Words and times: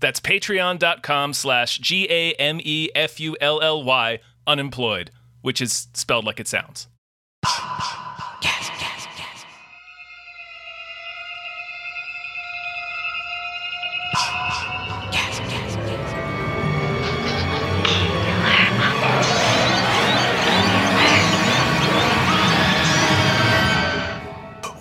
That's 0.00 0.20
patreon.com 0.20 1.32
slash 1.32 1.78
G 1.78 2.06
A 2.10 2.32
M 2.34 2.60
E 2.62 2.88
F 2.94 3.18
U 3.20 3.36
L 3.40 3.60
L 3.62 3.82
Y 3.82 4.20
unemployed, 4.46 5.10
which 5.42 5.60
is 5.60 5.88
spelled 5.94 6.24
like 6.24 6.40
it 6.40 6.48
sounds. 6.48 6.88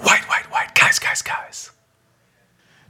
White, 0.02 0.23
white, 0.30 0.52
white, 0.52 0.73
guys, 0.76 1.00
guys, 1.00 1.22
guys. 1.22 1.72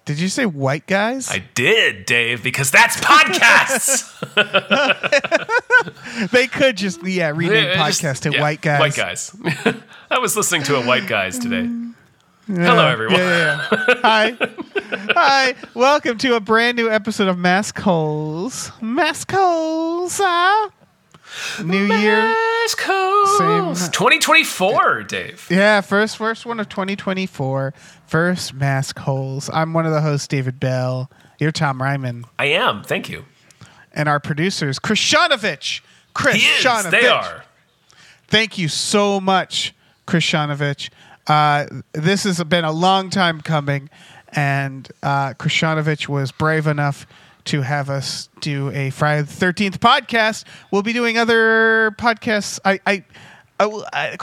Did 0.06 0.20
you 0.20 0.30
say 0.30 0.46
white 0.46 0.86
guys? 0.86 1.32
I 1.32 1.40
did, 1.56 2.06
Dave, 2.06 2.44
because 2.44 2.70
that's 2.70 2.96
podcasts. 2.98 4.12
they 6.32 6.46
could 6.46 6.78
just 6.78 7.04
yeah 7.04 7.30
rename 7.30 7.66
Yeah, 7.66 7.90
just- 7.90 8.22
to 8.24 8.32
yeah, 8.32 8.42
white 8.42 8.62
guys. 8.62 8.80
White 8.80 8.96
guys. 8.96 9.36
I 10.12 10.20
was 10.20 10.36
listening 10.38 10.62
to 10.64 10.76
a 10.76 10.86
white 10.86 11.08
guys 11.08 11.40
today. 11.40 11.68
Hello, 12.48 12.86
everyone. 12.88 13.18
Yeah, 13.18 13.66
yeah, 13.72 13.78
yeah. 13.90 13.96
Hi, 14.04 14.38
hi. 15.16 15.56
Welcome 15.74 16.20
to 16.20 16.36
a 16.36 16.40
brand 16.40 16.78
new 16.78 16.88
episode 16.92 17.28
of 17.28 17.40
Mask 17.40 17.80
Holes. 17.80 18.72
Mask 18.82 19.32
Holes. 19.32 20.20
Ah. 20.22 20.70
New 21.64 21.86
year. 21.96 22.36
Coast. 22.78 23.38
Same- 23.38 23.92
2024, 23.92 25.04
Dave. 25.04 25.48
Yeah, 25.52 25.82
first 25.82 26.18
first 26.18 26.46
one 26.48 26.60
of 26.60 26.68
2024. 26.68 27.74
First 28.08 28.54
Mask 28.56 28.98
Holes. 29.00 29.50
I'm 29.54 29.72
one 29.74 29.86
of 29.86 29.92
the 29.92 30.02
hosts, 30.02 30.28
David 30.28 30.60
Bell. 30.60 31.10
You're 31.40 31.52
Tom 31.52 31.80
Ryman, 31.82 32.26
I 32.40 32.46
am. 32.46 32.84
Thank 32.84 33.08
you. 33.10 33.26
and 33.94 34.10
our 34.10 34.20
producers, 34.20 34.80
Chris 34.80 35.00
Shanovich. 35.00 35.82
Chris 36.16 36.36
He 36.36 36.42
is. 36.48 36.64
Shanovich. 36.66 36.92
They 36.92 37.08
are. 37.08 37.44
Thank 38.28 38.58
you 38.58 38.68
so 38.68 39.20
much, 39.22 39.74
Chris 40.08 40.24
Shanovich. 40.24 40.90
Uh, 41.28 41.66
this 41.94 42.24
has 42.24 42.44
been 42.46 42.66
a 42.66 42.72
long 42.72 43.10
time 43.12 43.42
coming, 43.42 43.90
and 44.30 44.90
uh, 45.04 45.34
Krishanovic 45.34 46.08
was 46.08 46.32
brave 46.32 46.66
enough 46.68 47.06
to 47.46 47.62
have 47.62 47.90
us 47.90 48.30
do 48.42 48.70
a 48.72 48.90
Friday 48.90 49.22
the 49.22 49.28
Thirteenth 49.34 49.80
podcast. 49.80 50.46
We'll 50.72 50.82
be 50.84 50.94
doing 50.94 51.18
other 51.18 51.92
podcasts. 51.98 52.60
I, 52.66 52.80
I, 52.86 53.04
I 53.60 54.18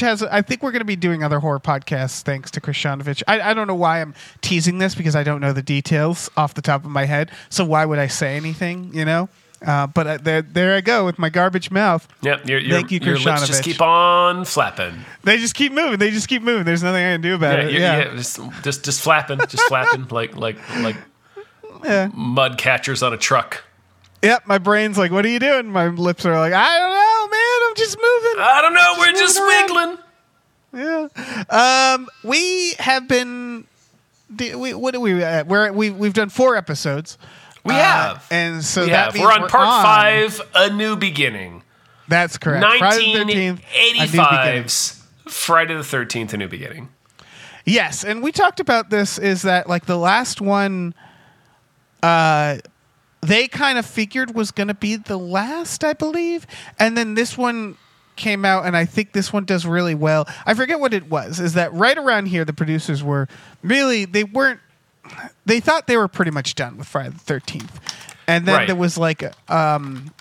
has. 0.00 0.22
I 0.22 0.42
think 0.42 0.62
we're 0.62 0.70
going 0.72 0.80
to 0.80 0.84
be 0.84 0.96
doing 0.96 1.24
other 1.24 1.40
horror 1.40 1.60
podcasts 1.60 2.22
thanks 2.22 2.50
to 2.52 2.60
Krishanovic. 2.60 3.22
I, 3.26 3.40
I 3.40 3.54
don't 3.54 3.66
know 3.66 3.74
why 3.74 4.00
I'm 4.00 4.14
teasing 4.42 4.78
this 4.78 4.94
because 4.94 5.16
I 5.16 5.22
don't 5.24 5.40
know 5.40 5.52
the 5.52 5.62
details 5.62 6.30
off 6.36 6.54
the 6.54 6.62
top 6.62 6.84
of 6.84 6.90
my 6.90 7.04
head. 7.04 7.30
So 7.48 7.64
why 7.64 7.84
would 7.84 7.98
I 7.98 8.06
say 8.06 8.36
anything? 8.36 8.92
You 8.94 9.04
know. 9.04 9.28
Uh, 9.66 9.86
but 9.86 10.06
uh, 10.06 10.18
there, 10.18 10.42
there 10.42 10.76
I 10.76 10.82
go 10.82 11.06
with 11.06 11.18
my 11.18 11.30
garbage 11.30 11.70
mouth. 11.70 12.06
Yep. 12.20 12.46
Your, 12.46 12.58
your, 12.58 12.78
Thank 12.78 12.90
you, 12.92 13.00
your 13.00 13.18
lips 13.18 13.46
just 13.46 13.64
keep 13.64 13.80
on 13.80 14.44
flapping. 14.44 14.94
They 15.24 15.38
just 15.38 15.54
keep 15.54 15.72
moving. 15.72 15.98
They 15.98 16.10
just 16.10 16.28
keep 16.28 16.42
moving. 16.42 16.64
There's 16.64 16.82
nothing 16.82 17.02
I 17.02 17.14
can 17.14 17.22
do 17.22 17.34
about 17.34 17.58
Yeah, 17.58 17.64
it. 17.64 17.72
yeah, 17.72 17.78
Yeah. 17.78 18.04
yeah, 18.10 18.16
just, 18.16 18.38
just 18.62 18.84
just 18.84 19.00
flapping, 19.00 19.38
just 19.48 19.62
flapping 19.62 20.06
like 20.08 20.36
like 20.36 20.56
like 20.80 20.96
Yeah. 21.84 22.10
mud 22.14 22.58
catchers 22.58 23.02
on 23.02 23.12
a 23.12 23.16
truck. 23.18 23.64
Yep. 24.22 24.46
My 24.46 24.58
brain's 24.58 24.96
like, 24.98 25.10
what 25.12 25.24
are 25.24 25.28
you 25.28 25.38
doing? 25.38 25.66
My 25.70 25.88
lips 25.88 26.24
are 26.26 26.36
like, 26.38 26.52
I 26.52 26.78
don't 26.78 26.90
know, 26.90 27.28
man. 27.30 27.68
I'm 27.68 27.76
just 27.76 27.96
moving. 27.96 28.40
I 28.40 28.60
don't 28.62 28.74
know. 28.74 28.94
We're 28.98 29.12
Just 29.12 29.36
just 29.36 29.40
wiggling. 29.46 29.98
Yeah. 30.72 31.94
Um, 31.94 32.08
we 32.24 32.72
have 32.78 33.06
been. 33.08 33.66
We, 34.38 34.74
what 34.74 34.92
do 34.92 35.00
we? 35.00 35.22
Uh, 35.22 35.44
we're, 35.44 35.70
we 35.72 35.90
we've 35.90 36.12
done 36.12 36.28
four 36.30 36.56
episodes. 36.56 37.16
We 37.64 37.74
Uh, 37.74 37.78
have. 37.78 38.26
and 38.30 38.64
so 38.64 38.82
we 38.84 38.90
that 38.90 39.14
we're 39.16 39.30
on 39.32 39.48
part 39.48 39.66
on- 39.68 39.82
five, 39.84 40.40
a 40.54 40.70
new 40.70 40.96
beginning. 40.96 41.62
That's 42.08 42.36
correct. 42.38 42.64
Friday 42.78 43.12
the 43.14 43.18
13th, 43.18 43.22
a 43.22 43.24
new 43.24 43.26
beginning. 43.26 43.56
1985's 43.96 45.02
Friday 45.28 45.74
the 45.74 45.80
13th, 45.82 46.32
a 46.32 46.36
new 46.36 46.48
beginning. 46.48 46.88
Yes, 47.64 48.04
and 48.04 48.22
we 48.22 48.30
talked 48.30 48.60
about 48.60 48.90
this. 48.90 49.18
Is 49.18 49.42
that 49.42 49.68
like 49.68 49.86
the 49.86 49.96
last 49.98 50.40
one? 50.40 50.94
Uh, 52.02 52.58
they 53.22 53.48
kind 53.48 53.78
of 53.78 53.86
figured 53.86 54.34
was 54.34 54.50
going 54.50 54.68
to 54.68 54.74
be 54.74 54.96
the 54.96 55.16
last, 55.16 55.82
I 55.82 55.94
believe, 55.94 56.46
and 56.78 56.96
then 56.96 57.14
this 57.14 57.36
one 57.36 57.76
came 58.14 58.44
out, 58.44 58.64
and 58.66 58.76
I 58.76 58.84
think 58.84 59.12
this 59.12 59.32
one 59.32 59.44
does 59.44 59.66
really 59.66 59.94
well. 59.94 60.28
I 60.46 60.54
forget 60.54 60.78
what 60.80 60.94
it 60.94 61.08
was. 61.10 61.40
Is 61.40 61.54
that 61.54 61.72
right 61.72 61.96
around 61.98 62.26
here? 62.26 62.44
The 62.44 62.52
producers 62.52 63.02
were 63.02 63.28
really 63.62 64.04
they 64.04 64.24
weren't. 64.24 64.60
They 65.44 65.60
thought 65.60 65.86
they 65.86 65.96
were 65.96 66.08
pretty 66.08 66.30
much 66.30 66.54
done 66.54 66.76
with 66.78 66.86
Friday 66.88 67.10
the 67.10 67.18
Thirteenth, 67.18 67.80
and 68.26 68.46
then 68.46 68.54
Right. 68.56 68.66
there 68.66 68.76
was 68.76 68.96
like 68.98 69.22
um, 69.50 70.12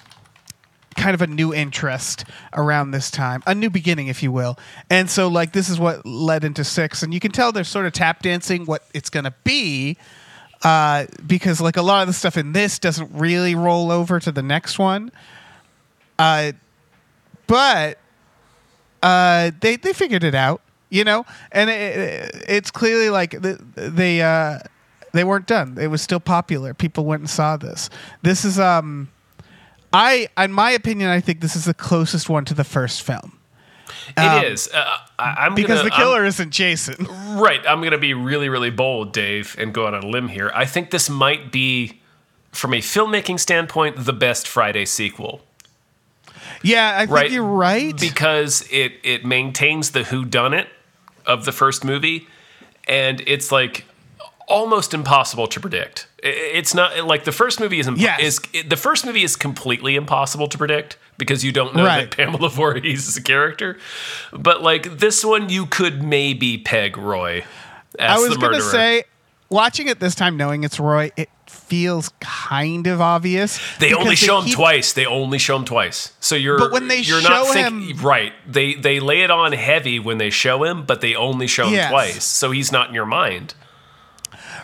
kind 0.95 1.13
of 1.13 1.21
a 1.21 1.27
new 1.27 1.53
interest 1.53 2.23
around 2.53 2.91
this 2.91 3.11
time, 3.11 3.43
a 3.45 3.53
new 3.55 3.69
beginning, 3.69 4.07
if 4.07 4.23
you 4.23 4.31
will. 4.31 4.57
And 4.89 5.09
so, 5.09 5.27
like, 5.27 5.53
this 5.53 5.69
is 5.69 5.79
what 5.79 6.05
led 6.05 6.43
into 6.43 6.63
six, 6.63 7.03
and 7.03 7.13
you 7.13 7.19
can 7.19 7.31
tell 7.31 7.51
they're 7.51 7.63
sort 7.63 7.85
of 7.85 7.93
tap 7.93 8.21
dancing 8.21 8.65
what 8.65 8.83
it's 8.93 9.09
going 9.09 9.25
to 9.25 9.33
be, 9.43 9.97
uh, 10.63 11.05
because 11.25 11.61
like 11.61 11.77
a 11.77 11.81
lot 11.81 12.01
of 12.01 12.07
the 12.07 12.13
stuff 12.13 12.37
in 12.37 12.51
this 12.51 12.79
doesn't 12.79 13.11
really 13.13 13.55
roll 13.55 13.91
over 13.91 14.19
to 14.19 14.31
the 14.31 14.41
next 14.41 14.79
one. 14.79 15.11
Uh, 16.17 16.53
but 17.47 17.99
uh, 19.03 19.51
they 19.61 19.75
they 19.75 19.93
figured 19.93 20.23
it 20.23 20.35
out, 20.35 20.61
you 20.89 21.03
know, 21.03 21.25
and 21.51 21.69
it, 21.69 22.45
it's 22.47 22.71
clearly 22.71 23.09
like 23.09 23.31
the, 23.31 23.63
they 23.75 24.21
uh, 24.21 24.59
they 25.13 25.23
weren't 25.23 25.47
done. 25.47 25.77
It 25.79 25.87
was 25.87 26.01
still 26.01 26.19
popular. 26.19 26.73
People 26.73 27.05
went 27.05 27.21
and 27.21 27.29
saw 27.29 27.57
this. 27.57 27.89
This 28.21 28.45
is 28.45 28.59
um. 28.59 29.09
I, 29.93 30.27
in 30.37 30.51
my 30.51 30.71
opinion, 30.71 31.09
I 31.09 31.21
think 31.21 31.39
this 31.39 31.55
is 31.55 31.63
the 31.63 31.73
closest 31.73 32.27
one 32.27 32.43
to 32.45 32.53
the 32.53 32.65
first 32.65 33.01
film 33.01 33.39
It 34.17 34.51
is. 34.51 34.69
Uh, 34.73 34.97
I, 35.19 35.23
I'm 35.39 35.51
Um, 35.51 35.55
because 35.55 35.79
gonna, 35.79 35.89
the 35.89 35.95
killer 35.95 36.25
isn't 36.25 36.51
Jason. 36.51 37.07
Right. 37.35 37.59
I'm 37.67 37.79
going 37.81 37.91
to 37.91 37.97
be 37.97 38.13
really, 38.13 38.47
really 38.47 38.69
bold, 38.69 39.11
Dave, 39.11 39.55
and 39.59 39.73
go 39.73 39.87
out 39.87 39.93
on 39.93 40.03
a 40.03 40.07
limb 40.07 40.29
here. 40.29 40.51
I 40.55 40.63
think 40.65 40.91
this 40.91 41.09
might 41.09 41.51
be, 41.51 41.99
from 42.53 42.73
a 42.73 42.77
filmmaking 42.77 43.41
standpoint, 43.41 44.05
the 44.05 44.13
best 44.13 44.47
Friday 44.47 44.85
sequel. 44.85 45.41
Yeah, 46.61 46.93
I 46.95 46.99
think 46.99 47.11
Right. 47.11 47.31
you're 47.31 47.43
right. 47.43 47.99
because 47.99 48.65
it 48.71 48.93
it 49.03 49.25
maintains 49.25 49.91
the 49.91 50.03
who 50.05 50.23
done 50.25 50.53
it 50.53 50.67
of 51.25 51.43
the 51.45 51.51
first 51.51 51.83
movie 51.83 52.27
and 52.87 53.21
it's 53.27 53.51
like 53.51 53.83
almost 54.47 54.93
impossible 54.93 55.47
to 55.47 55.59
predict 55.59 56.07
it's 56.21 56.73
not 56.75 57.05
like 57.05 57.23
the 57.23 57.31
first 57.31 57.59
movie 57.59 57.79
is, 57.79 57.87
imp- 57.87 57.99
Yes. 57.99 58.19
is 58.21 58.39
it, 58.53 58.69
the 58.69 58.75
first 58.77 59.05
movie 59.05 59.23
is 59.23 59.35
completely 59.35 59.95
impossible 59.95 60.47
to 60.47 60.57
predict 60.57 60.97
because 61.17 61.43
you 61.43 61.51
don't 61.51 61.75
know 61.75 61.85
Right. 61.85 62.09
that 62.09 62.17
Pamela 62.17 62.49
Voorhees 62.57 63.07
is 63.07 63.17
a 63.17 63.21
character 63.21 63.77
but 64.33 64.61
like 64.61 64.97
this 64.99 65.23
one 65.23 65.49
you 65.49 65.65
could 65.65 66.03
maybe 66.03 66.57
peg 66.57 66.97
Roy 66.97 67.43
as 67.97 68.19
I 68.19 68.21
was 68.21 68.31
the 68.31 68.35
gonna 68.41 68.61
say, 68.61 69.03
watching 69.49 69.87
it 69.87 70.01
this 70.01 70.15
time, 70.15 70.35
knowing 70.35 70.65
it's 70.65 70.81
Roy, 70.81 71.11
it 71.15 71.29
feels 71.47 72.09
kind 72.19 72.87
of 72.87 72.99
obvious. 72.99 73.57
They 73.79 73.93
only 73.93 74.17
show 74.17 74.39
him 74.39 74.45
keep- 74.45 74.55
twice. 74.55 74.91
They 74.91 75.05
only 75.05 75.37
show 75.37 75.55
him 75.55 75.63
twice. 75.63 76.11
So 76.19 76.35
you're 76.35 76.57
But 76.59 76.73
when 76.73 76.89
they 76.89 76.99
you're 76.99 77.21
not 77.21 77.45
show 77.45 77.53
think- 77.53 77.91
him- 77.97 78.05
right. 78.05 78.33
They 78.45 78.73
they 78.73 78.99
lay 78.99 79.21
it 79.21 79.31
on 79.31 79.53
heavy 79.53 79.99
when 79.99 80.17
they 80.17 80.29
show 80.29 80.65
him, 80.65 80.83
but 80.83 80.99
they 80.99 81.15
only 81.15 81.47
show 81.47 81.67
him 81.67 81.75
Yes. 81.75 81.89
twice. 81.89 82.23
So 82.25 82.51
he's 82.51 82.69
not 82.73 82.89
in 82.89 82.95
your 82.95 83.05
mind. 83.05 83.53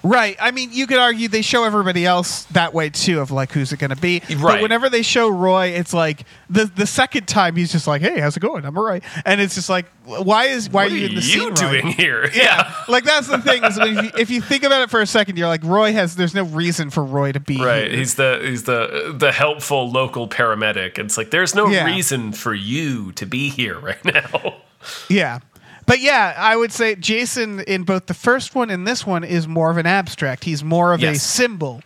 Right. 0.03 0.35
I 0.39 0.51
mean, 0.51 0.69
you 0.73 0.87
could 0.87 0.97
argue 0.97 1.27
they 1.27 1.41
show 1.43 1.63
everybody 1.63 2.05
else 2.05 2.43
that 2.45 2.73
way 2.73 2.89
too, 2.89 3.19
of 3.19 3.29
like 3.31 3.51
who's 3.51 3.71
it 3.71 3.77
going 3.77 3.91
to 3.91 3.95
be. 3.95 4.21
Right. 4.29 4.41
But 4.41 4.61
whenever 4.61 4.89
they 4.89 5.03
show 5.03 5.29
Roy, 5.29 5.67
it's 5.67 5.93
like 5.93 6.23
the 6.49 6.65
the 6.65 6.87
second 6.87 7.27
time 7.27 7.55
he's 7.55 7.71
just 7.71 7.85
like, 7.87 8.01
"Hey, 8.01 8.19
how's 8.19 8.35
it 8.35 8.39
going? 8.39 8.65
I'm 8.65 8.77
Roy," 8.77 9.01
and 9.25 9.39
it's 9.39 9.55
just 9.55 9.69
like, 9.69 9.85
why 10.05 10.45
is 10.45 10.69
why 10.69 10.85
What 10.85 10.91
are 10.91 10.95
you 10.97 11.07
in 11.07 11.15
the 11.15 11.21
scene? 11.21 11.49
Roy? 11.49 11.53
doing 11.55 11.87
here? 11.87 12.29
Yeah, 12.33 12.73
like 12.87 13.03
that's 13.03 13.27
the 13.27 13.37
thing 13.39 13.63
is 13.63 13.77
when 13.77 13.93
you, 14.05 14.11
if 14.17 14.29
you 14.31 14.41
think 14.41 14.63
about 14.63 14.81
it 14.81 14.89
for 14.89 15.01
a 15.01 15.05
second, 15.05 15.37
you're 15.37 15.47
like, 15.47 15.63
Roy 15.63 15.93
has. 15.93 16.15
There's 16.15 16.33
no 16.33 16.43
reason 16.43 16.89
for 16.89 17.03
Roy 17.03 17.31
to 17.33 17.39
be 17.39 17.57
Right. 17.63 17.87
here. 17.89 17.97
He's 17.97 18.15
the 18.15 18.39
he's 18.43 18.63
the 18.63 19.13
the 19.15 19.31
helpful 19.31 19.89
local 19.91 20.27
paramedic. 20.27 20.97
It's 20.97 21.17
like 21.17 21.29
there's 21.31 21.53
no 21.53 21.67
Yeah. 21.67 21.85
reason 21.85 22.31
for 22.31 22.53
you 22.55 23.11
to 23.13 23.25
be 23.27 23.49
here 23.49 23.77
right 23.79 24.03
now. 24.05 24.61
Yeah. 25.09 25.39
But 25.85 25.99
yeah, 25.99 26.33
I 26.37 26.55
would 26.55 26.71
say 26.71 26.95
Jason 26.95 27.59
in 27.61 27.83
both 27.83 28.05
the 28.05 28.13
first 28.13 28.55
one 28.55 28.69
and 28.69 28.87
this 28.87 29.05
one 29.05 29.23
is 29.23 29.47
more 29.47 29.71
of 29.71 29.77
an 29.77 29.85
abstract. 29.85 30.43
He's 30.43 30.63
more 30.63 30.93
of 30.93 31.03
a 31.03 31.15
symbol. 31.15 31.81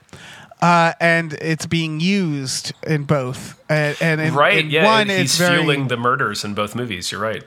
uh, 0.61 0.93
and 0.99 1.33
it's 1.33 1.65
being 1.65 1.99
used 1.99 2.73
in 2.87 3.03
both. 3.03 3.61
And, 3.69 3.97
and 4.01 4.21
in, 4.21 4.33
right? 4.33 4.57
in 4.59 4.69
yeah, 4.69 4.85
one, 4.85 5.09
he's 5.09 5.19
it's 5.19 5.37
very 5.37 5.57
fueling 5.57 5.87
the 5.87 5.97
murders 5.97 6.43
in 6.43 6.53
both 6.53 6.75
movies. 6.75 7.11
You're 7.11 7.21
right. 7.21 7.43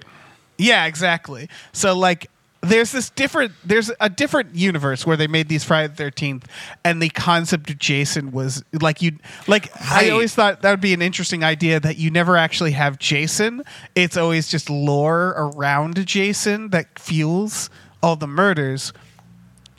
yeah, 0.58 0.86
exactly. 0.86 1.48
So 1.72 1.96
like 1.96 2.30
there's 2.60 2.90
this 2.90 3.10
different 3.10 3.52
there's 3.64 3.90
a 4.00 4.10
different 4.10 4.54
universe 4.54 5.06
where 5.06 5.16
they 5.16 5.28
made 5.28 5.48
these 5.48 5.62
Friday 5.62 5.92
the 5.94 6.02
13th 6.10 6.44
and 6.84 7.00
the 7.00 7.08
concept 7.10 7.70
of 7.70 7.78
Jason 7.78 8.32
was 8.32 8.64
like 8.80 9.00
you 9.00 9.12
like 9.46 9.70
I 9.80 10.10
always 10.10 10.34
thought 10.34 10.62
that 10.62 10.70
would 10.70 10.80
be 10.80 10.92
an 10.92 11.00
interesting 11.02 11.44
idea 11.44 11.78
that 11.78 11.98
you 11.98 12.10
never 12.10 12.36
actually 12.36 12.72
have 12.72 12.98
Jason. 12.98 13.62
It's 13.94 14.16
always 14.16 14.48
just 14.48 14.68
lore 14.68 15.34
around 15.36 16.04
Jason 16.06 16.70
that 16.70 16.98
fuels 16.98 17.70
all 18.02 18.16
the 18.16 18.26
murders. 18.26 18.92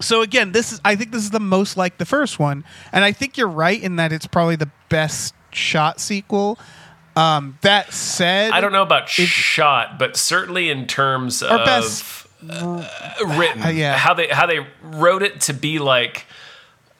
So 0.01 0.21
again, 0.21 0.53
this 0.53 0.71
is 0.71 0.79
I 0.85 0.95
think 0.95 1.11
this 1.11 1.23
is 1.23 1.31
the 1.31 1.41
most 1.41 1.75
like 1.75 1.97
the 1.97 2.05
first 2.05 2.39
one, 2.39 2.63
and 2.93 3.03
I 3.03 3.11
think 3.11 3.37
you're 3.37 3.49
right 3.49 3.81
in 3.81 3.97
that 3.97 4.13
it's 4.13 4.27
probably 4.27 4.55
the 4.55 4.71
best 4.87 5.33
shot 5.51 5.99
sequel. 5.99 6.57
Um, 7.17 7.57
that 7.61 7.91
said, 7.91 8.51
I 8.51 8.61
don't 8.61 8.71
know 8.71 8.83
about 8.83 9.09
shot, 9.09 9.99
but 9.99 10.15
certainly 10.15 10.69
in 10.69 10.87
terms 10.87 11.43
of 11.43 11.65
best- 11.65 12.27
written, 12.41 13.63
Uh, 13.63 13.69
yeah. 13.73 13.97
how 13.97 14.13
they 14.13 14.27
how 14.27 14.45
they 14.45 14.65
wrote 14.81 15.21
it 15.23 15.41
to 15.41 15.53
be 15.53 15.79
like 15.79 16.25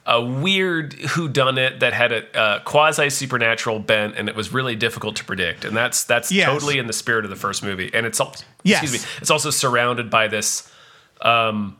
a 0.06 0.20
weird 0.24 0.94
whodunit 0.94 1.82
that 1.82 1.94
had 1.94 2.12
a 2.12 2.38
uh, 2.40 2.60
quasi 2.64 3.10
supernatural 3.10 3.80
bent, 3.80 4.16
and 4.18 4.28
it 4.28 4.36
was 4.36 4.52
really 4.52 4.76
difficult 4.76 5.16
to 5.18 5.24
predict. 5.24 5.66
And 5.66 5.76
that's 5.78 6.04
that's 6.04 6.32
Yes. 6.32 6.48
totally 6.48 6.78
in 6.80 6.88
the 6.88 6.94
spirit 6.94 7.26
of 7.26 7.30
the 7.30 7.36
first 7.38 7.64
movie. 7.64 7.92
And 7.94 8.06
it's 8.06 8.20
also 8.20 8.44
Yes. 8.64 8.82
excuse 8.84 9.04
me, 9.04 9.10
it's 9.22 9.30
also 9.32 9.50
surrounded 9.52 10.10
by 10.10 10.28
this. 10.28 10.72
Um, 11.22 11.78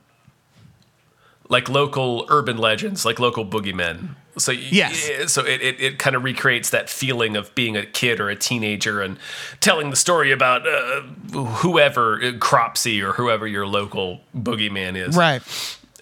like 1.50 1.68
local 1.68 2.26
urban 2.30 2.58
legends, 2.58 3.04
like 3.06 3.20
local 3.20 3.46
boogeymen. 3.46 4.10
So 4.38 4.52
Yes. 4.54 5.34
so 5.34 5.44
it, 5.44 5.62
it, 5.62 5.82
it 5.82 6.00
kind 6.00 6.16
of 6.16 6.24
recreates 6.24 6.70
that 6.70 6.90
feeling 6.90 7.36
of 7.36 7.54
being 7.56 7.76
a 7.76 7.86
kid 7.86 8.20
or 8.22 8.30
a 8.30 8.36
teenager 8.36 9.02
and 9.02 9.18
telling 9.60 9.90
the 9.90 9.96
story 9.98 10.32
about 10.32 10.66
uh, 10.68 11.02
whoever 11.58 12.24
uh, 12.24 12.32
Cropsy 12.40 13.02
or 13.02 13.14
whoever 13.14 13.46
your 13.48 13.66
local 13.68 14.22
boogeyman 14.38 14.96
is. 14.96 15.16
right. 15.18 15.42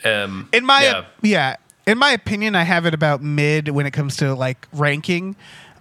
Um, 0.06 0.50
In 0.54 0.66
my 0.66 0.84
yeah. 0.84 1.06
yeah. 1.24 1.56
in 1.88 1.98
my 1.98 2.12
opinion, 2.12 2.54
I 2.56 2.64
have 2.64 2.86
it 2.86 2.94
about 2.94 3.24
mid 3.24 3.70
when 3.70 3.86
it 3.88 3.92
comes 3.92 4.18
to 4.18 4.36
like 4.36 4.68
ranking. 4.74 5.36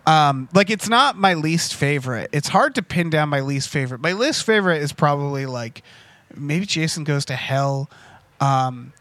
Um, 0.07 0.49
like 0.55 0.71
it's 0.71 0.89
not 0.89 1.19
my 1.19 1.35
least 1.35 1.75
favorite. 1.75 2.31
It's 2.33 2.49
hard 2.49 2.77
to 2.77 2.83
pin 2.83 3.11
down 3.11 3.29
my 3.29 3.41
least 3.41 3.69
favorite. 3.69 4.01
My 4.01 4.13
least 4.13 4.45
favorite 4.45 4.81
is 4.81 4.93
probably 4.93 5.45
like 5.47 5.83
maybe 6.35 6.65
Jason 6.65 7.03
Goes 7.05 7.25
to 7.27 7.35
Hell. 7.37 7.91
Um, 8.41 8.93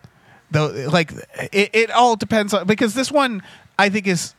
though, 0.56 0.88
like 0.92 1.12
it, 1.52 1.70
it 1.74 1.92
all 1.92 2.16
depends 2.16 2.54
on 2.54 2.66
because 2.66 2.94
this 2.96 3.12
one 3.12 3.44
I 3.78 3.90
think 3.90 4.08
is 4.08 4.34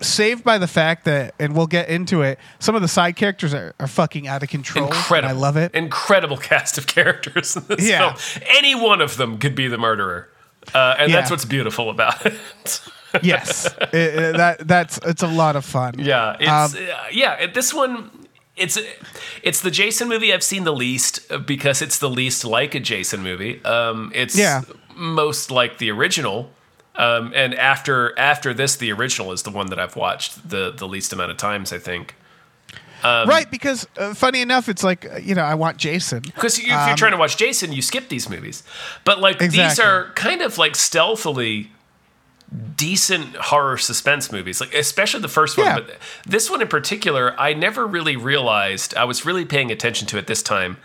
saved 0.00 0.42
by 0.42 0.58
the 0.58 0.66
fact 0.66 1.04
that, 1.04 1.32
and 1.38 1.54
we'll 1.54 1.68
get 1.68 1.88
into 1.88 2.22
it. 2.22 2.38
Some 2.58 2.74
of 2.74 2.82
the 2.82 2.88
side 2.88 3.14
characters 3.16 3.54
are, 3.54 3.72
are 3.78 3.86
fucking 3.86 4.26
out 4.26 4.42
of 4.42 4.48
control. 4.48 4.86
incredible. 4.88 5.28
I 5.30 5.32
love 5.40 5.56
it. 5.56 5.72
Incredible 5.74 6.36
cast 6.36 6.76
of 6.76 6.86
characters 6.88 7.56
in 7.56 7.64
this 7.68 7.88
Yeah. 7.88 8.14
film. 8.14 8.44
Any 8.58 8.74
one 8.74 9.00
of 9.00 9.16
them 9.16 9.38
could 9.38 9.54
be 9.54 9.68
the 9.68 9.78
murderer. 9.78 10.28
Uh, 10.74 10.96
and 10.98 11.12
that's 11.14 11.30
what's 11.30 11.44
beautiful 11.44 11.88
about 11.90 12.24
it. 12.26 12.80
yes, 13.22 13.66
It- 13.80 13.94
it- 13.94 14.36
that 14.36 14.66
that's 14.66 14.98
it's 15.04 15.22
a 15.22 15.28
lot 15.28 15.54
of 15.56 15.64
fun. 15.64 15.94
Yeah, 15.98 16.36
it's 16.40 16.74
Um, 16.74 16.82
uh, 16.88 17.04
yeah. 17.12 17.46
This 17.52 17.72
one, 17.74 18.10
it's 18.56 18.78
it's 19.42 19.60
the 19.60 19.70
Jason 19.70 20.08
movie 20.08 20.32
I've 20.32 20.42
seen 20.44 20.64
the 20.64 20.72
least 20.72 21.20
uh, 21.30 21.38
because 21.38 21.82
it's 21.82 21.98
the 21.98 22.08
least 22.10 22.44
like 22.44 22.74
a 22.74 22.80
Jason 22.80 23.22
movie. 23.22 23.62
Um, 23.64 24.12
it's 24.14 24.36
Yeah. 24.36 24.62
Most 24.96 25.50
like 25.50 25.78
the 25.78 25.90
original. 25.90 26.50
Um, 26.94 27.32
and 27.34 27.54
after 27.54 28.18
after 28.18 28.52
this, 28.52 28.76
the 28.76 28.92
original 28.92 29.32
is 29.32 29.42
the 29.42 29.50
one 29.50 29.68
that 29.68 29.78
I've 29.78 29.96
watched 29.96 30.48
the 30.48 30.70
the 30.70 30.86
least 30.86 31.12
amount 31.12 31.30
of 31.30 31.36
times. 31.36 31.72
I 31.72 31.78
think 31.78 32.14
right 33.04 33.50
because 33.50 33.86
uh, 33.96 34.14
funny 34.14 34.40
enough 34.40 34.68
it's 34.68 34.84
like 34.84 35.10
uh, 35.10 35.16
you 35.16 35.34
know 35.34 35.42
i 35.42 35.54
want 35.54 35.76
jason 35.76 36.20
because 36.20 36.58
if 36.58 36.66
you're 36.66 36.96
trying 36.96 37.10
to 37.12 37.18
watch 37.18 37.36
Jason, 37.36 37.72
you 37.72 37.82
skip 37.82 38.08
these 38.08 38.28
movies. 38.30 38.62
But 39.04 39.20
like 39.20 39.38
these 39.38 39.78
Um, 39.78 39.86
are 39.86 40.12
kind 40.14 40.40
of 40.42 40.58
like 40.58 40.76
stealthily 40.76 41.70
decent 42.76 43.34
horror 43.36 43.78
suspense 43.78 44.30
movies, 44.30 44.60
like 44.60 44.74
especially 44.74 45.20
the 45.20 45.28
first 45.28 45.56
one. 45.56 45.66
Yeah. 45.66 45.80
But 45.80 45.98
this 46.26 46.50
one 46.50 46.60
in 46.62 46.68
particular, 46.68 47.34
I 47.40 47.54
never 47.54 47.86
really 47.86 48.16
realized. 48.16 48.94
I 48.94 49.04
was 49.04 49.24
really 49.24 49.44
paying 49.44 49.70
attention 49.70 50.06
to 50.08 50.18
it 50.18 50.26
this 50.26 50.42
time. 50.42 50.76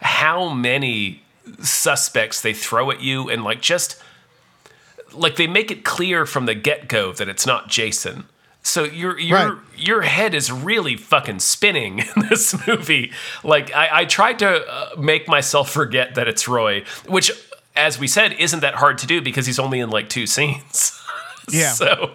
How 0.00 0.48
many 0.48 1.22
suspects 1.60 2.40
they 2.40 2.52
throw 2.52 2.90
at 2.90 3.00
you, 3.00 3.28
and 3.30 3.44
like 3.44 3.60
just 3.60 4.00
like 5.12 5.36
they 5.36 5.46
make 5.46 5.70
it 5.70 5.84
clear 5.84 6.26
from 6.26 6.46
the 6.46 6.54
get 6.54 6.88
go 6.88 7.12
that 7.12 7.28
it's 7.28 7.46
not 7.46 7.68
Jason. 7.68 8.24
So 8.62 8.82
your 8.84 9.18
your 9.18 9.38
Right. 9.54 9.58
your 9.76 10.02
head 10.02 10.34
is 10.34 10.50
really 10.50 10.96
fucking 10.96 11.38
spinning 11.38 11.98
in 12.16 12.28
this 12.28 12.66
movie. 12.66 13.12
Like 13.44 13.72
I, 13.74 14.00
I 14.00 14.04
tried 14.06 14.38
to 14.40 14.66
uh, 14.66 14.90
make 14.98 15.28
myself 15.28 15.70
forget 15.70 16.16
that 16.16 16.26
it's 16.28 16.48
Roy, 16.48 16.84
which, 17.06 17.30
as 17.76 17.98
we 17.98 18.08
said, 18.08 18.32
isn't 18.32 18.60
that 18.60 18.74
hard 18.74 18.98
to 18.98 19.06
do 19.06 19.22
because 19.22 19.46
he's 19.46 19.58
only 19.60 19.78
in 19.80 19.90
like 19.90 20.08
two 20.08 20.26
scenes. 20.26 20.92
Yeah. 21.48 21.70
so 21.70 22.10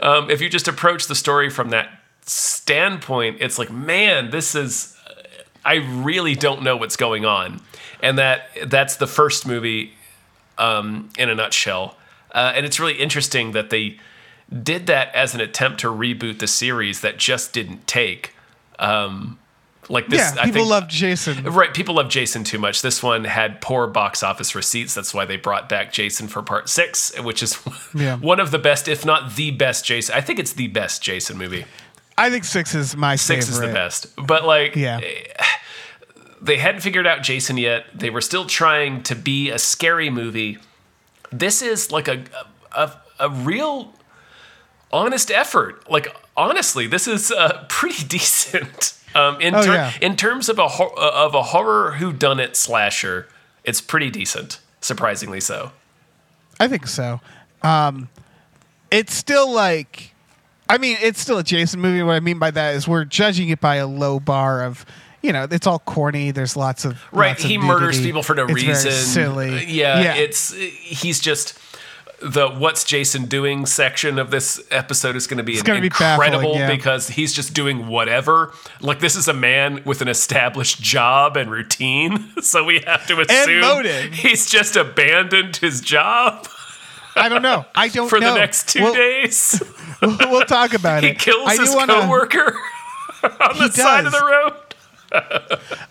um, 0.00 0.28
if 0.28 0.40
you 0.40 0.48
just 0.48 0.66
approach 0.66 1.06
the 1.06 1.14
story 1.14 1.50
from 1.50 1.70
that 1.70 2.00
standpoint, 2.22 3.36
it's 3.40 3.56
like, 3.56 3.70
man, 3.70 4.30
this 4.30 4.56
is. 4.56 4.96
I 5.64 5.74
really 5.74 6.34
don't 6.34 6.62
know 6.64 6.76
what's 6.76 6.96
going 6.96 7.24
on, 7.24 7.60
and 8.02 8.18
that 8.18 8.48
that's 8.66 8.96
the 8.96 9.06
first 9.06 9.46
movie 9.46 9.92
um, 10.58 11.08
in 11.18 11.30
a 11.30 11.34
nutshell. 11.34 11.96
Uh, 12.32 12.52
and 12.54 12.66
it's 12.66 12.80
really 12.80 12.94
interesting 12.98 13.52
that 13.52 13.70
they 13.70 13.98
did 14.62 14.86
that 14.86 15.14
as 15.14 15.34
an 15.34 15.40
attempt 15.40 15.80
to 15.80 15.86
reboot 15.88 16.38
the 16.38 16.46
series 16.46 17.00
that 17.00 17.16
just 17.18 17.52
didn't 17.52 17.86
take. 17.86 18.34
Um, 18.78 19.38
like 19.88 20.06
this, 20.08 20.20
yeah 20.36 20.44
people 20.44 20.60
think, 20.62 20.70
love 20.70 20.88
jason 20.88 21.42
Right, 21.44 21.74
people 21.74 21.96
love 21.96 22.08
Jason 22.08 22.44
too 22.44 22.58
much. 22.58 22.82
This 22.82 23.02
one 23.02 23.24
had 23.24 23.60
poor 23.60 23.86
box 23.88 24.22
office 24.22 24.54
receipts. 24.54 24.94
That's 24.94 25.12
why 25.12 25.24
they 25.24 25.36
brought 25.36 25.68
back 25.68 25.92
Jason 25.92 26.28
for 26.28 26.40
part 26.40 26.68
six, 26.68 27.12
which 27.20 27.42
is 27.42 27.58
Yeah. 27.94 28.16
one 28.16 28.38
of 28.40 28.52
the 28.52 28.58
best, 28.60 28.86
if 28.88 29.04
not 29.04 29.34
the 29.34 29.50
best 29.50 29.84
Jason. 29.84 30.14
I 30.14 30.20
think 30.20 30.38
it's 30.38 30.52
the 30.52 30.68
best 30.68 31.02
Jason 31.02 31.36
movie. 31.36 31.64
i 32.16 32.30
think 32.30 32.44
six 32.44 32.74
is 32.76 32.96
my 32.96 33.16
Six 33.16 33.46
favorite 33.48 33.64
is 33.66 33.68
the 33.70 33.74
best. 33.74 34.06
But 34.26 34.44
like, 34.46 34.76
Yeah. 34.76 35.00
They 36.42 36.58
hadn't 36.58 36.80
figured 36.80 37.06
out 37.06 37.22
Jason 37.22 37.56
yet. 37.56 37.86
They 37.94 38.10
were 38.10 38.20
still 38.20 38.44
trying 38.46 39.02
to 39.04 39.14
be 39.14 39.50
a 39.50 39.58
scary 39.58 40.10
movie. 40.10 40.58
This 41.30 41.62
is 41.62 41.90
like 41.92 42.08
a 42.08 42.24
a, 42.72 42.92
a 43.20 43.30
real 43.30 43.94
honest 44.92 45.30
effort. 45.30 45.88
Like 45.90 46.08
honestly, 46.36 46.86
this 46.86 47.06
is 47.08 47.30
uh, 47.30 47.64
pretty 47.68 48.04
decent. 48.06 48.98
Um, 49.14 49.40
in 49.42 49.54
Oh, 49.54 49.62
ter- 49.62 49.74
yeah. 49.74 49.92
in 50.00 50.16
terms 50.16 50.48
of 50.48 50.58
a 50.58 50.68
hor- 50.68 50.98
uh, 50.98 51.26
of 51.26 51.34
a 51.34 51.42
horror 51.42 51.96
whodunit 51.98 52.56
slasher, 52.56 53.28
it's 53.62 53.80
pretty 53.80 54.10
decent. 54.10 54.58
Surprisingly 54.80 55.40
so. 55.40 55.70
i 56.58 56.66
think 56.68 56.86
so 56.88 57.20
um 57.62 58.08
it's 58.90 59.14
still 59.14 59.48
like 59.52 60.12
i 60.68 60.76
mean 60.76 60.96
it's 61.00 61.20
still 61.20 61.38
a 61.38 61.42
jason 61.44 61.80
movie 61.80 62.02
what 62.02 62.14
i 62.14 62.20
mean 62.20 62.38
by 62.38 62.50
that 62.50 62.74
is 62.74 62.86
we're 62.88 63.04
judging 63.04 63.48
it 63.48 63.60
by 63.60 63.76
a 63.76 63.86
low 63.86 64.18
bar 64.20 64.62
of 64.64 64.84
you 65.22 65.32
know 65.32 65.46
it's 65.50 65.66
all 65.66 65.78
corny 65.80 66.30
there's 66.30 66.56
lots 66.56 66.84
of 66.84 67.00
Right, 67.12 67.28
lots 67.30 67.44
of 67.44 67.50
he 67.50 67.58
murders 67.58 68.00
people 68.00 68.22
for 68.22 68.34
no 68.34 68.44
It's 68.44 68.54
reason. 68.54 68.92
silly 68.92 69.54
Uh, 69.56 69.60
Yeah, 69.60 70.00
yeah 70.02 70.14
it's 70.14 70.52
he's 70.54 71.20
just 71.20 71.58
the 72.20 72.48
what's 72.48 72.84
Jason 72.84 73.24
doing 73.24 73.66
section 73.66 74.16
of 74.18 74.30
this 74.30 74.62
episode 74.70 75.16
is 75.16 75.26
going 75.26 75.38
to 75.38 75.42
be 75.42 75.60
gonna 75.60 75.80
be 75.80 75.86
incredible 75.88 76.38
baffling, 76.52 76.58
yeah. 76.60 76.70
because 76.70 77.08
he's 77.08 77.32
just 77.32 77.52
doing 77.52 77.88
whatever. 77.88 78.52
Like 78.80 79.00
this 79.00 79.16
is 79.16 79.26
a 79.26 79.32
man 79.32 79.82
with 79.84 80.02
an 80.02 80.08
established 80.08 80.80
job 80.80 81.36
and 81.36 81.50
routine, 81.50 82.28
so 82.40 82.62
we 82.64 82.78
have 82.86 83.06
to 83.08 83.20
assume 83.20 84.12
he's 84.12 84.48
just 84.48 84.76
abandoned 84.76 85.56
his 85.56 85.80
job 85.80 86.46
i 87.16 87.28
don't 87.28 87.42
know 87.42 87.66
i 87.74 87.88
don't 87.96 88.08
for 88.08 88.18
know 88.20 88.32
the 88.32 88.38
next 88.38 88.68
2 88.70 88.82
we'll, 88.82 88.94
days. 88.94 89.60
we'll 90.02 90.46
talk 90.46 90.72
about 90.74 91.02
it. 91.04 91.08
he 91.08 91.14
kills 91.14 91.46
I 91.46 91.56
his 91.56 91.74
wanna- 91.74 91.94
coworker 91.94 92.56
on 93.24 93.58
the 93.58 93.64
He 93.64 93.70
side 93.72 94.06
of 94.06 94.12
the 94.12 94.20
road. 94.20 94.54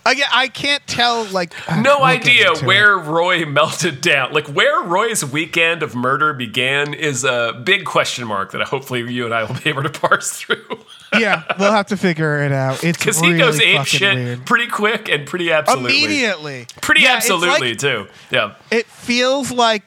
Again, 0.06 0.28
I 0.34 0.48
can't 0.48 0.86
tell. 0.88 1.26
Like, 1.26 1.54
uh, 1.72 1.80
No 1.82 1.98
we'll 1.98 2.06
idea 2.06 2.50
into 2.50 2.64
it. 2.64 2.68
where 2.68 2.98
Roy 2.98 3.46
melted 3.48 4.02
down. 4.02 4.34
Like 4.34 4.48
where 4.48 4.82
Roy's 4.82 5.24
weekend 5.24 5.84
of 5.84 5.96
murder 5.96 6.34
began 6.34 6.94
is 6.94 7.24
a 7.24 7.60
big 7.64 7.86
question 7.86 8.28
mark 8.28 8.52
that 8.52 8.62
hopefully 8.68 9.12
you 9.12 9.26
and 9.26 9.34
I 9.34 9.44
will 9.44 9.56
be 9.62 9.70
able 9.70 9.84
to 9.84 9.90
parse 9.90 10.32
through. 10.32 10.66
Yeah, 11.20 11.44
we'll 11.60 11.74
have 11.74 11.88
to 11.88 11.98
figure 11.98 12.42
it 12.42 12.54
out. 12.54 12.86
It's 12.86 12.98
Because 12.98 13.20
really 13.20 13.34
he 13.34 13.40
goes 13.40 13.60
ape 13.60 13.86
shit 13.86 14.16
weird. 14.16 14.46
pretty 14.46 14.68
quick 14.68 15.10
and 15.10 15.28
pretty 15.28 15.52
absolutely. 15.52 16.06
Immediately, 16.06 16.68
Pretty 16.82 17.02
Yeah, 17.02 17.16
absolutely 17.18 17.72
like- 17.72 17.80
too. 17.80 18.08
Yeah. 18.32 18.56
it 18.72 18.86
feels 18.86 19.52
like 19.52 19.84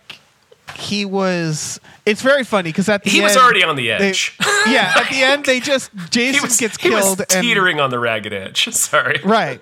he 0.77 1.05
was. 1.05 1.81
It's 2.07 2.23
very 2.23 2.45
funny 2.45 2.71
because 2.71 2.89
at 2.89 3.03
the 3.03 3.09
end 3.11 3.13
He 3.13 3.19
end, 3.21 3.25
was 3.25 3.37
already 3.37 3.63
on 3.65 3.77
the 3.77 3.89
they- 3.89 4.09
edge. 4.11 4.37
yeah, 4.67 4.93
at 4.97 5.09
the 5.11 5.23
end 5.23 5.45
they 5.45 5.61
just 5.61 5.91
Jason 6.11 6.35
he 6.35 6.41
was, 6.41 6.57
gets 6.59 6.77
he 6.77 6.91
killed 6.91 7.21
and 7.21 7.29
teetering 7.31 7.81
on 7.81 7.91
the 7.91 7.99
ragged 7.99 8.33
edge. 8.33 8.69
Sorry. 8.73 9.21
right. 9.25 9.61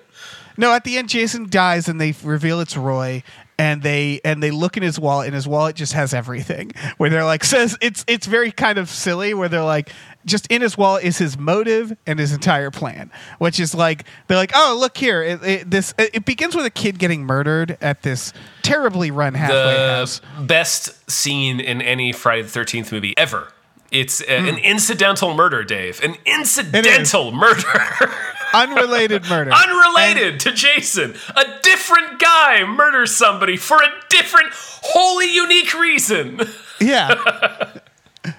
No, 0.57 0.71
at 0.73 0.83
the 0.83 0.97
end 0.97 1.09
Jason 1.09 1.49
dies 1.49 1.87
and 1.87 1.99
they 1.99 2.13
reveal 2.23 2.59
it's 2.59 2.77
Roy 2.77 3.23
and 3.57 3.81
they 3.81 4.19
and 4.25 4.41
they 4.41 4.51
look 4.51 4.77
in 4.77 4.83
his 4.83 4.99
wallet 4.99 5.27
and 5.27 5.35
his 5.35 5.47
wallet 5.47 5.75
just 5.75 5.93
has 5.93 6.13
everything 6.13 6.71
where 6.97 7.09
they're 7.09 7.23
like 7.23 7.43
says 7.43 7.77
it's 7.81 8.03
it's 8.07 8.25
very 8.27 8.51
kind 8.51 8.77
of 8.77 8.89
silly 8.89 9.33
where 9.33 9.47
they're 9.49 9.63
like 9.63 9.89
just 10.25 10.47
in 10.47 10.61
his 10.61 10.77
wallet 10.77 11.03
is 11.03 11.17
his 11.17 11.37
motive 11.37 11.95
and 12.07 12.19
his 12.19 12.31
entire 12.31 12.71
plan 12.71 13.11
which 13.39 13.59
is 13.59 13.73
like 13.75 14.05
they're 14.27 14.37
like 14.37 14.51
oh 14.55 14.77
look 14.79 14.97
here 14.97 15.21
it, 15.23 15.43
it, 15.43 15.69
this 15.71 15.93
it, 15.97 16.25
begins 16.25 16.55
with 16.55 16.65
a 16.65 16.69
kid 16.69 16.97
getting 16.99 17.23
murdered 17.25 17.77
at 17.81 18.01
this 18.03 18.33
terribly 18.61 19.11
run 19.11 19.33
halfway 19.33 19.75
house 19.75 20.21
best 20.39 21.09
scene 21.09 21.59
in 21.59 21.81
any 21.81 22.11
Friday 22.11 22.41
the 22.43 22.49
Thirteenth 22.49 22.91
movie 22.91 23.13
ever. 23.17 23.49
It's 23.91 24.21
uh, 24.21 24.25
Hmm. 24.39 24.47
an 24.47 24.57
incidental 24.57 25.35
murder, 25.35 25.63
Dave. 25.63 26.01
An 26.03 26.15
incidental 26.25 27.31
murder. 27.31 27.61
unrelated 28.53 29.23
murder 29.29 29.51
Unrelated 29.51 30.39
to 30.41 30.51
Jason. 30.51 31.13
A 31.35 31.43
different 31.61 32.19
guy 32.19 32.63
murders 32.65 33.15
somebody 33.15 33.55
for 33.57 33.77
a 33.77 33.87
different, 34.09 34.47
wholly 34.53 35.31
unique 35.33 35.73
reason. 35.79 36.39
yeah 36.81 37.13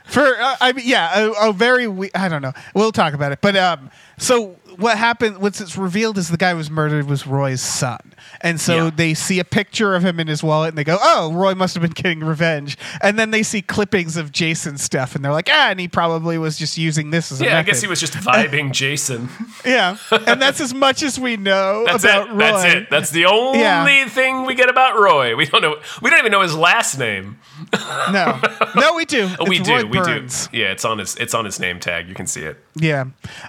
for 0.04 0.22
uh, 0.22 0.56
i 0.60 0.72
mean 0.72 0.84
yeah 0.86 1.18
a, 1.26 1.48
a 1.50 1.52
very 1.52 1.86
we- 1.86 2.10
i 2.14 2.28
don't 2.28 2.42
know. 2.42 2.52
We'll 2.74 2.92
talk 2.92 3.12
about 3.14 3.32
it. 3.32 3.40
But 3.40 3.56
um 3.56 3.90
so 4.18 4.56
what 4.76 4.96
happened 4.98 5.38
what's 5.38 5.60
it's 5.60 5.76
revealed 5.76 6.18
is 6.18 6.28
the 6.28 6.36
guy 6.36 6.50
who 6.52 6.56
was 6.56 6.70
murdered 6.70 7.06
was 7.08 7.26
roy's 7.26 7.60
son 7.60 8.13
and 8.44 8.60
so 8.60 8.84
Yeah. 8.84 8.90
they 8.94 9.14
see 9.14 9.40
a 9.40 9.44
picture 9.44 9.96
of 9.96 10.04
him 10.04 10.20
in 10.20 10.28
his 10.28 10.42
wallet 10.44 10.68
and 10.68 10.78
they 10.78 10.84
go 10.84 10.98
oh 11.02 11.32
roy 11.32 11.54
must 11.56 11.74
have 11.74 11.82
been 11.82 11.90
getting 11.90 12.20
revenge 12.20 12.76
and 13.02 13.18
then 13.18 13.32
they 13.32 13.42
see 13.42 13.60
clippings 13.62 14.16
of 14.16 14.30
jason's 14.30 14.82
stuff 14.82 15.16
and 15.16 15.24
they're 15.24 15.32
like 15.32 15.48
ah 15.50 15.70
and 15.70 15.80
he 15.80 15.88
probably 15.88 16.38
was 16.38 16.56
just 16.56 16.78
using 16.78 17.10
this 17.10 17.32
as 17.32 17.40
a 17.40 17.46
Yeah, 17.46 17.58
I 17.58 17.62
guess 17.62 17.80
he 17.80 17.88
was 17.88 17.98
just 17.98 18.12
vibing 18.12 18.70
Jason. 18.70 19.28
yeah 19.64 19.96
and 20.26 20.40
that's 20.40 20.60
as 20.60 20.72
much 20.72 21.02
as 21.02 21.18
we 21.18 21.36
know 21.36 21.84
That's 21.86 22.04
about 22.04 22.28
it. 22.28 22.32
roy 22.32 22.38
That's 22.38 22.74
it. 22.74 22.90
That's 22.90 23.10
the 23.10 23.24
only 23.26 23.58
Yeah. 23.60 24.06
thing 24.08 24.44
we 24.46 24.54
get 24.54 24.68
about 24.68 24.98
Roy. 25.00 25.34
We 25.34 25.46
don't 25.46 25.62
know. 25.62 25.76
We 26.02 26.10
don't 26.10 26.18
even 26.20 26.30
know 26.30 26.42
his 26.42 26.54
last 26.54 26.98
name. 26.98 27.38
no 28.12 28.40
no 28.76 28.94
we 28.94 29.04
do 29.06 29.28
we 29.48 29.56
It's 29.58 29.66
do. 29.66 29.74
Roy 29.74 29.84
we 29.86 29.98
Burns. 29.98 30.48
do. 30.48 30.58
Yeah, 30.58 30.72
it's 30.72 30.84
on 30.84 30.98
his. 30.98 31.16
It's 31.16 31.32
on 31.34 31.44
his 31.46 31.58
name 31.58 31.80
tag. 31.80 32.08
You 32.08 32.14
can 32.14 32.26
see 32.26 32.42
it. 32.42 32.62
Yeah. 32.76 33.04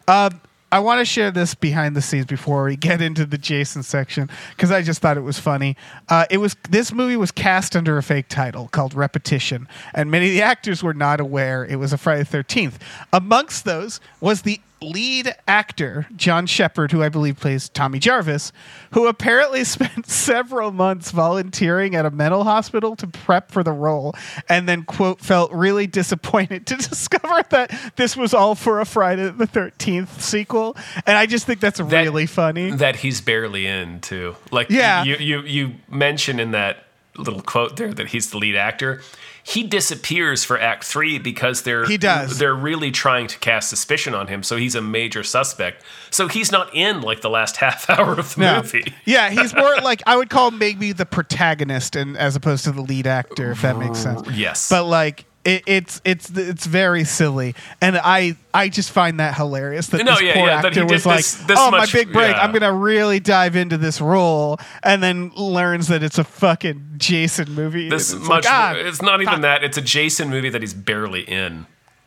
Uh, 0.08 0.30
I 0.76 0.80
want 0.80 1.00
to 1.00 1.06
share 1.06 1.32
this 1.32 1.56
behind 1.56 1.96
the 1.96 2.02
scenes 2.02 2.26
before 2.26 2.66
we 2.66 2.76
get 2.76 3.02
into 3.02 3.26
the 3.26 3.38
Jason 3.38 3.82
section 3.82 4.30
because 4.50 4.72
I 4.72 4.82
just 4.82 5.02
thought 5.02 5.16
it 5.16 5.22
was 5.22 5.40
funny. 5.40 5.78
Uh, 6.10 6.26
it 6.30 6.40
was 6.40 6.58
this 6.70 6.92
movie 6.92 7.16
was 7.16 7.32
cast 7.32 7.78
under 7.78 7.98
a 7.98 8.04
fake 8.04 8.28
title 8.28 8.68
called 8.68 8.94
Repetition, 8.94 9.70
and 9.94 10.12
many 10.12 10.28
of 10.28 10.34
the 10.34 10.42
actors 10.42 10.84
were 10.84 10.94
not 10.94 11.22
aware 11.22 11.64
it 11.64 11.78
was 11.78 11.94
a 11.94 11.98
Friday 11.98 12.26
Thirteenth. 12.26 12.78
Amongst 13.14 13.64
those 13.64 14.02
was 14.20 14.42
the 14.42 14.60
lead 14.82 15.34
actor 15.48 16.08
John 16.16 16.46
Shepherd, 16.46 16.92
who 16.92 17.02
I 17.02 17.10
believe 17.10 17.40
plays 17.40 17.70
Tommy 17.70 18.00
Jarvis, 18.00 18.52
who 18.92 19.08
apparently 19.08 19.64
spent 19.64 20.08
several 20.08 20.72
months 20.72 21.12
volunteering 21.12 21.96
at 21.96 22.06
a 22.06 22.12
mental 22.12 22.44
hospital 22.44 22.96
to 22.98 23.08
prep 23.08 23.52
for 23.52 23.64
the 23.64 23.72
role, 23.72 24.14
and 24.50 24.68
then 24.68 24.84
quote 24.84 25.20
felt 25.22 25.52
really 25.52 25.88
disappointed 25.88 26.68
to 26.68 26.76
discover 26.90 27.42
that 27.50 27.72
this 27.96 28.16
was 28.18 28.34
all 28.34 28.56
for 28.56 28.80
a 28.80 28.86
Friday 28.86 29.30
the 29.30 29.48
Thirteenth 29.48 30.22
sequel, 30.22 30.76
and 31.06 31.18
I 31.18 31.26
just 31.26 31.46
think 31.46 31.60
that's 31.60 31.80
really 31.80 32.26
funny. 32.26 32.72
That 32.72 32.98
he's 32.98 33.22
barely 33.22 33.66
in 33.66 34.02
too. 34.02 34.36
Like 34.52 34.70
Yeah. 34.70 35.04
you 35.04 35.16
you 35.18 35.42
you 35.42 35.76
mention 35.90 36.40
in 36.40 36.52
that 36.52 36.84
little 37.18 37.42
quote 37.42 37.78
there 37.78 37.94
that 37.94 38.08
he's 38.08 38.32
the 38.32 38.38
lead 38.38 38.56
actor. 38.56 39.02
He 39.48 39.62
disappears 39.62 40.44
for 40.44 40.60
Act 40.60 40.84
Three 40.84 41.20
because 41.20 41.62
they're 41.62 41.86
He 41.86 41.98
does. 42.00 42.40
they're 42.40 42.56
really 42.56 42.90
trying 42.90 43.28
to 43.28 43.38
cast 43.38 43.70
suspicion 43.70 44.16
on 44.16 44.26
him, 44.28 44.42
so 44.42 44.58
he's 44.58 44.74
a 44.74 44.82
major 44.82 45.22
suspect. 45.24 45.84
So 46.10 46.28
he's 46.28 46.52
not 46.52 46.74
in 46.74 47.02
like 47.02 47.22
the 47.22 47.30
last 47.30 47.58
half 47.64 47.88
hour 47.90 48.14
of 48.18 48.34
the 48.34 48.42
No. 48.42 48.62
movie. 48.64 48.92
Yeah, 49.06 49.30
he's 49.30 49.54
more 49.54 49.76
like 49.84 50.02
I 50.08 50.18
would 50.18 50.32
call 50.32 50.50
maybe 50.50 50.94
the 50.94 51.06
protagonist, 51.06 51.96
and 51.96 52.18
as 52.18 52.36
opposed 52.36 52.64
to 52.64 52.72
the 52.72 52.82
lead 52.82 53.06
actor, 53.06 53.52
if 53.52 53.62
that 53.62 53.78
makes 53.78 54.00
sense. 54.00 54.28
Yes. 54.32 54.68
but 54.68 54.86
like 54.86 55.26
it, 55.46 55.64
it's 55.68 56.02
it's 56.04 56.30
it's 56.32 56.66
very 56.66 57.04
silly, 57.06 57.56
and 57.80 57.98
I 58.04 58.36
I 58.54 58.68
just 58.70 58.92
find 58.92 59.20
that 59.20 59.36
hilarious 59.36 59.88
that 59.88 60.04
No, 60.04 60.14
this 60.14 60.24
yeah, 60.24 60.34
poor 60.34 60.48
yeah, 60.48 60.62
that 60.62 60.74
he 60.74 60.82
actor 60.82 60.94
was 60.94 61.06
like, 61.06 61.18
this- 61.18 61.36
this 61.36 61.58
"Oh, 61.60 61.72
much- 61.72 61.94
my 61.94 62.00
big 62.00 62.12
break! 62.12 62.36
yeah. 62.36 62.42
I'm 62.42 62.52
gonna 62.52 62.74
really 62.74 63.20
dive 63.20 63.56
into 63.56 63.78
this 63.78 64.02
role," 64.02 64.60
and 64.84 65.02
then 65.04 65.32
learns 65.36 65.88
that 65.88 66.04
it's 66.04 66.18
a 66.18 66.24
fucking 66.24 66.96
Jason 66.98 67.54
movie. 67.54 67.88
This 67.90 68.12
it's 68.12 68.22
much. 68.28 68.44
like, 68.46 68.54
ah, 68.54 68.74
it's 68.76 69.02
not 69.02 69.22
even 69.22 69.42
that. 69.42 69.64
It's 69.64 69.78
a 69.78 69.82
Jason 69.82 70.30
movie 70.30 70.50
that 70.50 70.62
he's 70.62 70.74
barely 70.74 71.22
in. 71.22 71.66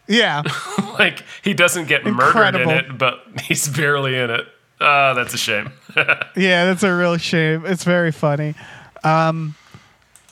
yeah, 0.09 0.42
Like 0.99 1.23
he 1.42 1.54
doesn't 1.54 1.87
get 1.87 2.07
Incredible. 2.07 2.66
murdered 2.66 2.87
in 2.88 2.92
it, 2.92 2.99
but 2.99 3.23
he's 3.42 3.68
barely 3.68 4.16
in 4.18 4.30
it. 4.30 4.47
Ah, 4.80 5.12
that's 5.14 5.35
a 5.35 5.38
shame. 5.38 5.71
yeah. 5.97 6.64
That's 6.66 6.83
a 6.83 6.95
real 6.95 7.16
shame. 7.18 7.66
It's 7.66 7.85
very 7.85 8.12
funny. 8.12 8.54
Um, 9.04 9.54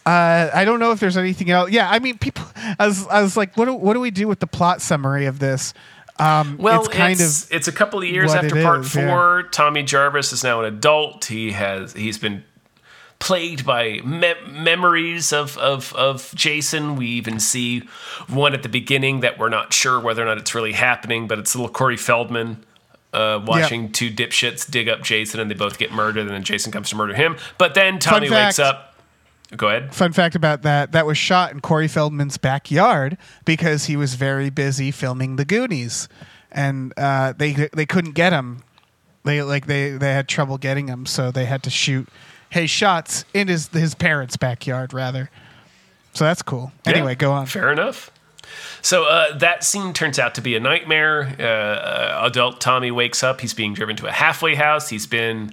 uh, 0.06 0.50
I 0.54 0.64
don't 0.64 0.78
know 0.78 0.92
if 0.92 1.00
there's 1.00 1.16
anything 1.16 1.50
else. 1.50 1.70
Yeah, 1.70 1.90
I 1.90 1.98
mean, 1.98 2.16
people. 2.16 2.44
I 2.78 2.86
was, 2.86 3.06
I 3.08 3.20
was 3.22 3.36
like, 3.36 3.56
what 3.56 3.64
do, 3.64 3.74
what 3.74 3.94
do 3.94 4.00
we 4.00 4.12
do 4.12 4.28
with 4.28 4.38
the 4.38 4.46
plot 4.46 4.80
summary 4.80 5.26
of 5.26 5.40
this? 5.40 5.74
Um, 6.18 6.56
Well, 6.58 6.80
it's 6.80 6.88
kind 6.88 7.12
it's, 7.12 7.44
of 7.44 7.52
it's 7.52 7.68
a 7.68 7.72
couple 7.72 7.98
of 7.98 8.06
years 8.06 8.32
after 8.32 8.62
part 8.62 8.80
is, 8.80 8.94
yeah. 8.94 9.08
four. 9.08 9.42
Tommy 9.50 9.82
Jarvis 9.82 10.32
is 10.32 10.42
now 10.44 10.60
an 10.60 10.66
adult. 10.66 11.26
He 11.26 11.52
has 11.52 11.92
he's 11.92 12.18
been 12.18 12.44
plagued 13.18 13.66
by 13.66 14.00
me- 14.04 14.34
memories 14.48 15.32
of, 15.32 15.58
of 15.58 15.92
of 15.94 16.32
Jason. 16.34 16.96
We 16.96 17.06
even 17.08 17.40
see 17.40 17.80
one 18.28 18.54
at 18.54 18.62
the 18.62 18.68
beginning 18.68 19.20
that 19.20 19.38
we're 19.38 19.48
not 19.48 19.72
sure 19.72 20.00
whether 20.00 20.22
or 20.22 20.26
not 20.26 20.38
it's 20.38 20.54
really 20.54 20.72
happening, 20.72 21.26
but 21.26 21.38
it's 21.38 21.54
little 21.54 21.68
Corey 21.68 21.96
Feldman. 21.96 22.64
Uh, 23.12 23.42
watching 23.46 23.90
two 23.92 24.10
dipshits 24.10 24.70
dig 24.70 24.88
up 24.88 25.02
Jason 25.02 25.40
and 25.40 25.50
they 25.50 25.54
both 25.54 25.78
get 25.78 25.90
murdered, 25.90 26.20
and 26.22 26.30
then 26.30 26.42
Jason 26.42 26.70
comes 26.70 26.90
to 26.90 26.96
murder 26.96 27.14
him. 27.14 27.36
But 27.58 27.74
then 27.74 27.98
Tommy 27.98 28.30
wakes 28.30 28.58
up. 28.58 28.95
Go 29.54 29.68
ahead. 29.68 29.94
fun 29.94 30.12
fact 30.12 30.34
about 30.34 30.62
that. 30.62 30.92
That 30.92 31.06
was 31.06 31.16
shot 31.16 31.52
in 31.52 31.60
Corey 31.60 31.86
Feldman's 31.88 32.36
backyard 32.36 33.16
because 33.44 33.84
he 33.84 33.96
was 33.96 34.14
very 34.14 34.50
busy 34.50 34.90
filming 34.90 35.36
The 35.36 35.44
Goonies, 35.44 36.08
and 36.50 36.92
uh, 36.96 37.32
they 37.36 37.52
they 37.72 37.86
couldn't 37.86 38.12
get 38.12 38.32
him. 38.32 38.64
They 39.24 39.42
like 39.42 39.66
they 39.66 39.90
they 39.90 40.12
had 40.12 40.28
trouble 40.28 40.58
getting 40.58 40.88
him, 40.88 41.06
so 41.06 41.30
they 41.30 41.44
had 41.44 41.62
to 41.64 41.70
shoot 41.70 42.08
his 42.50 42.70
shots 42.70 43.24
in 43.34 43.48
his 43.48 43.68
his 43.68 43.94
parents' 43.94 44.36
backyard 44.36 44.92
rather. 44.92 45.30
So 46.12 46.24
that's 46.24 46.42
cool. 46.42 46.72
Anyway, 46.86 47.12
Yeah, 47.12 47.14
go 47.14 47.32
on. 47.32 47.46
Fair 47.46 47.70
enough. 47.70 48.10
So 48.82 49.04
uh, 49.04 49.36
that 49.38 49.64
scene 49.64 49.92
turns 49.92 50.18
out 50.18 50.34
to 50.36 50.40
be 50.40 50.56
a 50.56 50.60
nightmare. 50.60 51.36
Uh, 51.38 51.42
uh, 51.42 52.20
adult 52.26 52.60
Tommy 52.60 52.90
wakes 52.90 53.22
up. 53.22 53.40
He's 53.40 53.54
being 53.54 53.74
driven 53.74 53.96
to 53.96 54.06
a 54.06 54.12
halfway 54.12 54.54
house. 54.54 54.88
He's 54.88 55.06
been 55.06 55.52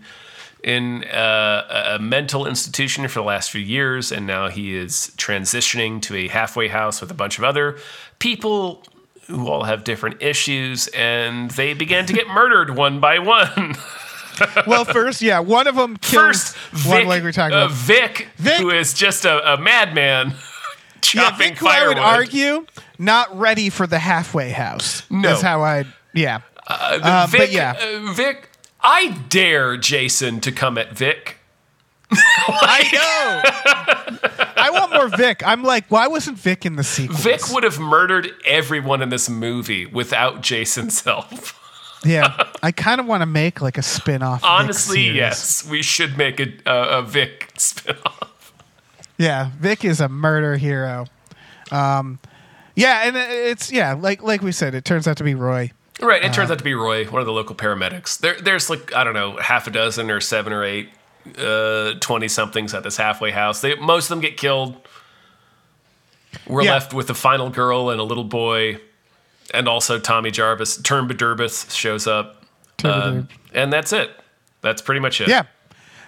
in 0.63 1.03
uh, 1.05 1.96
a 1.98 2.00
mental 2.00 2.46
institution 2.48 3.08
for 3.08 3.20
the 3.20 3.25
last 3.25 3.51
few 3.51 3.62
years, 3.62 4.12
and 4.12 4.25
now 4.25 4.48
he 4.50 4.75
is 4.75 5.12
transitioning 5.17 6.01
to 6.03 6.15
a 6.15 6.27
halfway 6.29 6.70
house 6.70 7.01
with 7.01 7.12
a 7.12 7.13
bunch 7.13 7.38
of 7.38 7.43
other 7.43 7.77
people 8.20 8.82
who 9.27 9.48
all 9.48 9.63
have 9.63 9.84
different 9.84 10.22
issues, 10.22 10.88
and 10.89 11.51
they 11.51 11.74
began 11.74 12.05
to 12.05 12.13
get 12.13 12.27
murdered 12.39 12.75
one 12.75 13.00
by 13.00 13.20
one. 13.20 13.75
Well, 14.65 14.84
first, 14.84 15.22
yeah, 15.22 15.38
one 15.41 15.67
of 15.67 15.75
them 15.75 15.96
kills 15.98 16.53
First, 16.53 16.88
one 16.88 17.08
Vic, 17.08 17.22
we're 17.24 17.32
talking 17.32 17.55
uh. 17.55 17.67
Vic, 17.67 18.29
Vic- 18.38 18.60
who 18.60 18.72
is 18.72 18.96
just 18.96 19.25
a, 19.25 19.53
a 19.53 19.58
madman. 19.58 20.34
Yeah, 21.13 21.29
chopping 21.29 21.50
Vic, 21.50 21.58
who 21.60 21.67
I 21.67 21.88
would 21.88 22.00
argue, 22.00 22.65
not 22.98 23.38
ready 23.38 23.70
for 23.70 23.86
the 23.86 24.00
halfway 24.00 24.50
house. 24.50 25.03
No. 25.12 25.29
That's 25.29 25.41
how 25.41 25.62
I. 25.62 25.86
Yeah. 26.15 26.39
Uh, 26.65 27.00
Uh, 27.03 27.27
Vic, 27.29 27.39
but 27.39 27.51
yeah. 27.51 27.75
uh, 27.79 28.13
Vic, 28.13 28.50
I 28.83 29.17
dare 29.29 29.77
Jason 29.77 30.41
to 30.41 30.51
come 30.51 30.77
at 30.77 30.95
Vic. 30.95 31.37
I 32.11 32.89
know. 32.93 34.49
I 34.57 34.69
want 34.69 34.93
more 34.93 35.07
Vic. 35.07 35.41
I'm 35.45 35.63
like, 35.63 35.85
why 35.89 36.07
wasn't 36.07 36.37
Vic 36.37 36.65
in 36.65 36.75
the 36.75 36.83
sequel? 36.83 37.17
Vic 37.17 37.49
would 37.51 37.63
have 37.63 37.79
murdered 37.79 38.29
everyone 38.45 39.01
in 39.01 39.09
this 39.09 39.29
movie 39.29 39.85
without 39.85 40.41
Jason's 40.41 41.01
help. 41.01 41.31
Yeah, 42.05 42.51
I 42.63 42.71
kind 42.71 42.99
of 42.99 43.07
want 43.07 43.21
to 43.21 43.25
make 43.25 43.61
like 43.61 43.77
a 43.77 43.81
spin-off. 43.81 44.43
Honestly, 44.43 45.09
yes, 45.11 45.67
we 45.67 45.81
should 45.81 46.17
make 46.17 46.39
a, 46.39 46.53
a, 46.65 46.99
a 46.99 47.01
Vic 47.01 47.51
spinoff. 47.55 48.51
Yeah, 49.17 49.51
Vic 49.59 49.85
is 49.85 50.01
a 50.01 50.09
murder 50.09 50.57
hero. 50.57 51.05
Um, 51.71 52.19
yeah, 52.75 53.07
and 53.07 53.15
it's 53.15 53.71
yeah, 53.71 53.93
like 53.93 54.21
like 54.21 54.41
we 54.41 54.51
said, 54.51 54.75
it 54.75 54.85
turns 54.85 55.07
out 55.07 55.17
to 55.17 55.23
be 55.23 55.35
Roy. 55.35 55.71
Right, 56.03 56.24
it 56.24 56.33
turns 56.33 56.50
Uh, 56.50 56.53
out 56.53 56.57
to 56.60 56.63
be 56.63 56.74
Roy, 56.74 57.05
one 57.05 57.22
of 57.22 57.25
the 57.25 57.31
local 57.31 57.55
paramedics. 57.55 58.19
There, 58.19 58.36
there's 58.39 58.69
like 58.69 58.93
I 58.93 59.03
don't 59.03 59.13
know, 59.13 59.38
half 59.38 59.67
a 59.67 59.72
dozen 59.72 60.12
or 60.12 60.19
seven 60.19 60.51
or 60.53 60.63
eight, 60.63 60.89
twenty 62.01 62.27
somethings 62.27 62.74
at 62.74 62.83
this 62.83 62.98
halfway 62.98 63.31
house. 63.31 63.62
They 63.62 63.75
most 63.75 64.05
of 64.05 64.10
them 64.10 64.19
get 64.19 64.38
killed. 64.38 64.75
We're 66.48 66.63
Yeah. 66.63 66.74
left 66.74 66.93
with 66.93 67.07
the 67.07 67.13
final 67.15 67.50
girl 67.50 67.89
and 67.89 68.00
a 68.00 68.03
little 68.03 68.24
boy, 68.24 68.79
and 69.53 69.67
also 69.67 70.00
Tommy 70.00 70.31
Jarvis. 70.31 70.77
Turnbadurbis 70.81 71.74
shows 71.75 72.07
up, 72.07 72.43
Turbidurb. 72.79 73.27
and 73.53 73.72
that's 73.72 73.93
it. 73.93 74.12
That's 74.62 74.81
pretty 74.81 75.00
much 75.00 75.22
it. 75.22 75.27
Yeah, 75.27 75.43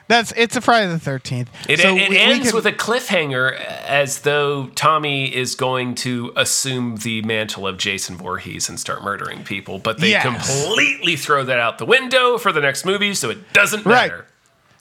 that's 0.07 0.31
it's 0.37 0.55
a 0.55 0.61
Friday 0.61 0.87
the 0.91 0.99
Thirteenth. 0.99 1.49
It, 1.69 1.79
so 1.79 1.89
it 1.89 1.93
we- 1.93 2.09
we 2.09 2.17
ends 2.17 2.47
can- 2.49 2.55
with 2.55 2.65
a 2.65 2.71
cliffhanger 2.71 3.55
as 3.85 4.19
though 4.21 4.67
Tommy 4.75 5.33
is 5.35 5.55
going 5.55 5.95
to 5.95 6.31
assume 6.35 6.97
the 6.97 7.21
mantle 7.23 7.67
of 7.67 7.77
Jason 7.77 8.17
Voorhees 8.17 8.69
and 8.69 8.79
start 8.79 9.03
murdering 9.03 9.43
people, 9.43 9.79
but 9.79 9.99
they 9.99 10.09
Yes. 10.11 10.23
completely 10.23 11.15
throw 11.15 11.43
that 11.43 11.59
out 11.59 11.77
the 11.77 11.85
window 11.85 12.37
for 12.37 12.51
the 12.51 12.61
next 12.61 12.85
movie, 12.85 13.13
so 13.13 13.29
it 13.29 13.51
doesn't 13.53 13.85
Right. 13.85 14.11
matter. 14.11 14.25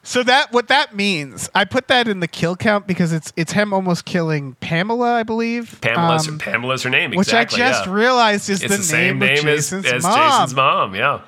So 0.06 0.22
that 0.22 0.52
what 0.52 0.68
that 0.68 0.94
means, 0.94 1.48
I 1.54 1.64
put 1.64 1.88
that 1.88 2.06
in 2.08 2.20
the 2.20 2.28
kill 2.28 2.56
count 2.56 2.86
because 2.86 3.10
it's 3.10 3.32
it's 3.36 3.52
him 3.52 3.72
almost 3.72 4.04
killing 4.04 4.54
Pamela, 4.60 5.14
I 5.14 5.22
believe. 5.22 5.78
Pamela's, 5.80 6.28
Um, 6.28 6.38
Pamela's 6.38 6.82
her 6.82 6.90
name, 6.90 7.12
which 7.12 7.28
exactly. 7.28 7.62
I 7.62 7.68
just 7.70 7.86
yeah. 7.86 7.92
realized 7.94 8.50
is 8.50 8.60
the, 8.60 8.68
the, 8.68 8.82
same 8.82 9.18
name, 9.18 9.36
name 9.36 9.38
of 9.38 9.54
as, 9.54 9.70
Jason's 9.70 9.86
as 9.86 10.02
mom. 10.02 10.14
Jason's 10.14 10.54
mom, 10.54 10.94
yeah. 10.94 11.20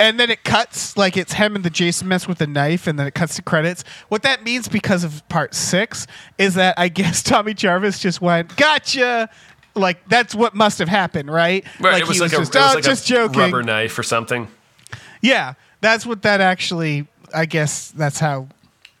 And 0.00 0.18
then 0.20 0.30
it 0.30 0.44
cuts 0.44 0.96
like 0.96 1.16
it's 1.16 1.32
him 1.32 1.56
and 1.56 1.64
the 1.64 1.70
Jason 1.70 2.06
mess 2.08 2.28
with 2.28 2.38
the 2.38 2.46
knife, 2.46 2.86
and 2.86 2.98
then 2.98 3.06
it 3.06 3.14
cuts 3.14 3.34
to 3.36 3.42
credits. 3.42 3.82
What 4.08 4.22
that 4.22 4.44
means 4.44 4.68
because 4.68 5.02
of 5.02 5.28
part 5.28 5.54
six 5.54 6.06
is 6.38 6.54
that 6.54 6.78
I 6.78 6.88
guess 7.00 7.22
Tommy 7.22 7.54
Jarvis 7.54 7.98
just 7.98 8.20
went, 8.20 8.56
"Gotcha." 8.56 9.28
Like 9.74 10.08
that's 10.08 10.34
what 10.34 10.54
must 10.54 10.78
have 10.78 10.88
happened, 10.88 11.30
right? 11.30 11.64
Right, 11.80 12.02
it 12.02 12.08
was 12.08 12.16
he 12.16 12.22
like, 12.22 12.32
a, 12.32 12.36
just, 12.38 12.54
was 12.54 12.62
"Oh, 12.62 12.74
like 12.74 12.84
just 12.84 13.04
a 13.06 13.08
joking. 13.08 13.40
rubber 13.40 13.62
knife 13.62 13.98
or 13.98 14.02
something. 14.02 14.48
Yeah, 15.20 15.54
that's 15.80 16.06
what 16.06 16.22
that 16.22 16.40
actually. 16.40 17.06
I 17.34 17.44
guess 17.46 17.90
that's 17.90 18.18
how 18.20 18.48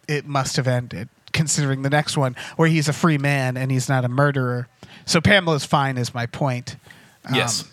it 0.08 0.26
must 0.26 0.56
have 0.56 0.66
ended. 0.66 1.08
Considering 1.32 1.82
the 1.82 1.90
next 1.90 2.16
one, 2.16 2.34
where 2.56 2.68
he's 2.68 2.88
a 2.88 2.92
free 2.92 3.18
man 3.18 3.56
and 3.56 3.70
he's 3.70 3.88
not 3.88 4.04
a 4.04 4.08
murderer, 4.08 4.66
so 5.04 5.20
Pamela's 5.20 5.64
fine. 5.64 5.96
Is 5.96 6.12
my 6.14 6.26
point. 6.26 6.76
Yes. 7.32 7.62
Um, 7.62 7.68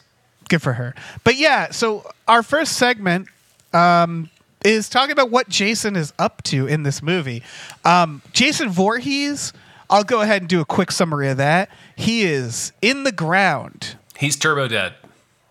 Good 0.49 0.61
for 0.61 0.73
her. 0.73 0.93
But 1.23 1.35
yeah, 1.37 1.71
so 1.71 2.09
our 2.27 2.43
first 2.43 2.73
segment 2.73 3.27
um, 3.73 4.29
is 4.63 4.89
talking 4.89 5.11
about 5.11 5.31
what 5.31 5.49
Jason 5.49 5.95
is 5.95 6.13
up 6.19 6.43
to 6.43 6.67
in 6.67 6.83
this 6.83 7.01
movie. 7.01 7.43
Um, 7.83 8.21
Jason 8.33 8.69
Voorhees. 8.69 9.53
I'll 9.89 10.03
go 10.03 10.21
ahead 10.21 10.41
and 10.41 10.49
do 10.49 10.61
a 10.61 10.65
quick 10.65 10.91
summary 10.91 11.29
of 11.29 11.37
that. 11.37 11.69
He 11.95 12.23
is 12.23 12.71
in 12.81 13.03
the 13.03 13.11
ground. 13.11 13.95
He's 14.17 14.35
turbo 14.35 14.67
dead. 14.67 14.93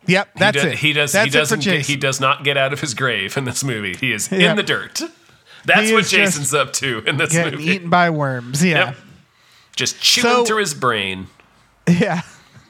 Yep, 0.07 0.29
that's 0.37 0.57
he 0.57 0.63
do- 0.63 0.69
it. 0.69 0.79
He 0.79 0.93
does. 0.93 1.13
That's 1.13 1.25
he 1.27 1.31
doesn't. 1.31 1.61
Get, 1.63 1.87
he 1.87 1.97
does 1.97 2.21
not 2.21 2.43
get 2.45 2.57
out 2.57 2.73
of 2.73 2.81
his 2.81 2.95
grave 2.95 3.37
in 3.37 3.45
this 3.45 3.63
movie. 3.65 3.95
He 3.97 4.13
is 4.13 4.31
Yeah. 4.31 4.51
in 4.51 4.57
the 4.57 4.63
dirt. 4.63 5.01
That's 5.65 5.89
He 5.89 5.95
what 5.95 6.05
Jason's 6.07 6.53
up 6.53 6.73
to 6.75 6.99
in 7.07 7.17
this 7.17 7.33
Getting 7.33 7.59
movie. 7.59 7.71
eaten 7.71 7.91
by 7.91 8.11
worms. 8.11 8.63
Yeah. 8.63 8.87
Yep. 8.87 8.97
Just 9.77 10.01
chewing 10.01 10.25
So- 10.35 10.45
through 10.45 10.59
his 10.61 10.75
brain. 10.75 11.29
Yeah. 11.89 12.23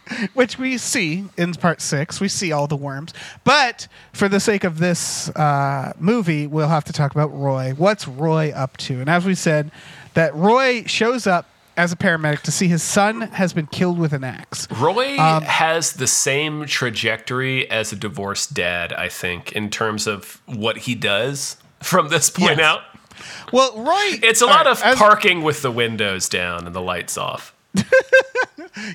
Which 0.35 0.59
we 0.59 0.77
see 0.79 1.25
in 1.37 1.53
part 1.55 1.81
six. 1.81 2.21
We 2.21 2.29
see 2.29 2.53
all 2.53 2.67
the 2.67 2.77
worms. 2.77 3.13
But 3.45 3.89
for 4.13 4.29
the 4.29 4.41
sake 4.41 4.65
of 4.65 4.79
this 4.79 5.29
uh, 5.31 5.93
movie, 5.99 6.47
we'll 6.47 6.69
have 6.69 6.85
to 6.85 6.93
talk 6.93 7.13
about 7.13 7.29
Roy. 7.35 7.73
What's 7.77 8.07
Roy 8.07 8.53
up 8.55 8.77
to? 8.79 9.01
And 9.01 9.09
as 9.09 9.25
we 9.25 9.35
said, 9.35 9.71
that 10.15 10.35
Roy 10.35 10.85
shows 10.85 11.27
up 11.27 11.47
as 11.77 11.91
a 11.91 11.97
paramedic 11.97 12.41
to 12.43 12.53
see 12.53 12.69
his 12.69 12.83
son 12.85 13.23
has 13.23 13.53
been 13.53 13.67
killed 13.67 13.99
with 13.99 14.13
an 14.13 14.23
axe. 14.23 14.69
Roy 14.71 15.19
Um, 15.19 15.43
has 15.43 15.95
the 15.95 16.07
same 16.07 16.67
trajectory 16.67 17.69
as 17.69 17.93
a 17.93 17.97
divorced 17.97 18.55
dad, 18.55 18.93
I 18.93 19.09
think, 19.09 19.53
in 19.53 19.71
terms 19.71 20.07
of 20.07 20.41
what 20.47 20.79
he 20.79 20.95
does 20.95 21.57
from 21.83 22.09
this 22.11 22.31
point 22.31 22.59
Yes. 22.59 22.61
out. 22.61 22.83
Well, 23.53 23.73
Roy. 23.77 24.19
It's 24.23 24.41
a 24.41 24.47
lot 24.47 24.67
right, 24.67 24.67
of 24.69 24.83
as- 24.83 24.99
parking 24.99 25.43
with 25.43 25.63
the 25.63 25.71
windows 25.73 26.29
down 26.29 26.67
and 26.67 26.75
the 26.77 26.81
lights 26.83 27.17
off. 27.19 27.54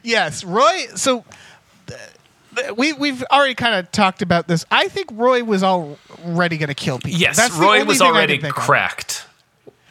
Yes, 0.03 0.43
Roy. 0.43 0.88
So 0.95 1.24
th- 1.88 2.71
we 2.75 2.93
we've 2.93 3.24
already 3.31 3.55
kind 3.55 3.75
of 3.75 3.91
talked 3.91 4.21
about 4.21 4.48
this. 4.48 4.65
I 4.69 4.88
think 4.88 5.09
Roy 5.13 5.43
was 5.43 5.63
already 5.63 6.57
going 6.57 6.67
to 6.67 6.74
kill 6.75 7.00
people. 7.00 7.19
Yes, 7.19 7.38
That's 7.38 7.55
Roy 7.55 7.83
was 7.86 8.01
already 8.01 8.39
think 8.39 8.57
of. 8.57 8.63
cracked. 8.63 9.25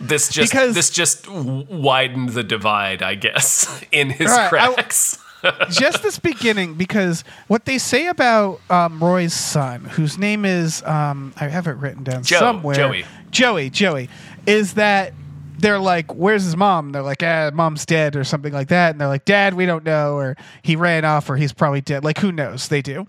This 0.00 0.28
just 0.28 0.52
Because- 0.52 0.74
this 0.74 0.90
just 0.90 1.26
widened 1.28 2.30
the 2.30 2.44
divide, 2.44 3.02
I 3.02 3.14
guess, 3.16 3.82
in 3.92 4.10
his 4.10 4.28
Right, 4.30 4.46
I- 4.52 4.72
cracks. 4.74 5.18
just 5.70 6.02
this 6.02 6.18
beginning 6.18 6.74
because 6.74 7.22
what 7.46 7.64
they 7.64 7.78
say 7.78 8.08
about 8.08 8.60
um, 8.70 8.98
Roy's 9.02 9.32
son, 9.34 9.84
whose 9.84 10.18
name 10.18 10.44
is 10.44 10.82
um, 10.82 11.32
I 11.40 11.46
have 11.48 11.66
it 11.68 11.76
written 11.76 12.02
down 12.04 12.24
Joe, 12.24 12.38
somewhere. 12.40 12.74
Joey. 12.74 13.04
Joey, 13.30 13.70
Joey, 13.70 14.08
is 14.46 14.74
that 14.74 15.12
they're 15.58 15.78
like, 15.78 16.14
"Where's 16.14 16.44
his 16.44 16.56
mom?" 16.56 16.92
They're 16.92 17.02
like, 17.02 17.22
"Ah, 17.22 17.50
mom's 17.52 17.84
dead" 17.84 18.16
or 18.16 18.24
something 18.24 18.52
like 18.52 18.68
that, 18.68 18.90
and 18.92 19.00
they're 19.00 19.08
like, 19.08 19.24
"Dad, 19.24 19.54
we 19.54 19.66
don't 19.66 19.84
know," 19.84 20.16
or 20.16 20.36
he 20.62 20.76
ran 20.76 21.04
off, 21.04 21.28
or 21.28 21.36
he's 21.36 21.52
probably 21.52 21.80
dead. 21.80 22.04
Like, 22.04 22.18
who 22.18 22.32
knows? 22.32 22.68
They 22.68 22.82
do, 22.82 23.06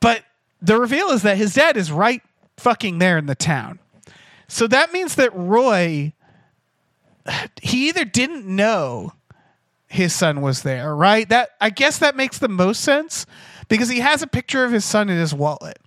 but 0.00 0.24
the 0.60 0.78
reveal 0.78 1.08
is 1.08 1.22
that 1.22 1.36
his 1.36 1.54
dad 1.54 1.76
is 1.76 1.90
right 1.92 2.22
fucking 2.56 2.98
there 2.98 3.18
in 3.18 3.26
the 3.26 3.34
town. 3.34 3.78
So 4.48 4.66
that 4.68 4.92
means 4.92 5.16
that 5.16 5.34
Roy, 5.34 6.12
he 7.60 7.88
either 7.88 8.04
didn't 8.04 8.46
know 8.46 9.12
his 9.88 10.14
son 10.14 10.40
was 10.40 10.62
there, 10.62 10.94
right? 10.94 11.28
That 11.28 11.50
I 11.60 11.70
guess 11.70 11.98
that 11.98 12.16
makes 12.16 12.38
the 12.38 12.48
most 12.48 12.80
sense 12.80 13.26
because 13.68 13.88
he 13.88 14.00
has 14.00 14.22
a 14.22 14.26
picture 14.26 14.64
of 14.64 14.72
his 14.72 14.84
son 14.84 15.08
in 15.10 15.18
his 15.18 15.34
wallet. 15.34 15.78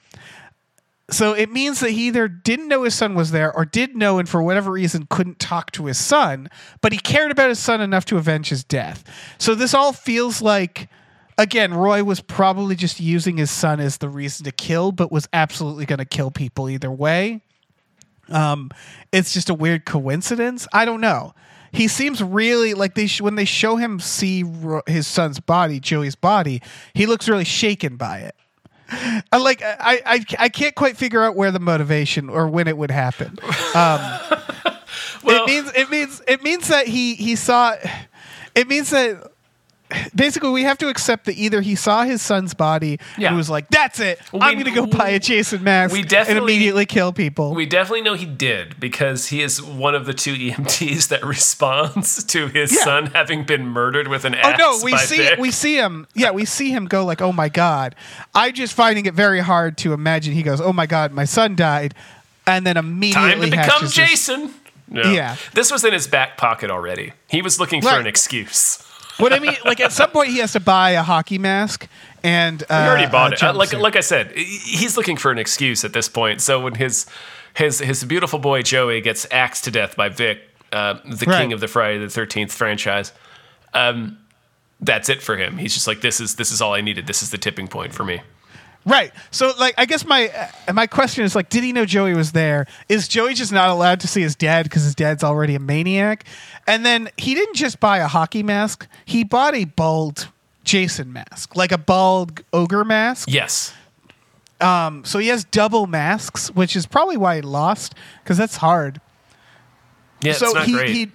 So 1.10 1.34
it 1.34 1.52
means 1.52 1.82
that 1.82 1.92
he 1.92 2.08
either 2.08 2.28
didn't 2.28 2.68
know 2.68 2.84
his 2.84 2.96
son 2.96 3.14
was 3.14 3.30
there 3.30 3.56
or 3.56 3.64
did 3.64 3.96
know 3.96 4.18
and 4.18 4.28
for 4.28 4.42
whatever 4.42 4.72
reason 4.72 5.06
couldn't 5.08 5.40
talk 5.40 5.72
to 5.74 5.86
his 5.86 6.00
son, 6.00 6.50
but 6.82 6.94
he 6.94 6.98
cared 6.98 7.30
about 7.30 7.50
his 7.50 7.60
son 7.60 7.80
enough 7.80 8.06
to 8.06 8.18
avenge 8.18 8.50
his 8.50 8.64
death. 8.64 9.04
So 9.38 9.54
this 9.54 9.76
all 9.76 9.94
feels 9.94 10.42
like 10.42 10.90
again, 11.38 11.74
Roy 11.74 12.04
was 12.04 12.22
probably 12.22 12.76
just 12.76 13.00
using 13.00 13.38
his 13.38 13.52
son 13.52 13.80
as 13.80 13.98
the 13.98 14.10
reason 14.10 14.46
to 14.46 14.52
kill, 14.52 14.92
but 14.92 15.12
was 15.12 15.28
absolutely 15.34 15.86
going 15.86 16.00
to 16.00 16.06
kill 16.06 16.32
people 16.32 16.70
either 16.70 16.92
way. 16.92 17.42
Um, 18.30 18.72
it's 19.12 19.34
just 19.34 19.50
a 19.50 19.54
weird 19.54 19.86
coincidence. 19.86 20.68
I 20.74 20.86
don't 20.86 21.02
know. 21.02 21.34
He 21.72 21.88
seems 21.88 22.24
really 22.24 22.74
like 22.74 22.96
they 22.96 23.08
sh- 23.08 23.22
when 23.22 23.36
they 23.36 23.46
show 23.46 23.76
him 23.76 24.00
see 24.00 24.44
Ro- 24.44 24.82
his 24.88 25.08
son's 25.08 25.40
body, 25.40 25.80
Joey's 25.80 26.16
body, 26.16 26.62
he 26.94 27.06
looks 27.06 27.28
really 27.28 27.44
shaken 27.44 27.98
by 27.98 28.20
it. 28.20 28.36
I 28.90 29.38
like 29.38 29.62
I, 29.64 30.02
I 30.06 30.26
I 30.40 30.50
can't 30.50 30.76
quite 30.76 30.98
figure 30.98 31.24
out 31.24 31.36
where 31.36 31.52
the 31.52 31.60
motivation 31.60 32.30
or 32.30 32.48
when 32.48 32.68
it 32.68 32.78
would 32.78 32.92
happen. 32.92 33.38
Um, 33.74 34.00
Well- 35.24 35.44
it 35.44 35.48
means 35.48 35.72
it 35.76 35.90
means 35.90 36.22
it 36.28 36.44
means 36.44 36.68
that 36.68 36.88
he 36.88 37.16
he 37.16 37.36
saw. 37.36 37.76
It 38.54 38.68
means 38.68 38.92
that 38.92 39.32
basically 40.16 40.50
we 40.50 40.64
have 40.64 40.78
to 40.80 40.88
accept 40.90 41.26
that 41.26 41.38
either 41.38 41.62
he 41.62 41.76
saw 41.76 42.04
his 42.04 42.22
son's 42.22 42.54
body 42.54 43.00
Yeah. 43.18 43.30
and 43.30 43.38
was 43.38 43.50
like, 43.50 43.68
"That's 43.70 44.00
it, 44.00 44.20
I'm 44.34 44.54
going 44.54 44.66
to 44.66 44.72
go 44.72 44.86
buy 44.86 45.10
a 45.10 45.20
Jason 45.20 45.64
mask 45.64 45.94
we 45.94 46.02
and 46.02 46.10
definitely- 46.10 46.54
immediately 46.56 46.86
kill 46.86 47.12
people." 47.14 47.54
We 47.54 47.66
definitely 47.66 48.02
know 48.02 48.14
he 48.16 48.26
did 48.26 48.80
because 48.80 49.28
he 49.28 49.42
is 49.42 49.62
one 49.62 49.96
of 49.96 50.06
the 50.06 50.14
two 50.14 50.34
EMTs 50.36 51.08
that 51.10 51.24
responds 51.60 52.24
to 52.26 52.48
his 52.48 52.72
Yeah. 52.74 52.84
son 52.84 53.06
having 53.08 53.44
been 53.44 53.68
murdered 53.68 54.08
with 54.08 54.26
an 54.26 54.36
axe. 54.36 54.60
Oh 54.60 54.78
no, 54.78 54.84
we 54.84 54.98
see 54.98 55.18
Vic. 55.18 55.40
we 55.40 55.52
see 55.52 55.76
him. 55.78 56.08
Yeah, 56.16 56.32
we 56.32 56.46
see 56.46 56.72
him 56.72 56.86
go 56.86 57.06
like, 57.06 57.22
"Oh 57.22 57.32
my 57.32 57.50
god." 57.50 57.96
I 58.34 58.52
just 58.52 58.74
finding 58.74 59.06
it 59.06 59.14
very 59.14 59.40
hard 59.40 59.78
to 59.80 59.94
imagine 59.94 60.34
he 60.34 60.44
goes, 60.44 60.60
"Oh 60.62 60.74
my 60.74 60.86
god, 60.86 61.12
my 61.12 61.26
son 61.26 61.56
died." 61.56 61.94
And 62.48 62.66
then 62.68 62.76
time 62.76 62.86
immediately 62.86 63.50
to 63.50 63.58
become 63.58 63.66
hatches 63.66 63.96
this- 63.96 64.10
Jason. 64.10 64.54
No. 64.88 65.02
Yeah. 65.02 65.36
this 65.56 65.72
was 65.72 65.84
in 65.84 65.94
his 65.94 66.06
back 66.06 66.38
pocket 66.38 66.70
already. 66.70 67.14
He 67.28 67.42
was 67.42 67.60
looking 67.60 67.82
for 67.82 67.90
an 68.00 68.06
excuse. 68.06 68.84
What 69.18 69.32
I 69.34 69.40
mean, 69.40 69.56
like 69.64 69.80
at 69.80 69.92
some 69.92 70.10
point 70.12 70.30
he 70.30 70.40
has 70.40 70.54
to 70.54 70.60
buy 70.60 70.92
a 70.92 71.04
hockey 71.04 71.38
mask 71.38 71.88
and 72.24 72.64
uh, 72.70 72.84
He 72.84 72.90
already 72.90 73.12
bought 73.12 73.32
a 73.32 73.36
it. 73.36 73.44
Uh, 73.44 73.54
like 73.54 73.74
like 73.74 73.96
I 73.96 74.02
said, 74.02 74.32
he's 74.36 74.98
looking 74.98 75.16
for 75.18 75.32
an 75.32 75.38
excuse 75.38 75.86
at 75.86 75.94
this 75.94 76.10
point. 76.10 76.42
So 76.42 76.60
when 76.60 76.76
his 76.76 77.06
his 77.54 77.80
his 77.80 78.04
beautiful 78.04 78.40
boy 78.40 78.62
Joey 78.62 79.02
gets 79.02 79.26
axed 79.32 79.64
to 79.66 79.72
death 79.72 79.96
by 79.96 80.10
Vic, 80.10 80.42
uh, 80.74 80.96
the 81.06 81.26
Right. 81.28 81.40
king 81.42 81.54
of 81.54 81.60
the 81.62 81.68
Friday 81.68 82.00
the 82.00 82.10
Thirteenth 82.10 82.52
franchise, 82.52 83.14
um, 83.74 84.18
that's 84.82 85.08
it 85.10 85.22
for 85.22 85.38
him. 85.38 85.58
He's 85.58 85.74
just 85.74 85.88
like 85.88 86.02
this 86.02 86.20
is 86.20 86.36
this 86.36 86.52
is 86.52 86.62
all 86.62 86.74
I 86.74 86.82
needed. 86.82 87.08
This 87.08 87.24
is 87.24 87.32
the 87.32 87.38
tipping 87.38 87.68
point 87.68 87.94
for 87.94 88.04
me. 88.04 88.22
Right. 88.88 89.12
So, 89.32 89.52
like, 89.60 89.74
I 89.80 89.86
guess 89.86 90.06
my 90.06 90.30
uh, 90.68 90.74
my 90.74 90.86
question 90.86 91.24
is 91.24 91.34
like, 91.36 91.50
did 91.50 91.64
he 91.64 91.74
know 91.74 91.86
Joey 91.86 92.14
was 92.14 92.34
there? 92.34 92.68
Is 92.88 93.08
Joey 93.08 93.34
just 93.34 93.52
not 93.52 93.70
allowed 93.70 94.00
to 94.02 94.08
see 94.08 94.22
his 94.22 94.36
dad 94.36 94.64
because 94.64 94.84
his 94.84 94.94
dad's 94.94 95.24
already 95.24 95.56
a 95.56 95.60
maniac? 95.60 96.24
And 96.68 96.86
then 96.86 97.10
he 97.18 97.36
didn't 97.36 97.56
just 97.56 97.80
buy 97.80 98.00
a 98.00 98.08
hockey 98.08 98.44
mask; 98.44 98.88
he 99.06 99.24
bought 99.24 99.56
a 99.56 99.66
bald 99.66 100.30
Jason 100.64 101.14
mask, 101.14 101.56
like 101.56 101.72
a 101.72 101.78
bald 101.78 102.44
ogre 102.52 102.84
mask. 102.84 103.30
Yes. 103.32 103.74
Um, 104.60 105.04
So 105.06 105.20
he 105.20 105.28
has 105.28 105.44
double 105.46 105.86
masks, 105.86 106.50
which 106.50 106.76
is 106.76 106.86
probably 106.86 107.18
why 107.18 107.36
he 107.36 107.42
lost 107.42 107.94
because 108.24 108.38
that's 108.38 108.58
hard. 108.58 109.00
Yeah, 110.22 110.34
so 110.34 110.48
it's 110.48 110.56
not 110.56 110.66
he, 110.66 110.74
great. 110.74 110.90
he, 110.90 111.12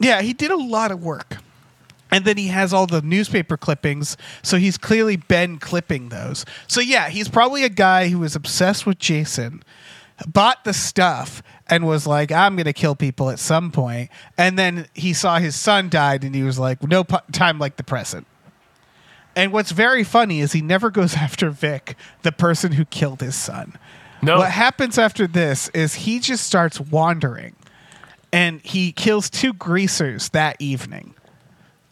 yeah, 0.00 0.22
he 0.22 0.32
did 0.32 0.50
a 0.50 0.56
lot 0.56 0.90
of 0.90 1.02
work. 1.02 1.36
And 2.10 2.24
then 2.24 2.38
he 2.38 2.46
has 2.48 2.72
all 2.72 2.86
the 2.86 3.02
newspaper 3.02 3.58
clippings, 3.58 4.16
so 4.42 4.56
he's 4.56 4.78
clearly 4.78 5.16
been 5.16 5.58
clipping 5.58 6.08
those. 6.08 6.46
So 6.66 6.80
yeah, 6.80 7.10
he's 7.10 7.28
probably 7.28 7.64
a 7.64 7.68
guy 7.68 8.08
who 8.08 8.20
was 8.20 8.34
obsessed 8.34 8.86
with 8.86 8.98
Jason, 8.98 9.62
bought 10.26 10.64
the 10.64 10.72
stuff, 10.72 11.42
and 11.70 11.86
was 11.86 12.06
like, 12.06 12.32
"I'm 12.32 12.56
gonna 12.56 12.72
kill 12.72 12.94
people 12.94 13.30
at 13.30 13.38
some 13.38 13.70
point." 13.70 14.10
And 14.36 14.58
then 14.58 14.86
he 14.94 15.12
saw 15.12 15.38
his 15.38 15.54
son 15.56 15.88
died, 15.88 16.24
and 16.24 16.34
he 16.34 16.42
was 16.42 16.58
like, 16.58 16.82
"No 16.82 17.04
time 17.32 17.58
like 17.58 17.76
the 17.76 17.84
present." 17.84 18.26
And 19.36 19.52
what's 19.52 19.70
very 19.70 20.02
funny 20.02 20.40
is 20.40 20.52
he 20.52 20.62
never 20.62 20.90
goes 20.90 21.14
after 21.16 21.50
Vic, 21.50 21.96
the 22.22 22.32
person 22.32 22.72
who 22.72 22.84
killed 22.84 23.20
his 23.20 23.36
son. 23.36 23.78
no, 24.20 24.38
What 24.38 24.50
happens 24.50 24.98
after 24.98 25.26
this 25.28 25.68
is 25.68 25.94
he 25.94 26.18
just 26.18 26.44
starts 26.44 26.80
wandering 26.80 27.54
and 28.32 28.60
he 28.62 28.90
kills 28.92 29.30
two 29.30 29.52
greasers 29.52 30.30
that 30.30 30.56
evening. 30.58 31.14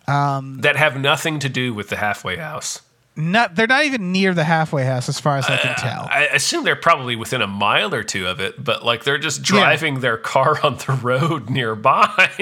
that 0.06 0.76
have 0.76 0.98
nothing 0.98 1.38
to 1.40 1.48
do 1.48 1.72
with 1.72 1.88
the 1.88 1.96
halfway 1.96 2.36
house. 2.36 2.82
Not 3.16 3.54
they're 3.54 3.66
not 3.66 3.84
even 3.84 4.12
near 4.12 4.34
the 4.34 4.44
halfway 4.44 4.84
house 4.84 5.08
as 5.08 5.18
far 5.18 5.38
as 5.38 5.46
I 5.46 5.56
can 5.56 5.74
tell. 5.76 6.06
I 6.10 6.26
assume 6.32 6.64
they're 6.64 6.76
probably 6.76 7.16
within 7.16 7.40
a 7.42 7.46
mile 7.46 7.94
or 7.94 8.02
two 8.02 8.26
of 8.26 8.40
it, 8.40 8.62
but 8.62 8.84
like 8.84 9.04
they're 9.04 9.18
just 9.18 9.42
driving 9.42 10.00
their 10.00 10.16
car 10.18 10.58
on 10.64 10.76
the 10.76 10.92
road 11.02 11.48
nearby. 11.50 12.36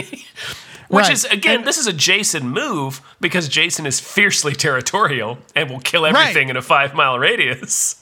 Which 0.89 1.05
Right. 1.05 1.13
is 1.13 1.25
again, 1.25 1.57
And- 1.61 1.65
this 1.67 1.79
is 1.79 1.87
a 1.87 1.93
Jason 1.93 2.51
move 2.51 3.01
because 3.21 3.49
Jason 3.49 3.87
is 3.87 4.01
fiercely 4.01 4.53
territorial 4.55 5.39
and 5.55 5.71
will 5.71 5.81
kill 5.81 6.05
everything 6.07 6.51
in 6.51 6.57
a 6.57 6.63
five 6.63 6.95
mile 6.95 7.19
radius. 7.19 7.97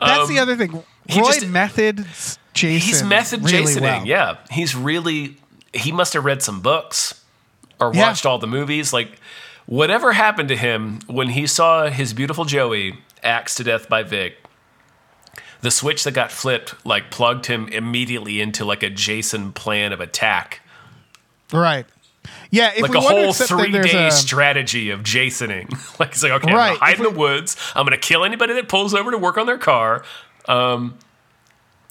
That's 0.00 0.28
the 0.28 0.38
other 0.38 0.56
thing. 0.56 0.74
um, 0.74 0.82
he 1.08 1.20
Roy 1.20 1.26
just- 1.32 1.46
methods 1.46 2.38
Jason. 2.52 2.86
He's 2.88 3.02
method 3.02 3.44
really 3.44 3.74
Jasoning, 3.74 3.80
well. 3.82 4.06
yeah. 4.06 4.36
He's 4.50 4.74
really 4.74 5.36
he 5.72 5.92
must 5.92 6.14
have 6.14 6.24
read 6.24 6.42
some 6.42 6.60
books 6.60 7.22
or 7.78 7.92
Yeah. 7.94 8.00
watched 8.08 8.24
all 8.26 8.38
the 8.38 8.46
movies. 8.46 8.92
Like 8.92 9.20
whatever 9.66 10.12
happened 10.12 10.48
to 10.48 10.56
him 10.56 11.00
when 11.06 11.30
he 11.30 11.46
saw 11.46 11.88
his 11.88 12.12
beautiful 12.14 12.44
Joey 12.44 12.98
axed 13.22 13.56
to 13.58 13.64
death 13.64 13.88
by 13.88 14.02
Vic, 14.02 14.36
the 15.60 15.70
switch 15.70 16.04
that 16.04 16.12
got 16.12 16.30
flipped 16.30 16.74
like 16.86 17.10
plugged 17.10 17.46
him 17.46 17.68
immediately 17.68 18.40
into 18.40 18.64
like 18.64 18.82
a 18.82 18.90
Jason 18.90 19.52
plan 19.52 19.92
of 19.92 20.00
attack. 20.00 20.60
Right. 21.52 21.86
Yeah, 22.50 22.72
if 22.74 22.82
Like 22.82 22.90
we 22.92 22.98
a 22.98 23.00
to 23.00 23.06
whole 23.08 23.32
three 23.32 23.70
day 23.72 24.06
a- 24.08 24.10
strategy 24.10 24.90
of 24.90 25.00
Jasoning. 25.00 25.70
like 26.00 26.12
he's 26.12 26.22
like, 26.22 26.32
okay, 26.32 26.52
Right, 26.52 26.72
I'm 26.72 26.74
gonna 26.74 26.78
hide 26.84 26.92
if 26.94 26.98
in 26.98 27.04
the 27.04 27.18
woods. 27.18 27.56
I'm 27.74 27.84
gonna 27.86 27.96
kill 27.98 28.24
anybody 28.24 28.54
that 28.54 28.68
pulls 28.68 28.94
over 28.94 29.10
to 29.12 29.18
work 29.18 29.38
on 29.38 29.46
their 29.46 29.58
car. 29.58 30.04
Um, 30.46 30.98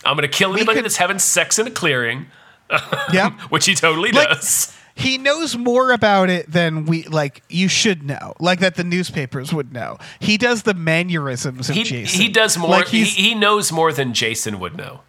I'm 0.04 0.16
gonna 0.16 0.28
kill 0.28 0.54
anybody 0.54 0.78
could- 0.78 0.86
that's 0.86 0.98
having 0.98 1.20
sex 1.20 1.58
in 1.60 1.68
a 1.68 1.72
clearing. 1.72 2.28
yeah. 3.14 3.32
which 3.50 3.66
he 3.66 3.76
totally 3.76 4.12
Like- 4.12 4.28
does. 4.30 4.76
He 4.96 5.18
knows 5.18 5.58
more 5.58 5.92
about 5.92 6.30
it 6.30 6.50
than 6.52 6.86
we 6.86 7.04
like 7.04 7.44
you 7.50 7.68
should 7.68 8.04
know 8.04 8.34
like 8.40 8.60
that 8.60 8.76
the 8.76 8.84
newspapers 8.84 9.54
would 9.54 9.74
know 9.74 9.98
he 10.20 10.38
does 10.38 10.64
the 10.64 10.74
mannerisms 10.74 11.70
of 11.70 11.76
He, 11.76 11.84
jason 11.84 12.22
he 12.22 12.30
does 12.30 12.58
more. 12.58 12.70
like 12.70 12.88
he, 12.88 13.04
he 13.04 13.36
knows 13.36 13.72
more 13.72 13.92
than 13.92 14.14
Jason 14.14 14.60
would 14.60 14.76
know. 14.78 15.02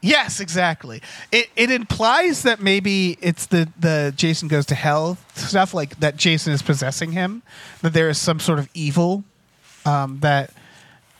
yes 0.00 0.40
exactly 0.40 1.02
it, 1.30 1.50
it 1.56 1.70
implies 1.70 2.42
that 2.42 2.60
maybe 2.60 3.18
it's 3.20 3.46
the 3.46 3.68
the 3.78 4.12
jason 4.16 4.48
goes 4.48 4.64
to 4.66 4.74
hell 4.74 5.18
stuff 5.34 5.74
like 5.74 5.98
that 6.00 6.16
jason 6.16 6.52
is 6.52 6.62
possessing 6.62 7.12
him 7.12 7.42
that 7.82 7.92
there 7.92 8.08
is 8.08 8.16
some 8.18 8.40
sort 8.40 8.58
of 8.58 8.68
evil 8.74 9.24
um, 9.84 10.18
that 10.20 10.52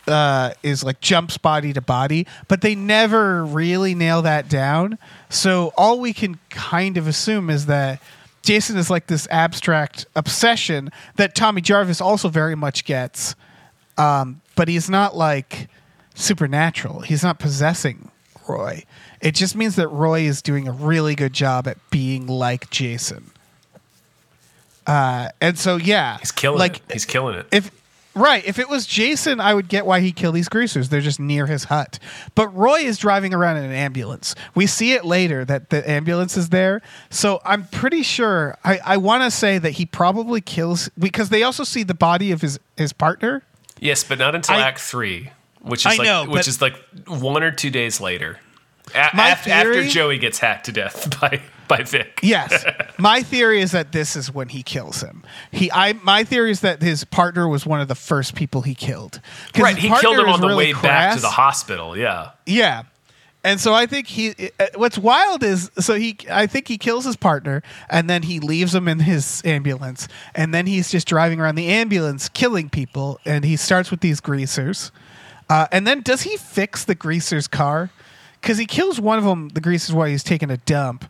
uh, 0.09 0.55
is 0.63 0.83
like 0.83 1.01
jumps 1.01 1.39
body 1.39 1.73
to 1.73 1.81
body, 1.81 2.27
but 2.49 2.63
they 2.63 2.75
never 2.75 3.45
really 3.45 3.95
nail 3.95 4.23
that 4.23 4.49
down. 4.49 4.99
So 5.29 5.73
all 5.77 6.01
we 6.01 6.13
can 6.13 6.39
kind 6.51 6.97
of 6.97 7.07
assume 7.07 7.51
is 7.51 7.67
that 7.67 8.01
Jason 8.43 8.77
is 8.77 8.89
like 8.89 9.07
this 9.07 9.29
abstract 9.31 10.07
obsession 10.17 10.91
that 11.17 11.35
Tommy 11.35 11.61
Jarvis 11.61 12.01
also 12.01 12.29
very 12.29 12.55
much 12.57 12.85
gets, 12.85 13.37
um, 13.99 14.41
but 14.57 14.69
he's 14.69 14.89
not 14.89 15.17
like 15.17 15.69
supernatural. 16.15 17.01
He's 17.01 17.23
not 17.23 17.39
possessing 17.39 18.11
Roy. 18.49 18.85
It 19.21 19.35
just 19.35 19.55
means 19.55 19.77
that 19.77 19.89
Roy 19.89 20.23
is 20.23 20.41
doing 20.41 20.67
a 20.67 20.73
really 20.73 21.15
good 21.15 21.33
job 21.33 21.69
at 21.69 21.77
being 21.91 22.27
like 22.27 22.71
Jason. 22.71 23.31
Uh, 24.87 25.29
and 25.43 25.59
so 25.59 25.77
yeah, 25.77 26.17
He's 26.19 26.33
killing 26.33 26.59
like 26.59 26.79
it. 26.79 26.93
He's 26.93 27.05
killing 27.05 27.37
it. 27.37 27.47
if 27.53 27.71
right. 28.19 28.45
If 28.45 28.59
it 28.59 28.69
was 28.69 28.87
jason 28.87 29.41
i 29.41 29.55
would 29.55 29.69
get 29.69 29.87
why 29.87 30.01
he 30.01 30.13
killed 30.13 30.35
these 30.35 30.49
greasers. 30.49 30.89
They're 30.89 31.01
just 31.01 31.21
near 31.21 31.47
his 31.47 31.65
hut. 31.65 31.99
But 32.35 32.49
roy 32.49 32.81
is 32.81 32.99
driving 32.99 33.33
around 33.35 33.57
in 33.59 33.65
an 33.65 33.73
ambulance. 33.73 34.35
We 34.55 34.67
see 34.67 34.93
it 34.93 35.05
later 35.05 35.45
that 35.45 35.71
the 35.71 35.89
ambulance 35.89 36.37
is 36.37 36.49
there. 36.51 36.83
So 37.11 37.41
i'm 37.45 37.67
pretty 37.69 38.03
sure 38.03 38.57
i, 38.65 38.79
I 38.85 38.97
want 38.99 39.23
to 39.25 39.31
say 39.31 39.59
that 39.59 39.73
he 39.73 39.87
probably 39.87 40.41
kills 40.41 40.89
because 40.99 41.29
they 41.31 41.43
also 41.43 41.65
see 41.65 41.83
the 41.83 41.95
body 41.95 42.33
of 42.33 42.41
his 42.43 42.59
his 42.77 42.93
partner. 42.93 43.43
Yes, 43.81 44.03
but 44.05 44.19
not 44.19 44.35
until 44.35 44.57
I- 44.57 44.63
Act 44.63 44.81
Three, 44.81 45.31
which 45.61 45.87
is 45.87 45.93
I 45.93 45.97
like 45.97 46.05
know, 46.05 46.25
which 46.33 46.49
is 46.49 46.61
like 46.61 46.77
one 47.07 47.43
or 47.43 47.51
two 47.53 47.71
days 47.71 48.01
later. 48.01 48.39
A- 48.95 49.11
My 49.15 49.31
af- 49.31 49.47
after 49.47 49.85
Joey 49.85 50.19
gets 50.19 50.39
hacked 50.39 50.67
to 50.67 50.73
death 50.73 51.21
by 51.21 51.41
by 51.77 51.83
Vic. 51.83 52.21
yes 52.23 52.65
my 52.99 53.23
theory 53.23 53.61
is 53.61 53.73
that 53.73 53.93
this 53.93 54.17
is 54.17 54.33
when 54.33 54.49
he 54.49 54.63
kills 54.63 55.01
him 55.03 55.23
he 55.53 55.71
i 55.73 55.93
my 56.03 56.25
theory 56.25 56.51
is 56.51 56.61
that 56.61 56.83
his 56.83 57.05
partner 57.05 57.47
was 57.49 57.67
one 57.67 57.81
of 57.81 57.89
the 57.89 57.95
first 57.95 58.35
people 58.35 58.63
he 58.63 58.75
killed 58.75 59.21
'Cause 59.53 59.63
Right, 59.63 59.77
his 59.77 59.91
he 59.93 60.01
killed 60.01 60.19
him 60.19 60.29
on 60.29 60.41
the 60.41 60.49
really 60.49 60.67
way 60.67 60.73
back 60.73 60.81
to 60.81 60.89
crass. 60.89 61.21
the 61.23 61.29
hospital. 61.31 61.97
Yeah. 61.97 62.31
Yeah. 62.47 62.83
And 63.45 63.61
so 63.61 63.73
I 63.73 63.87
think 63.87 64.09
he 64.09 64.35
uh, 64.59 64.67
what's 64.75 64.99
wild 64.99 65.43
is 65.45 65.71
so 65.79 65.95
he 65.95 66.17
I 66.31 66.47
think 66.47 66.67
he 66.69 66.77
kills 66.77 67.05
his 67.05 67.17
partner 67.17 67.63
and 67.89 68.11
then 68.11 68.23
he 68.25 68.41
leaves 68.41 68.75
him 68.75 68.89
in 68.89 68.99
his 69.01 69.43
ambulance 69.45 70.09
and 70.35 70.53
then 70.53 70.67
he's 70.67 70.91
just 70.91 71.07
driving 71.07 71.41
around 71.41 71.55
the 71.55 71.69
ambulance 71.69 72.29
killing 72.29 72.69
people 72.69 73.21
and 73.25 73.45
he 73.45 73.57
starts 73.57 73.91
with 73.91 74.01
these 74.01 74.21
greasers. 74.21 74.91
Uh, 75.49 75.67
and 75.73 75.87
then 75.87 76.01
does 76.03 76.23
he 76.23 76.37
fix 76.37 76.85
the 76.85 76.95
greaser's 76.97 77.47
car? 77.47 77.91
Cuz 78.43 78.59
he 78.59 78.67
kills 78.67 79.01
one 79.01 79.19
of 79.19 79.25
them 79.25 79.49
the 79.51 79.61
greasers 79.61 79.95
while 79.95 80.09
he's 80.09 80.25
taking 80.25 80.51
a 80.51 80.57
dump. 80.59 81.05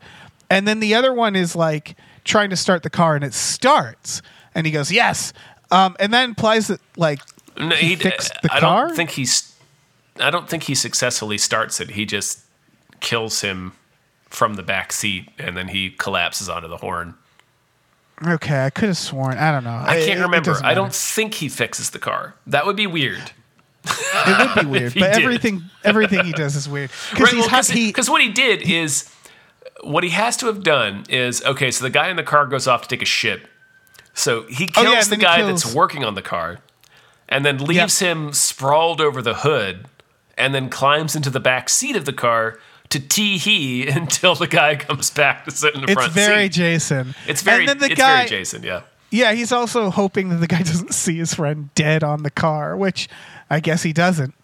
And 0.51 0.67
then 0.67 0.81
the 0.81 0.95
other 0.95 1.13
one 1.13 1.37
is 1.37 1.55
like 1.57 1.97
trying 2.25 2.51
to 2.51 2.57
start 2.57 2.83
the 2.83 2.91
car 2.91 3.15
and 3.15 3.25
it 3.25 3.35
starts 3.35 4.23
and 4.55 4.67
he 4.67 4.73
goes, 4.73 4.91
"Yes." 4.91 5.33
Um, 5.71 5.97
and 6.01 6.13
that 6.15 6.25
implies 6.25 6.69
that 6.69 6.81
like 6.97 7.21
No, 7.59 7.75
he, 7.75 7.89
he, 7.89 7.97
fixed 7.97 8.33
the 8.43 8.53
I 8.53 8.61
car. 8.61 8.87
don't 8.89 8.97
think 8.97 9.11
he's. 9.11 9.55
I 10.21 10.31
don't 10.31 10.49
think 10.49 10.65
he 10.65 10.75
successfully 10.75 11.39
starts 11.39 11.81
it. 11.81 11.91
He 11.91 12.05
just 12.07 12.41
kills 13.01 13.43
him 13.43 13.73
from 14.31 14.55
the 14.55 14.63
back 14.63 14.93
seat, 14.93 15.29
and 15.39 15.57
then 15.57 15.69
he 15.69 15.91
collapses 15.91 16.49
onto 16.49 16.67
the 16.69 16.79
horn. 16.79 17.15
okay, 18.27 18.65
I 18.65 18.71
could 18.71 18.89
have 18.89 18.97
sworn. 18.99 19.39
I 19.39 19.53
don't 19.53 19.65
know. 19.65 19.71
I 19.87 19.97
can't 20.05 20.19
it 20.21 20.23
remember. 20.23 20.51
doesn't 20.51 20.67
I 20.67 20.75
don't 20.75 20.93
think 20.95 21.35
he 21.35 21.49
fixes 21.49 21.91
the 21.91 21.99
car. 21.99 22.35
That 22.47 22.67
would 22.67 22.77
be 22.77 22.87
weird. 22.87 23.33
It 23.85 24.57
would 24.57 24.65
be 24.65 24.71
weird, 24.79 24.95
but 24.95 25.15
did. 25.15 25.23
everything 25.23 25.63
everything 25.85 26.25
he 26.25 26.33
does 26.33 26.57
is 26.57 26.69
weird 26.69 26.91
because 27.11 27.31
he's 27.31 27.47
hot. 27.47 27.67
He, 27.67 27.87
Because 27.87 28.11
what 28.11 28.21
he 28.21 28.29
did 28.31 28.63
is, 28.63 29.09
what 29.83 30.05
he 30.05 30.11
has 30.11 30.37
to 30.39 30.47
have 30.47 30.63
done 30.63 31.05
is 31.09 31.43
okay. 31.45 31.71
So 31.71 31.85
the 31.85 31.91
guy 31.91 32.09
in 32.09 32.17
the 32.17 32.23
car 32.23 32.47
goes 32.47 32.67
off 32.67 32.83
to 32.83 32.89
take 32.89 33.03
a 33.03 33.07
shit. 33.07 33.43
So 34.15 34.43
he 34.49 34.67
kills 34.67 34.87
Oh, 34.87 34.93
yeah, 34.93 35.03
the 35.05 35.17
he 35.17 35.23
guy 35.23 35.37
kills- 35.39 35.63
that's 35.63 35.75
working 35.75 36.05
on 36.05 36.15
the 36.15 36.23
car, 36.23 36.59
and 37.29 37.45
then 37.45 37.59
leaves 37.59 38.01
him 38.01 38.33
sprawled 38.33 39.01
over 39.01 39.23
the 39.23 39.35
hood, 39.35 39.87
and 40.37 40.55
then 40.55 40.69
climbs 40.69 41.15
into 41.15 41.31
the 41.31 41.41
back 41.41 41.69
seat 41.69 41.95
of 41.97 42.05
the 42.05 42.13
car 42.13 42.59
to 42.91 42.99
tee 43.01 43.39
hee 43.39 43.87
until 43.89 44.35
the 44.35 44.47
guy 44.49 44.75
comes 44.77 45.11
back 45.11 45.45
to 45.45 45.51
sit 45.51 45.75
in 45.75 45.83
the 45.83 45.87
it's 45.87 45.93
front 45.95 46.13
very 46.13 46.45
seat. 46.45 46.53
Jason. 46.53 47.15
It's 47.27 47.43
very, 47.43 47.61
And 47.61 47.69
then 47.69 47.79
the 47.79 47.87
it's 47.93 48.01
guy, 48.01 48.17
very 48.19 48.29
Jason. 48.29 48.63
Yeah. 48.63 48.83
yeah, 49.11 49.33
he's 49.33 49.53
also 49.53 49.91
hoping 49.91 50.31
that 50.31 50.37
the 50.37 50.47
guy 50.49 50.59
doesn't 50.63 50.95
see 50.95 51.19
his 51.19 51.35
friend 51.35 51.69
dead 51.75 52.03
on 52.03 52.23
the 52.25 52.31
car, 52.31 52.77
which 52.77 53.09
I 53.51 53.61
guess 53.61 53.83
he 53.83 53.93
doesn't. 53.93 54.35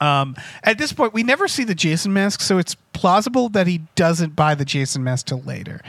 Um, 0.00 0.36
at 0.62 0.78
this 0.78 0.92
point, 0.92 1.14
we 1.14 1.22
never 1.22 1.48
see 1.48 1.64
the 1.64 1.74
Jason 1.74 2.12
mask, 2.12 2.40
so 2.40 2.58
it's 2.58 2.74
plausible 2.92 3.48
that 3.50 3.66
he 3.66 3.82
doesn't 3.94 4.36
buy 4.36 4.54
the 4.54 4.64
Jason 4.64 5.04
mask 5.04 5.26
till 5.26 5.42
later. 5.42 5.80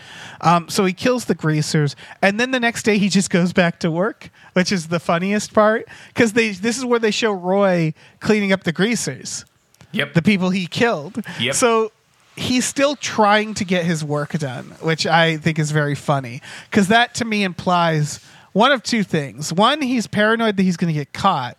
Um, 0.41 0.69
so 0.69 0.85
he 0.85 0.93
kills 0.93 1.25
the 1.25 1.35
greasers, 1.35 1.95
and 2.21 2.39
then 2.39 2.51
the 2.51 2.59
next 2.59 2.83
day 2.83 2.97
he 2.97 3.09
just 3.09 3.29
goes 3.29 3.53
back 3.53 3.79
to 3.79 3.91
work, 3.91 4.29
which 4.53 4.71
is 4.71 4.87
the 4.87 4.99
funniest 4.99 5.53
part 5.53 5.85
because 6.09 6.33
they 6.33 6.51
this 6.51 6.77
is 6.77 6.85
where 6.85 6.99
they 6.99 7.11
show 7.11 7.31
Roy 7.31 7.93
cleaning 8.19 8.51
up 8.51 8.63
the 8.63 8.73
greasers. 8.73 9.45
Yep. 9.93 10.13
the 10.13 10.21
people 10.21 10.49
he 10.49 10.67
killed. 10.67 11.23
Yep. 11.39 11.55
So 11.55 11.91
he's 12.35 12.65
still 12.65 12.95
trying 12.95 13.53
to 13.55 13.65
get 13.65 13.85
his 13.85 14.03
work 14.03 14.31
done, 14.33 14.65
which 14.81 15.07
I 15.07 15.37
think 15.37 15.59
is 15.59 15.71
very 15.71 15.95
funny 15.95 16.41
because 16.69 16.89
that 16.89 17.15
to 17.15 17.25
me 17.25 17.43
implies 17.43 18.19
one 18.53 18.71
of 18.71 18.83
two 18.83 19.03
things. 19.03 19.51
One, 19.53 19.81
he's 19.81 20.07
paranoid 20.07 20.57
that 20.57 20.63
he's 20.63 20.77
going 20.77 20.93
to 20.93 20.99
get 20.99 21.13
caught, 21.13 21.57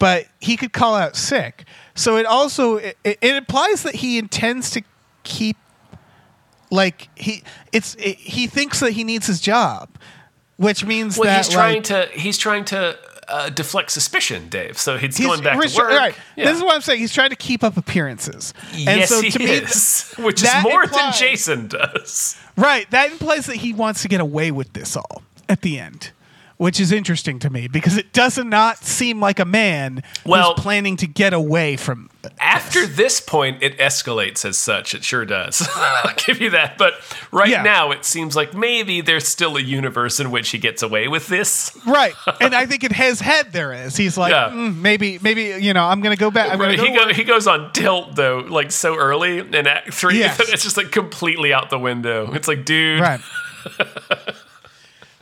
but 0.00 0.26
he 0.40 0.56
could 0.56 0.72
call 0.72 0.96
out 0.96 1.14
sick. 1.14 1.64
So 1.94 2.16
it 2.16 2.26
also 2.26 2.78
it, 2.78 2.96
it 3.04 3.18
implies 3.22 3.84
that 3.84 3.94
he 3.94 4.18
intends 4.18 4.70
to 4.72 4.82
keep 5.22 5.56
like 6.70 7.08
he 7.14 7.44
it's 7.72 7.94
it, 7.94 8.16
he 8.16 8.48
thinks 8.48 8.80
that 8.80 8.92
he 8.92 9.04
needs 9.04 9.28
his 9.28 9.40
job, 9.40 9.88
which 10.56 10.84
means 10.84 11.16
well, 11.16 11.26
that 11.26 11.44
he's 11.44 11.54
trying 11.54 11.74
like, 11.76 11.84
to 11.84 12.08
he's 12.12 12.38
trying 12.38 12.64
to 12.66 12.98
uh, 13.28 13.48
deflect 13.50 13.90
suspicion, 13.92 14.48
Dave. 14.48 14.76
So 14.76 14.96
he's, 14.96 15.16
He's 15.16 15.26
going 15.26 15.42
back 15.42 15.56
restri- 15.56 15.76
to 15.76 15.82
work. 15.82 15.90
Right. 15.90 16.14
Yeah. 16.34 16.46
This 16.46 16.56
is 16.56 16.64
what 16.64 16.74
I'm 16.74 16.80
saying. 16.80 16.98
He's 16.98 17.14
trying 17.14 17.30
to 17.30 17.36
keep 17.36 17.62
up 17.62 17.76
appearances. 17.76 18.52
and 18.72 18.82
yes, 18.82 19.08
so 19.08 19.20
he 19.20 19.30
to 19.30 19.38
me, 19.38 19.44
is, 19.44 20.12
which 20.18 20.42
is 20.42 20.50
more 20.64 20.86
than 20.86 21.12
Jason 21.12 21.68
does. 21.68 22.36
Right. 22.56 22.90
That 22.90 23.12
implies 23.12 23.46
that 23.46 23.56
he 23.56 23.72
wants 23.72 24.02
to 24.02 24.08
get 24.08 24.20
away 24.20 24.50
with 24.50 24.72
this 24.72 24.96
all 24.96 25.22
at 25.48 25.62
the 25.62 25.78
end, 25.78 26.10
which 26.60 26.78
is 26.78 26.92
interesting 26.92 27.38
to 27.38 27.48
me 27.48 27.66
because 27.68 27.96
it 27.96 28.12
does 28.12 28.36
not 28.36 28.76
seem 28.84 29.18
like 29.18 29.38
a 29.38 29.46
man 29.46 30.02
Well- 30.26 30.52
who's 30.52 30.62
planning 30.62 30.94
to 30.98 31.06
get 31.06 31.32
away 31.32 31.76
from. 31.76 32.10
After 32.38 32.86
this 32.86 33.18
point, 33.18 33.62
it 33.62 33.78
escalates 33.78 34.44
as 34.44 34.58
such. 34.58 34.94
It 34.94 35.02
sure 35.02 35.24
does. 35.24 35.66
I'll 35.74 36.12
give 36.26 36.38
you 36.38 36.50
that. 36.50 36.76
But 36.76 36.92
right 37.32 37.48
Yeah. 37.48 37.62
now, 37.62 37.92
it 37.92 38.04
seems 38.04 38.36
like 38.36 38.52
maybe 38.52 39.00
there's 39.00 39.26
still 39.26 39.56
a 39.56 39.60
universe 39.62 40.20
in 40.20 40.30
which 40.30 40.50
he 40.50 40.58
gets 40.58 40.82
away 40.82 41.08
with 41.08 41.28
this. 41.28 41.74
Right. 41.86 42.12
and 42.42 42.54
I 42.54 42.66
think 42.66 42.84
in 42.84 42.92
his 42.92 43.20
head 43.20 43.52
there 43.54 43.72
is. 43.72 43.96
He's 43.96 44.18
like, 44.18 44.32
Yeah. 44.32 44.50
"Mm, 44.50 44.76
maybe, 44.82 45.18
maybe, 45.22 45.54
you 45.64 45.72
know, 45.72 45.86
I'm 45.86 46.02
going 46.02 46.14
to 46.14 46.20
go 46.20 46.30
back. 46.30 46.58
Right, 46.58 46.76
to 46.76 46.82
he, 46.84 46.94
go. 46.94 47.06
go, 47.06 47.14
he 47.14 47.24
goes 47.24 47.46
on 47.46 47.72
tilt 47.72 48.16
though, 48.16 48.40
like 48.40 48.70
so 48.70 48.96
early 48.96 49.38
in 49.38 49.66
Act 49.66 49.94
Three. 49.94 50.18
Yes. 50.18 50.38
it's 50.52 50.62
just 50.62 50.76
like 50.76 50.92
completely 50.92 51.54
out 51.54 51.70
the 51.70 51.78
window. 51.78 52.34
It's 52.34 52.48
like, 52.48 52.66
dude, 52.66 53.00
Right. 53.00 53.20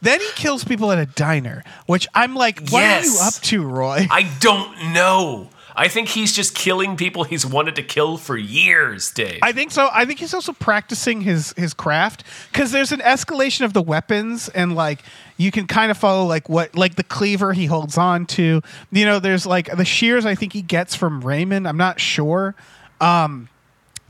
Then 0.01 0.21
he 0.21 0.29
kills 0.37 0.65
people 0.65 0.93
at 0.93 0.99
a 0.99 1.07
diner, 1.07 1.65
which 1.87 2.07
I'm 2.15 2.35
like, 2.35 2.69
what 2.71 2.85
are 2.85 3.05
you 3.05 3.19
up 3.21 3.35
to, 3.35 3.65
Roy? 3.65 4.07
I 4.11 4.31
don't 4.41 4.93
know. 4.93 5.49
I 5.79 5.87
think 5.87 6.09
he's 6.09 6.33
just 6.33 6.57
killing 6.57 6.97
people 6.97 7.23
he's 7.23 7.47
wanted 7.47 7.77
to 7.77 7.85
kill 7.85 8.17
for 8.17 8.37
years, 8.37 9.13
Dave. 9.13 9.39
I 9.43 9.53
think 9.53 9.71
so. 9.71 9.89
I 9.93 10.05
think 10.07 10.19
he's 10.19 10.35
also 10.35 10.53
practicing 10.53 11.21
his 11.21 11.55
his 11.57 11.73
craft 11.73 12.25
because 12.53 12.73
there's 12.73 12.91
an 12.91 12.99
escalation 12.99 13.65
of 13.65 13.75
the 13.75 13.83
weapons 13.83 14.49
and 14.49 14.75
like 14.75 15.05
you 15.37 15.53
can 15.53 15.69
kind 15.69 15.93
of 15.93 15.97
follow 15.97 16.27
like 16.27 16.49
what 16.49 16.75
like 16.75 16.97
the 16.97 17.05
cleaver 17.05 17.53
he 17.53 17.67
holds 17.67 17.97
on 17.97 18.27
to. 18.27 18.61
You 18.91 19.05
know, 19.05 19.21
there's 19.21 19.47
like 19.47 19.75
the 19.77 19.85
shears 19.85 20.27
I 20.27 20.35
think 20.35 20.53
he 20.53 20.63
gets 20.63 20.97
from 20.97 21.21
Raymond. 21.21 21.69
I'm 21.69 21.77
not 21.77 22.01
sure. 22.01 22.57
Um 23.01 23.49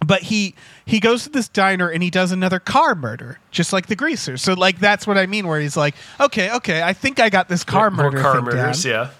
but 0.07 0.23
he 0.23 0.55
he 0.89 1.01
goes 1.01 1.25
to 1.25 1.29
this 1.29 1.49
diner 1.51 1.91
and 1.91 2.03
he 2.03 2.09
does 2.09 2.33
another 2.33 2.59
car 2.59 2.95
murder 2.95 3.39
just 3.51 3.75
like 3.75 3.89
the 3.89 3.95
greasers. 3.95 4.41
So 4.41 4.55
like 4.55 4.79
that's 4.79 5.07
what 5.07 5.19
I 5.19 5.27
mean 5.27 5.47
where 5.47 5.61
he's 5.61 5.77
like, 5.77 5.95
"Okay, 6.19 6.51
okay, 6.51 6.83
I 6.83 6.95
think 6.95 7.21
I 7.21 7.29
got 7.29 7.51
this 7.51 7.63
car 7.63 7.91
More 7.91 8.07
murder 8.07 8.23
car 8.23 8.37
thing 8.37 8.45
murders, 8.45 8.85
down." 8.85 8.93
yeah. 8.93 9.11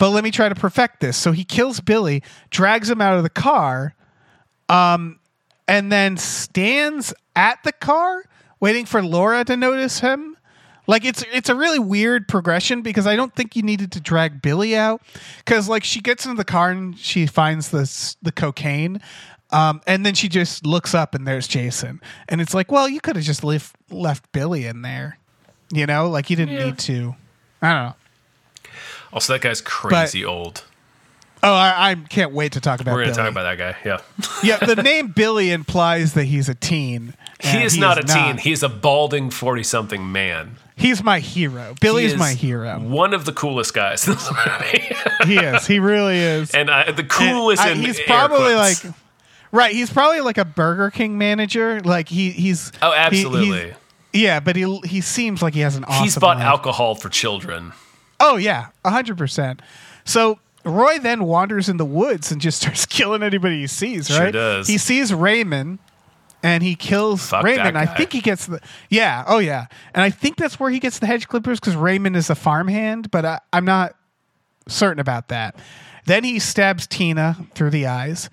but 0.00 0.08
let 0.08 0.24
me 0.24 0.30
try 0.30 0.48
to 0.48 0.54
perfect 0.54 1.00
this. 1.00 1.18
So 1.18 1.32
he 1.32 1.44
kills 1.44 1.80
Billy, 1.80 2.22
drags 2.48 2.88
him 2.88 3.02
out 3.02 3.18
of 3.18 3.24
the 3.24 3.30
car, 3.30 3.94
um, 4.70 5.18
and 5.68 5.92
then 5.92 6.16
stands 6.16 7.12
at 7.36 7.62
the 7.62 7.72
car 7.72 8.24
waiting 8.58 8.86
for 8.86 9.02
Laura 9.02 9.44
to 9.44 9.54
notice 9.54 10.00
him. 10.00 10.38
Like 10.86 11.04
it's 11.04 11.22
it's 11.32 11.48
a 11.48 11.54
really 11.54 11.78
weird 11.78 12.26
progression 12.26 12.80
because 12.82 13.06
I 13.06 13.16
don't 13.16 13.34
think 13.34 13.54
you 13.54 13.62
needed 13.62 13.92
to 13.92 14.00
drag 14.00 14.42
Billy 14.42 14.74
out 14.74 15.02
because 15.38 15.68
like 15.68 15.84
she 15.84 16.00
gets 16.00 16.24
into 16.24 16.36
the 16.38 16.44
car 16.44 16.70
and 16.70 16.98
she 16.98 17.26
finds 17.26 17.70
this 17.70 18.16
the 18.20 18.32
cocaine, 18.32 19.00
um, 19.52 19.80
and 19.86 20.04
then 20.06 20.14
she 20.14 20.28
just 20.28 20.66
looks 20.66 20.94
up 20.94 21.14
and 21.14 21.26
there's 21.26 21.46
Jason 21.46 22.00
and 22.28 22.40
it's 22.40 22.54
like 22.54 22.70
well 22.72 22.88
you 22.88 23.00
could 23.00 23.16
have 23.16 23.24
just 23.24 23.44
left 23.44 23.74
left 23.90 24.30
Billy 24.32 24.66
in 24.66 24.82
there, 24.82 25.18
you 25.72 25.86
know 25.86 26.08
like 26.10 26.30
you 26.30 26.36
didn't 26.36 26.54
Yeah. 26.54 26.64
need 26.66 26.78
to. 26.80 27.14
I 27.60 27.72
don't 27.72 27.82
know. 27.84 27.94
Also, 29.12 29.34
that 29.34 29.42
guy's 29.42 29.60
crazy 29.60 30.24
old. 30.24 30.64
Oh, 31.44 31.52
I, 31.52 31.90
I 31.90 31.94
can't 31.96 32.32
wait 32.32 32.52
to 32.52 32.60
talk 32.60 32.80
about. 32.80 32.92
We're 32.94 33.02
going 33.04 33.14
to 33.14 33.20
Billy. 33.20 33.24
talk 33.26 33.32
about 33.42 33.56
that 33.56 33.58
guy. 33.58 33.76
Yeah. 33.84 33.98
Yeah, 34.44 34.58
the 34.64 34.80
name 34.82 35.08
Billy 35.08 35.50
implies 35.50 36.14
that 36.14 36.24
he's 36.24 36.48
a 36.48 36.54
teen. 36.54 37.14
He 37.40 37.48
and 37.58 37.64
is 37.64 37.76
not 37.76 37.98
a 37.98 38.02
teen. 38.04 38.38
He's 38.38 38.62
a 38.62 38.68
balding 38.68 39.30
40 39.30 39.62
something 39.64 40.10
man. 40.10 40.56
he's 40.76 41.02
my 41.02 41.18
hero. 41.20 41.74
Billy 41.80 42.02
He 42.06 42.12
is, 42.12 42.16
my 42.18 42.32
hero. 42.32 42.78
One 42.80 43.12
of 43.12 43.24
the 43.24 43.32
coolest 43.32 43.74
guys 43.74 44.06
in 44.08 44.14
this 44.14 44.30
movie. 44.30 44.94
He 45.26 45.36
is. 45.38 45.66
He 45.66 45.78
really 45.78 46.18
is. 46.18 46.52
and 46.52 46.70
I, 46.70 46.90
the 46.92 47.04
coolest 47.04 47.62
I- 47.62 47.70
in 47.70 47.78
he's 47.80 47.98
air 48.00 48.04
probably 48.06 48.54
quotes. 48.54 48.84
like 48.84 48.94
right. 49.52 49.72
He's 49.72 49.90
probably 49.90 50.20
like 50.20 50.38
a 50.38 50.44
Burger 50.44 50.90
King 50.90 51.16
manager. 51.18 51.80
Like 51.80 52.08
he 52.08 52.30
he's 52.30 52.72
Oh, 52.82 52.90
he- 52.90 52.96
he's- 52.96 53.26
absolutely. 53.26 53.74
yeah, 54.12 54.40
but 54.40 54.56
he 54.56 54.78
he 54.84 55.00
seems 55.00 55.40
like 55.42 55.54
he 55.54 55.60
has 55.60 55.76
an 55.76 55.84
awesome. 55.84 56.02
He's 56.04 56.16
bought 56.18 56.38
life. 56.38 56.46
alcohol 56.46 56.94
for 56.96 57.08
children. 57.08 57.72
Oh 58.18 58.36
yeah, 58.36 58.66
hundred 58.84 59.16
percent. 59.18 59.62
So 60.04 60.38
Roy 60.64 60.98
then 60.98 61.24
wanders 61.24 61.68
in 61.68 61.76
the 61.76 61.84
woods 61.84 62.30
and 62.32 62.40
just 62.40 62.60
starts 62.62 62.86
killing 62.86 63.22
anybody 63.22 63.60
he 63.60 63.66
sees. 63.66 64.08
Sure 64.08 64.20
Right? 64.24 64.32
does. 64.32 64.66
He 64.68 64.78
sees 64.78 65.12
Raymond, 65.12 65.78
and 66.42 66.62
he 66.62 66.74
kills 66.76 67.26
Fuck 67.28 67.44
Raymond. 67.44 67.76
I 67.76 67.86
think 67.86 68.12
he 68.12 68.20
gets 68.20 68.46
the 68.46 68.60
yeah. 68.90 69.24
Oh 69.26 69.38
yeah, 69.38 69.66
and 69.94 70.02
I 70.04 70.10
think 70.10 70.36
that's 70.36 70.58
where 70.60 70.70
he 70.70 70.78
gets 70.78 70.98
the 71.00 71.06
hedge 71.06 71.26
clippers 71.28 71.58
because 71.60 71.74
Raymond 71.76 72.16
is 72.16 72.30
a 72.30 72.34
farmhand, 72.34 73.10
but 73.10 73.24
I, 73.24 73.40
I'm 73.52 73.64
not 73.64 73.94
certain 74.68 75.00
about 75.00 75.28
that. 75.28 75.56
Then 76.06 76.22
he 76.24 76.38
stabs 76.38 76.86
Tina 76.86 77.36
through 77.54 77.70
the 77.70 77.86
eyes. 77.86 78.28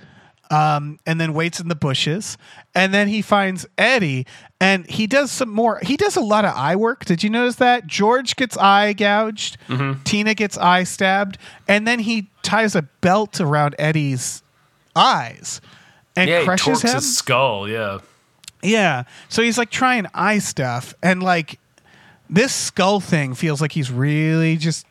Um, 0.51 0.97
and 1.05 1.21
then 1.21 1.33
waits 1.35 1.59
in 1.59 1.67
the 1.67 1.75
bushes, 1.75 2.35
and 2.73 2.91
then 2.91 3.07
he 3.07 3.21
finds 3.21 3.67
Eddie, 3.77 4.25
and 4.59 4.89
he 4.89 5.05
does 5.05 5.29
some 5.31 5.49
more. 5.49 5.79
He 5.83 5.95
does 5.95 6.15
a 6.15 6.21
lot 6.21 6.43
of 6.43 6.55
eye 6.55 6.75
work. 6.75 7.05
Did 7.05 7.21
you 7.23 7.29
notice 7.29 7.57
that 7.57 7.85
George 7.85 8.35
gets 8.35 8.57
eye 8.57 8.93
gouged, 8.93 9.57
Mm-hmm. 9.67 10.01
Tina 10.05 10.33
gets 10.33 10.57
eye 10.57 10.85
stabbed, 10.85 11.37
and 11.67 11.87
then 11.87 11.99
he 11.99 12.29
ties 12.41 12.75
a 12.75 12.81
belt 12.81 13.39
around 13.39 13.75
Eddie's 13.77 14.41
eyes 14.95 15.61
and 16.15 16.27
Yeah, 16.27 16.43
crushes 16.43 16.81
him. 16.81 16.95
his 16.95 17.15
skull. 17.17 17.69
Yeah. 17.69 17.99
Yeah. 18.63 19.03
So 19.29 19.43
he's 19.43 19.57
like 19.59 19.69
trying 19.69 20.07
eye 20.15 20.39
stuff 20.39 20.95
and 21.03 21.21
like 21.21 21.59
this 22.27 22.53
skull 22.55 22.99
thing 22.99 23.35
feels 23.35 23.61
like 23.61 23.71
he's 23.73 23.91
really 23.91 24.57
just 24.57 24.87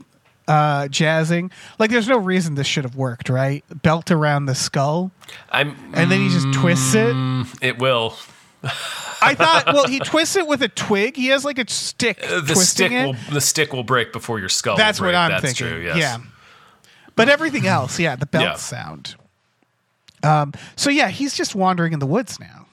uh 0.49 0.89
jazzing. 0.89 1.51
Like 1.79 1.91
there's 1.91 2.09
no 2.09 2.19
reason 2.19 2.55
this 2.57 2.67
should 2.67 2.85
have 2.85 2.97
worked, 2.97 3.29
right? 3.29 3.63
Belt 3.83 4.11
around 4.11 4.47
the 4.47 4.55
skull 4.57 5.13
I'm. 5.51 5.77
and 5.95 6.11
then 6.11 6.21
he 6.21 6.29
just 6.31 6.53
twists 6.53 6.95
it. 6.95 7.15
It 7.63 7.79
will. 7.79 8.17
I 9.23 9.35
thought 9.35 9.67
well 9.67 9.87
he 9.87 10.01
twists 10.01 10.35
it 10.37 10.47
with 10.49 10.63
a 10.63 10.69
twig. 10.69 11.15
He 11.17 11.27
has 11.29 11.45
like 11.45 11.59
a 11.59 11.69
stick 11.71 12.19
Uh, 12.25 12.41
The 12.41 12.55
twisting 12.55 12.89
stick 12.89 12.93
it. 12.93 13.07
will. 13.07 13.17
The 13.35 13.41
stick 13.41 13.73
will 13.73 13.85
break 13.85 14.13
before 14.13 14.41
your 14.41 14.49
skull. 14.49 14.77
That's 14.77 15.01
will 15.01 15.07
what. 15.09 15.15
I'm 15.15 15.31
That's 15.31 15.45
thinking. 15.45 15.67
True, 15.69 15.85
yes. 15.85 15.97
Yeah. 15.99 16.19
But 17.15 17.29
everything 17.29 17.67
else, 17.67 17.99
yeah, 17.99 18.17
the 18.17 18.27
belt 18.27 18.45
Yeah. 18.45 18.55
sound. 18.55 19.17
Um, 20.23 20.53
so 20.77 20.89
yeah, 20.91 21.09
he's 21.09 21.35
just 21.35 21.55
wandering 21.55 21.93
in 21.93 21.99
the 21.99 22.07
woods 22.07 22.41
now. 22.41 22.67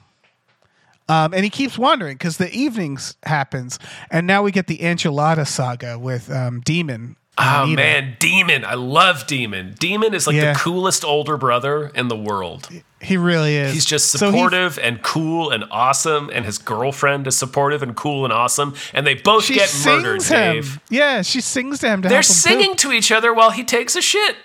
Um, 1.08 1.32
and 1.34 1.44
he 1.44 1.50
keeps 1.50 1.78
wandering 1.78 2.16
because 2.16 2.36
the 2.38 2.50
evenings 2.52 3.16
happens, 3.24 3.78
and 4.10 4.26
now 4.26 4.42
we 4.42 4.50
get 4.50 4.66
the 4.66 4.78
enchilada 4.78 5.46
saga 5.46 5.98
with 5.98 6.30
um, 6.32 6.60
Demon. 6.62 7.14
Oh 7.38 7.66
man, 7.66 8.16
Demon! 8.18 8.64
I 8.64 8.74
love 8.74 9.26
Demon. 9.26 9.74
Demon 9.78 10.14
is 10.14 10.26
like 10.26 10.36
Yeah. 10.36 10.54
the 10.54 10.58
coolest 10.58 11.04
older 11.04 11.36
brother 11.36 11.90
in 11.94 12.08
the 12.08 12.16
world. 12.16 12.68
he 13.02 13.16
really 13.18 13.56
is. 13.56 13.74
He's 13.74 13.84
just 13.84 14.10
So 14.10 14.18
he- 14.18 14.32
supportive 14.32 14.78
and 14.78 15.02
cool 15.02 15.50
and 15.50 15.64
awesome, 15.70 16.30
and 16.32 16.46
his 16.46 16.56
girlfriend 16.58 17.26
is 17.26 17.36
supportive 17.36 17.82
and 17.82 17.94
cool 17.94 18.24
and 18.24 18.32
awesome, 18.32 18.74
and 18.94 19.06
they 19.06 19.14
both 19.14 19.48
get 19.48 19.70
murdered. 19.84 20.22
him. 20.22 20.54
Dave, 20.54 20.80
Yeah, 20.88 21.20
she 21.22 21.40
sings 21.42 21.80
to 21.80 21.88
him. 21.88 22.02
To 22.02 22.08
they're 22.08 22.16
help 22.22 22.26
him 22.30 22.34
singing 22.34 22.70
poop. 22.70 22.78
to 22.78 22.92
each 22.92 23.12
other 23.12 23.34
while 23.34 23.50
he 23.50 23.62
takes 23.64 23.94
a 23.96 24.00
shit. 24.02 24.36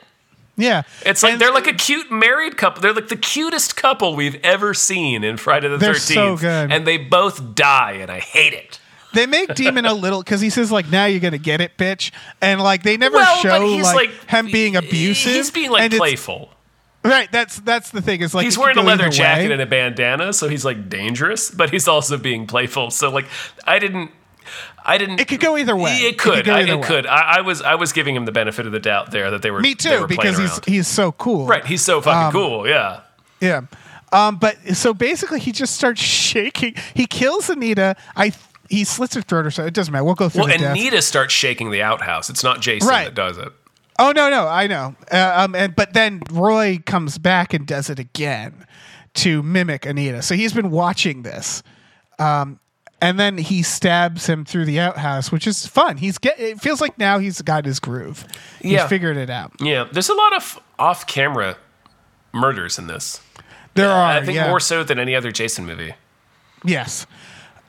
Yeah, 0.58 0.84
It's 1.06 1.24
like 1.24 1.32
And- 1.34 1.42
they're 1.42 1.54
like 1.54 1.66
a 1.68 1.74
cute 1.74 2.12
married 2.12 2.58
couple. 2.58 2.82
They're 2.82 2.94
like 2.94 3.08
the 3.08 3.16
cutest 3.16 3.78
couple 3.78 4.16
we've 4.18 4.38
ever 4.44 4.74
seen 4.74 5.24
in 5.24 5.38
Friday 5.38 5.70
the 5.70 5.78
They're 5.78 5.94
Thirteenth. 5.94 6.14
so 6.14 6.36
good. 6.38 6.72
and 6.74 6.86
they 6.86 6.98
both 6.98 7.56
die, 7.56 7.94
and 8.02 8.12
I 8.12 8.20
hate 8.20 8.54
it. 8.54 8.80
They 9.14 9.26
make 9.26 9.54
Demon 9.56 9.86
a 9.86 9.94
little 9.94 10.22
because 10.22 10.42
he 10.42 10.50
says 10.50 10.72
like, 10.72 10.90
"Now 10.90 11.06
you're 11.06 11.20
gonna 11.20 11.38
get 11.38 11.62
it, 11.62 11.78
bitch," 11.78 12.12
and 12.42 12.62
like 12.62 12.84
they 12.84 12.98
never 12.98 13.18
well, 13.18 13.36
show 13.38 13.50
like, 13.50 13.96
like, 13.96 14.30
him 14.30 14.46
being 14.48 14.76
abusive. 14.76 15.34
He's 15.34 15.52
being 15.52 15.72
like 15.72 15.92
playful. 15.92 16.50
Right. 17.04 17.32
That's 17.32 17.60
that's 17.60 17.90
the 17.90 18.02
thing. 18.02 18.22
Is 18.22 18.34
like 18.34 18.46
He's 18.46 18.58
wearing 18.58 18.78
a 18.78 18.84
leather 18.84 19.10
jacket 19.10 19.48
way. 19.48 19.54
and 19.54 19.62
a 19.62 19.66
bandana, 19.66 20.34
so 20.34 20.48
he's 20.48 20.64
like 20.64 20.88
dangerous, 20.88 21.50
but 21.50 21.72
he's 21.72 21.88
also 21.88 22.18
being 22.18 22.46
playful. 22.48 22.92
So 22.92 23.10
like, 23.10 23.26
I 23.66 23.80
didn't, 23.80 24.12
I 24.86 24.98
didn't. 24.98 25.20
It 25.20 25.28
could 25.28 25.40
go 25.40 25.58
either 25.58 25.76
way. 25.76 25.96
It 25.98 26.18
could. 26.20 26.46
go 26.46 26.54
I, 26.54 26.62
it 26.62 26.84
could. 26.84 27.06
I, 27.08 27.38
I 27.38 27.42
was. 27.42 27.62
I 27.62 27.76
was 27.76 27.92
giving 27.92 28.16
him 28.16 28.26
the 28.26 28.32
benefit 28.32 28.66
of 28.66 28.72
the 28.72 28.80
doubt 28.80 29.12
there 29.12 29.32
that 29.32 29.42
they 29.42 29.50
were. 29.52 29.62
Me 29.62 29.74
too, 29.74 30.02
were 30.02 30.08
because 30.08 30.38
he's 30.38 30.52
around. 30.52 30.66
he's 30.66 30.88
so 30.88 31.12
cool. 31.12 31.48
right. 31.48 31.66
He's 31.66 31.82
so 31.82 32.02
fucking 32.02 32.28
Um, 32.28 32.32
cool. 32.32 32.68
Yeah. 32.68 33.02
Yeah. 33.40 33.62
Um, 34.12 34.38
but 34.38 34.58
so 34.76 34.94
basically, 34.94 35.40
he 35.40 35.52
just 35.52 35.76
starts 35.76 36.02
shaking. 36.04 36.76
He 36.94 37.08
kills 37.08 37.50
Anita. 37.50 37.96
I 38.16 38.32
he 38.72 38.84
slits 38.84 39.14
her 39.16 39.22
throat 39.22 39.46
or 39.46 39.52
so. 39.52 39.66
It 39.66 39.74
doesn't 39.74 39.92
matter. 39.92 40.04
We'll 40.04 40.16
go 40.16 40.30
through 40.30 40.48
it. 40.48 40.62
Well. 40.62 40.72
Anita 40.72 41.02
starts 41.02 41.34
shaking 41.34 41.70
the 41.72 41.82
outhouse. 41.84 42.30
It's 42.30 42.44
not 42.44 42.62
Jason 42.62 42.88
Right. 42.90 43.06
that 43.06 43.16
does 43.16 43.38
it. 43.38 43.52
Oh 44.00 44.12
no, 44.16 44.30
no, 44.30 44.48
I 44.48 44.66
know. 44.68 44.96
Uh, 45.12 45.34
um, 45.36 45.54
and 45.54 45.76
but 45.76 45.94
then 45.94 46.22
Roy 46.32 46.80
comes 46.86 47.18
back 47.18 47.54
and 47.54 47.68
does 47.68 47.90
it 47.90 48.00
again 48.00 48.66
to 49.16 49.44
mimic 49.44 49.86
Anita. 49.86 50.22
So 50.24 50.34
he's 50.34 50.54
been 50.54 50.72
watching 50.72 51.22
this. 51.22 51.62
Um, 52.18 52.60
and 53.02 53.20
then 53.20 53.38
he 53.38 53.64
stabs 53.64 54.28
him 54.28 54.46
through 54.46 54.66
the 54.66 54.80
outhouse, 54.80 55.32
which 55.32 55.46
is 55.48 55.66
fun. 55.68 55.98
He's 55.98 56.18
get. 56.18 56.40
It 56.40 56.62
feels 56.62 56.82
like 56.82 56.98
now 56.98 57.20
he's 57.20 57.42
got 57.42 57.66
his 57.66 57.80
groove. 57.80 58.26
He's 58.62 58.72
Yeah. 58.74 58.88
figured 58.88 59.18
it 59.18 59.30
out. 59.30 59.54
Yeah. 59.60 59.86
There's 59.92 60.10
a 60.10 60.14
lot 60.14 60.36
of 60.36 60.60
off-camera 60.80 61.58
murders 62.34 62.78
in 62.80 62.88
this. 62.88 63.20
There 63.74 63.90
are. 63.90 64.14
I 64.14 64.24
think 64.26 64.36
yeah. 64.36 64.48
more 64.48 64.60
so 64.60 64.84
than 64.84 65.00
any 65.00 65.16
other 65.16 65.32
Jason 65.32 65.66
movie. 65.66 65.94
Yes. 66.64 67.06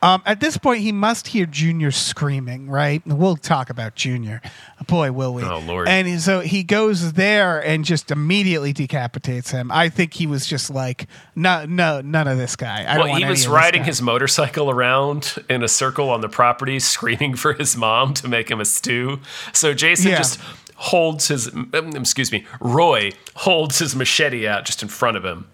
Um, 0.02 0.20
at 0.26 0.40
this 0.40 0.56
point, 0.58 0.80
he 0.80 0.90
must 0.90 1.28
hear 1.28 1.46
Junior 1.46 1.92
screaming, 1.92 2.68
right? 2.68 3.00
We'll 3.06 3.36
talk 3.36 3.70
about 3.70 3.94
Junior. 3.94 4.42
Boy, 4.88 5.12
will 5.12 5.32
we. 5.32 5.44
Oh, 5.44 5.60
Lord. 5.60 5.88
And 5.88 6.20
so 6.20 6.40
he 6.40 6.64
goes 6.64 7.12
there 7.12 7.64
and 7.64 7.84
just 7.84 8.10
immediately 8.10 8.72
decapitates 8.72 9.52
him. 9.52 9.70
I 9.70 9.88
think 9.88 10.14
he 10.14 10.26
was 10.26 10.44
just 10.44 10.70
like, 10.70 11.06
no, 11.36 11.64
no, 11.66 12.00
none 12.00 12.26
of 12.26 12.36
this 12.36 12.56
guy. 12.56 12.80
I 12.86 12.96
don't 12.98 13.10
Well, 13.10 13.16
he 13.16 13.24
was 13.24 13.46
riding 13.46 13.84
his 13.84 14.02
motorcycle 14.02 14.70
around 14.70 15.36
in 15.48 15.62
a 15.62 15.68
circle 15.68 16.10
on 16.10 16.20
the 16.20 16.28
property, 16.28 16.80
screaming 16.80 17.36
for 17.36 17.52
his 17.52 17.76
mom 17.76 18.12
to 18.14 18.26
make 18.26 18.50
him 18.50 18.60
a 18.60 18.64
stew. 18.64 19.20
So 19.52 19.72
Jason 19.72 20.10
Yeah. 20.10 20.16
just 20.18 20.40
holds 20.74 21.28
his, 21.28 21.46
um, 21.54 21.70
excuse 21.94 22.32
me, 22.32 22.44
Roy 22.60 23.12
holds 23.36 23.78
his 23.78 23.94
machete 23.94 24.48
out 24.48 24.64
just 24.64 24.82
in 24.82 24.88
front 24.88 25.16
of 25.16 25.24
him, 25.24 25.46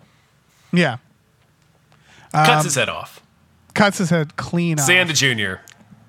Yeah. 0.73 0.97
cuts 2.33 2.49
Um, 2.51 2.65
his 2.65 2.75
head 2.77 2.89
off. 2.89 3.21
Cuts 3.79 3.99
his 3.99 4.11
head 4.11 4.37
clean 4.37 4.79
off. 4.79 4.89
Xanda 4.89 5.15
Jr., 5.15 5.61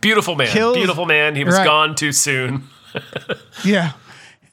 beautiful 0.01 0.36
man, 0.36 0.47
Kills- 0.47 0.75
beautiful 0.75 1.05
man. 1.05 1.36
He 1.36 1.43
was 1.43 1.55
right. 1.55 1.65
gone 1.65 1.95
too 1.95 2.12
soon. 2.12 2.63
Yeah. 3.63 3.91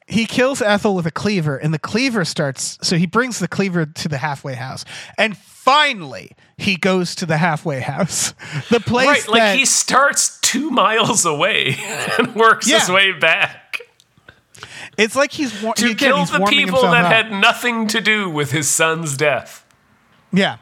he 0.06 0.26
kills 0.26 0.60
Ethel 0.60 0.94
with 0.94 1.06
a 1.06 1.10
cleaver, 1.10 1.56
and 1.56 1.72
the 1.74 1.78
cleaver 1.78 2.24
starts. 2.24 2.78
So 2.82 2.96
he 2.96 3.06
brings 3.06 3.38
the 3.38 3.48
cleaver 3.48 3.86
to 3.86 4.08
the 4.08 4.18
halfway 4.18 4.54
house, 4.54 4.84
and 5.16 5.36
finally 5.36 6.32
he 6.58 6.76
goes 6.76 7.14
to 7.16 7.26
the 7.26 7.38
halfway 7.38 7.80
house, 7.80 8.32
the 8.70 8.78
place 8.80 9.06
Right, 9.08 9.28
like 9.28 9.40
that 9.40 9.56
he 9.58 9.64
starts 9.64 10.38
two 10.42 10.70
miles 10.70 11.24
away 11.24 11.76
and 12.18 12.34
works 12.36 12.68
his 12.70 12.88
Yeah. 12.88 12.94
way 12.94 13.12
back 13.12 13.80
it's 14.98 15.14
like 15.16 15.32
he's 15.32 15.62
wa- 15.62 15.72
to 15.74 15.84
again, 15.90 15.96
kill 15.96 16.16
he's 16.18 16.30
the 16.30 16.38
warming 16.38 16.58
people 16.58 16.80
himself 16.80 16.92
that 16.94 17.04
up. 17.04 17.12
had 17.12 17.30
nothing 17.32 17.86
to 17.88 18.00
do 18.00 18.30
with 18.30 18.52
his 18.52 18.68
son's 18.68 19.14
death. 19.16 19.64
yeah, 20.32 20.56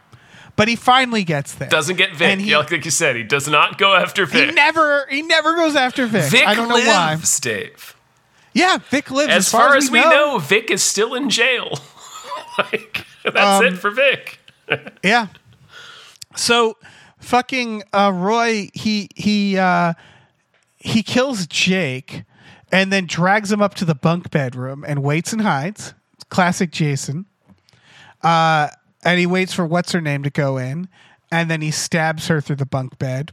but 0.57 0.69
he 0.69 0.77
finally 0.77 1.25
gets 1.25 1.55
there. 1.55 1.69
Doesn't 1.69 1.97
get 1.97 2.15
Vic. 2.17 2.29
And 2.29 2.41
he- 2.41 2.51
Yeah, 2.51 2.59
like 2.59 2.85
you 2.85 2.91
said, 2.91 3.17
he 3.17 3.23
does 3.23 3.49
not 3.49 3.79
go 3.79 3.95
after 3.95 4.27
Vic. 4.27 4.49
He 4.51 4.55
never 4.55 5.07
he 5.11 5.23
never 5.23 5.55
goes 5.57 5.77
after 5.77 6.07
Vic. 6.07 6.31
Vic 6.31 6.47
I 6.47 6.55
don't 6.55 6.69
know 6.69 6.77
why. 6.77 7.11
lives, 7.15 7.39
Dave. 7.41 7.97
Yeah, 8.53 8.79
Vic 8.91 9.11
lives. 9.11 9.33
As, 9.33 9.49
far, 9.51 9.75
as 9.77 9.91
we 9.91 10.01
know, 10.01 10.39
Vic 10.39 10.71
is 10.71 10.83
still 10.83 11.15
in 11.15 11.29
jail. 11.29 11.77
like 12.59 13.05
that's 13.25 13.37
Um, 13.37 13.65
it 13.67 13.79
for 13.79 13.91
Vic. 13.91 14.39
Yeah. 15.03 15.27
So 16.37 16.77
fucking 17.19 17.83
uh, 17.93 18.13
Roy 18.15 18.71
he 18.75 19.09
he 19.15 19.59
uh, 19.59 19.95
he 20.79 21.03
kills 21.03 21.47
Jake 21.47 22.25
and 22.73 22.93
then 22.93 23.07
drags 23.07 23.53
him 23.53 23.61
up 23.63 23.75
to 23.75 23.85
the 23.85 23.95
bunk 23.95 24.31
bedroom 24.31 24.85
and 24.87 25.03
waits 25.03 25.33
and 25.33 25.43
hides. 25.43 25.95
Classic 26.31 26.71
Jason. 26.71 27.27
Uh, 28.23 28.69
and 29.05 29.19
he 29.19 29.27
waits 29.27 29.53
for 29.53 29.65
what's 29.67 29.93
her 29.93 30.01
name 30.01 30.23
to 30.23 30.31
go 30.31 30.57
in 30.57 30.89
and 31.31 31.51
then 31.51 31.61
he 31.61 31.71
stabs 31.71 32.29
her 32.29 32.41
through 32.41 32.57
the 32.57 32.67
bunk 32.67 32.99
bed. 32.99 33.33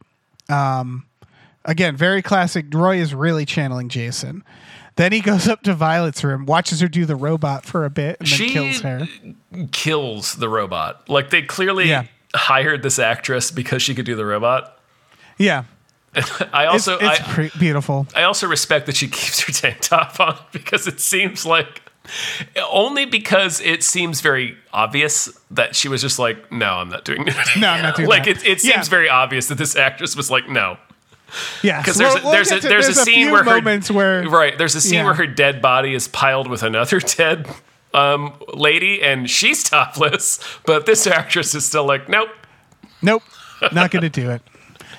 Um, 0.50 1.06
again, 1.66 1.96
very 1.96 2.22
classic. 2.22 2.66
Roy 2.74 2.98
is 2.98 3.14
really 3.14 3.46
channeling 3.46 3.90
Jason. 3.90 4.44
Then 4.98 5.12
he 5.14 5.22
goes 5.22 5.48
up 5.48 5.62
to 5.64 5.74
Violet's 5.74 6.24
room, 6.24 6.46
watches 6.46 6.82
her 6.82 6.88
do 6.88 7.06
the 7.06 7.16
robot 7.16 7.66
for 7.66 7.86
a 7.86 7.90
bit, 7.90 8.18
and 8.20 8.28
then 8.28 8.38
She 8.38 8.50
kills 8.50 8.82
her. 8.82 9.08
kills 9.72 10.36
the 10.36 10.50
robot. 10.50 11.08
Like 11.10 11.30
they 11.30 11.42
clearly 11.42 11.88
Yeah. 11.90 12.06
hired 12.36 12.84
this 12.84 13.00
actress 13.00 13.52
because 13.52 13.82
she 13.82 13.96
could 13.96 14.06
do 14.06 14.16
the 14.16 14.26
robot. 14.26 14.78
Yeah, 15.38 15.64
I 16.14 16.20
it's, 16.76 16.88
also 16.88 16.98
it's 17.00 17.20
I, 17.22 17.34
pre- 17.34 17.52
beautiful. 17.58 18.06
I 18.16 18.24
also 18.24 18.48
respect 18.48 18.86
that 18.88 18.96
she 18.98 19.08
keeps 19.08 19.40
her 19.42 19.54
tank 19.54 19.80
top 19.80 20.20
on 20.20 20.38
because 20.52 20.86
it 20.88 21.00
seems 21.00 21.46
like 21.46 21.81
only 22.72 23.06
because 23.06 23.62
it 23.62 23.84
seems 23.84 24.22
very 24.22 24.58
obvious 24.74 25.30
that 25.52 25.76
she 25.76 25.88
was 25.88 26.02
just 26.02 26.20
like, 26.20 26.52
no, 26.52 26.66
I'm 26.76 26.90
not 26.90 27.06
doing 27.06 27.28
it. 27.28 27.36
No, 27.58 27.70
I'm 27.70 27.84
not 27.84 27.96
doing 27.96 28.10
like 28.10 28.26
that. 28.26 28.38
it. 28.44 28.46
It 28.48 28.62
seems 28.62 28.76
Yeah. 28.76 28.84
very 28.84 29.10
obvious 29.10 29.48
that 29.48 29.58
this 29.58 29.76
actress 29.76 30.16
was 30.16 30.30
like, 30.32 30.50
no, 30.50 30.78
Yeah, 31.62 31.80
because 31.82 31.98
there's 31.98 32.16
a, 32.16 32.20
there's 32.22 32.52
a 32.52 32.60
there's, 32.60 32.88
a 32.88 32.94
scene 32.96 33.26
few 33.28 33.32
where 33.32 33.44
her, 33.44 33.56
moments 33.56 33.90
where 33.92 34.28
right 34.28 34.58
there's 34.58 34.76
a 34.76 34.82
scene 34.82 34.96
Yeah. 35.00 35.06
where 35.06 35.14
her 35.14 35.28
dead 35.28 35.62
body 35.62 35.94
is 35.94 36.08
piled 36.08 36.48
with 36.50 36.64
another 36.64 37.00
dead 37.18 37.48
um, 37.94 38.34
lady 38.54 39.02
and 39.04 39.30
she's 39.30 39.64
topless, 39.64 40.40
but 40.66 40.86
this 40.86 41.06
actress 41.08 41.54
is 41.56 41.66
still 41.66 41.86
like, 41.86 42.10
nope. 42.10 42.30
nope, 43.02 43.24
not 43.72 43.92
gonna 43.92 44.10
do 44.10 44.32
it. 44.32 44.42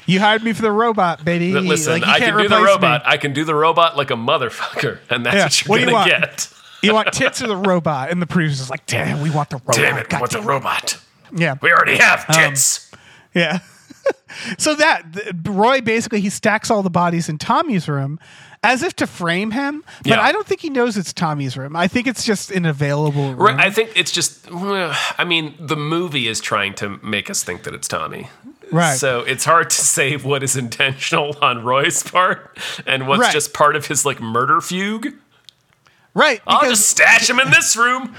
You 0.06 0.18
hired 0.20 0.42
me 0.42 0.52
for 0.52 0.62
the 0.62 0.72
robot, 0.72 1.24
baby. 1.24 1.52
But 1.52 1.62
listen, 1.62 1.92
Like, 1.92 2.04
you 2.06 2.10
I 2.12 2.18
can't 2.18 2.32
do 2.36 2.48
the 2.48 2.56
replace 2.56 2.60
me. 2.60 2.64
robot. 2.66 3.02
I 3.06 3.16
can 3.18 3.32
do 3.32 3.44
the 3.44 3.54
robot 3.54 3.96
like 3.96 4.10
a 4.10 4.14
motherfucker, 4.14 4.98
and 5.10 5.24
that's 5.24 5.62
Yeah. 5.62 5.68
what 5.68 5.80
you're 5.80 5.92
What 5.92 6.08
gonna 6.10 6.20
get. 6.20 6.48
You 6.82 6.94
want 6.94 7.12
tits 7.12 7.42
or 7.42 7.46
the 7.46 7.56
robot? 7.56 8.10
And 8.10 8.20
the 8.20 8.26
producer's 8.26 8.70
like, 8.70 8.86
damn, 8.86 9.20
we 9.22 9.30
want 9.30 9.50
the 9.50 9.56
robot. 9.56 9.74
Damn 9.76 9.98
it! 9.98 10.08
God 10.08 10.20
What's 10.20 10.34
a 10.34 10.38
damn 10.38 10.46
robot? 10.48 10.98
Yeah, 11.34 11.54
We 11.62 11.70
already 11.72 11.96
have 11.96 12.24
Um, 12.28 12.34
tits. 12.34 12.90
yeah. 13.34 13.60
so 14.58 14.74
that 14.74 15.12
th- 15.14 15.34
Roy 15.44 15.80
basically 15.80 16.20
he 16.20 16.28
stacks 16.30 16.70
all 16.70 16.82
the 16.82 16.90
bodies 16.90 17.28
in 17.28 17.38
Tommy's 17.38 17.88
room 17.88 18.18
as 18.64 18.82
if 18.82 18.94
to 18.96 19.06
frame 19.06 19.50
him, 19.52 19.82
but 20.02 20.06
Yeah. 20.10 20.20
I 20.20 20.30
don't 20.32 20.46
think 20.46 20.60
he 20.60 20.70
knows 20.70 20.96
it's 20.96 21.12
Tommy's 21.12 21.56
room. 21.56 21.74
I 21.74 21.88
think 21.88 22.06
it's 22.06 22.24
just 22.24 22.50
an 22.50 22.64
available 22.64 23.34
room. 23.34 23.56
Right, 23.56 23.60
I 23.66 23.70
think 23.70 23.90
it's 23.96 24.10
just. 24.12 24.46
I 24.52 25.24
mean, 25.24 25.54
the 25.58 25.76
movie 25.76 26.28
is 26.28 26.40
trying 26.40 26.74
to 26.74 26.98
make 27.02 27.30
us 27.30 27.42
think 27.42 27.62
that 27.64 27.74
it's 27.74 27.88
Tommy. 27.88 28.28
Right. 28.70 28.96
So 28.96 29.20
it's 29.20 29.44
hard 29.44 29.70
to 29.70 29.76
say 29.76 30.16
what 30.16 30.42
is 30.42 30.56
intentional 30.56 31.36
on 31.42 31.64
Roy's 31.64 32.02
part 32.02 32.58
and 32.86 33.06
what's 33.08 33.20
Right. 33.20 33.32
just 33.32 33.52
part 33.52 33.74
of 33.76 33.86
his 33.86 34.04
like 34.06 34.20
murder 34.20 34.60
fugue. 34.60 35.14
Right. 36.14 36.40
I'll 36.46 36.68
just 36.68 36.88
stash 36.88 37.28
him 37.28 37.40
in 37.40 37.50
this 37.50 37.76
room. 37.76 38.14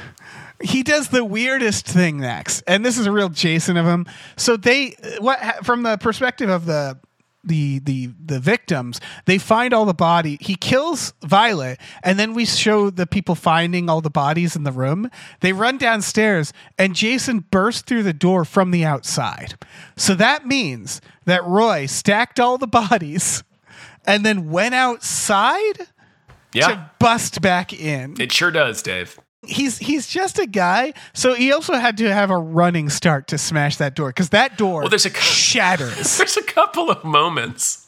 he 0.61 0.83
does 0.83 1.09
the 1.09 1.25
weirdest 1.25 1.85
thing 1.85 2.19
next, 2.19 2.63
and 2.67 2.85
this 2.85 2.97
is 2.97 3.05
a 3.05 3.11
real 3.11 3.29
Jason 3.29 3.77
of 3.77 3.85
him. 3.85 4.05
So 4.37 4.57
they 4.57 4.95
what 5.19 5.65
from 5.65 5.83
the 5.83 5.97
perspective 5.97 6.49
of 6.49 6.65
the 6.65 6.97
the 7.43 7.79
the 7.79 8.09
the 8.23 8.39
victims, 8.39 9.01
they 9.25 9.37
find 9.37 9.73
all 9.73 9.85
the 9.85 9.93
body. 9.93 10.37
He 10.39 10.55
kills 10.55 11.13
Violet, 11.21 11.79
and 12.01 12.17
then 12.17 12.33
we 12.33 12.45
show 12.45 12.89
the 12.89 13.05
people 13.05 13.35
finding 13.35 13.89
all 13.89 14.01
the 14.01 14.09
bodies 14.09 14.55
in 14.55 14.63
the 14.63 14.71
room. 14.71 15.09
They 15.41 15.51
run 15.53 15.77
downstairs, 15.77 16.53
and 16.77 16.95
Jason 16.95 17.39
bursts 17.51 17.81
through 17.81 18.03
the 18.03 18.13
door 18.13 18.45
from 18.45 18.71
the 18.71 18.85
outside. 18.85 19.55
So 19.97 20.15
that 20.15 20.45
means 20.45 21.01
that 21.25 21.45
Roy 21.45 21.85
stacked 21.85 22.39
all 22.39 22.57
the 22.57 22.67
bodies, 22.89 23.43
and 24.05 24.25
then 24.25 24.49
went 24.49 24.75
outside 24.75 25.87
Yeah, 26.53 26.67
to 26.67 26.91
bust 26.99 27.41
back 27.41 27.73
in 27.73 28.15
it 28.19 28.31
sure 28.31 28.51
does, 28.51 28.81
Dave. 28.81 29.19
he's 29.45 29.77
he's 29.79 30.07
just 30.07 30.39
a 30.39 30.45
guy. 30.45 30.93
So 31.13 31.33
he 31.33 31.51
also 31.51 31.73
had 31.73 31.97
to 31.97 32.13
have 32.13 32.29
a 32.29 32.37
running 32.37 32.89
start 32.89 33.27
to 33.29 33.37
smash 33.37 33.77
that 33.77 33.95
door 33.95 34.09
because 34.09 34.29
that 34.29 34.57
door 34.57 34.81
Well, 34.81 34.89
there's 34.89 35.05
a- 35.05 35.13
shatters. 35.13 36.17
There's 36.17 36.37
a 36.37 36.43
couple 36.43 36.89
of 36.89 37.03
moments 37.03 37.79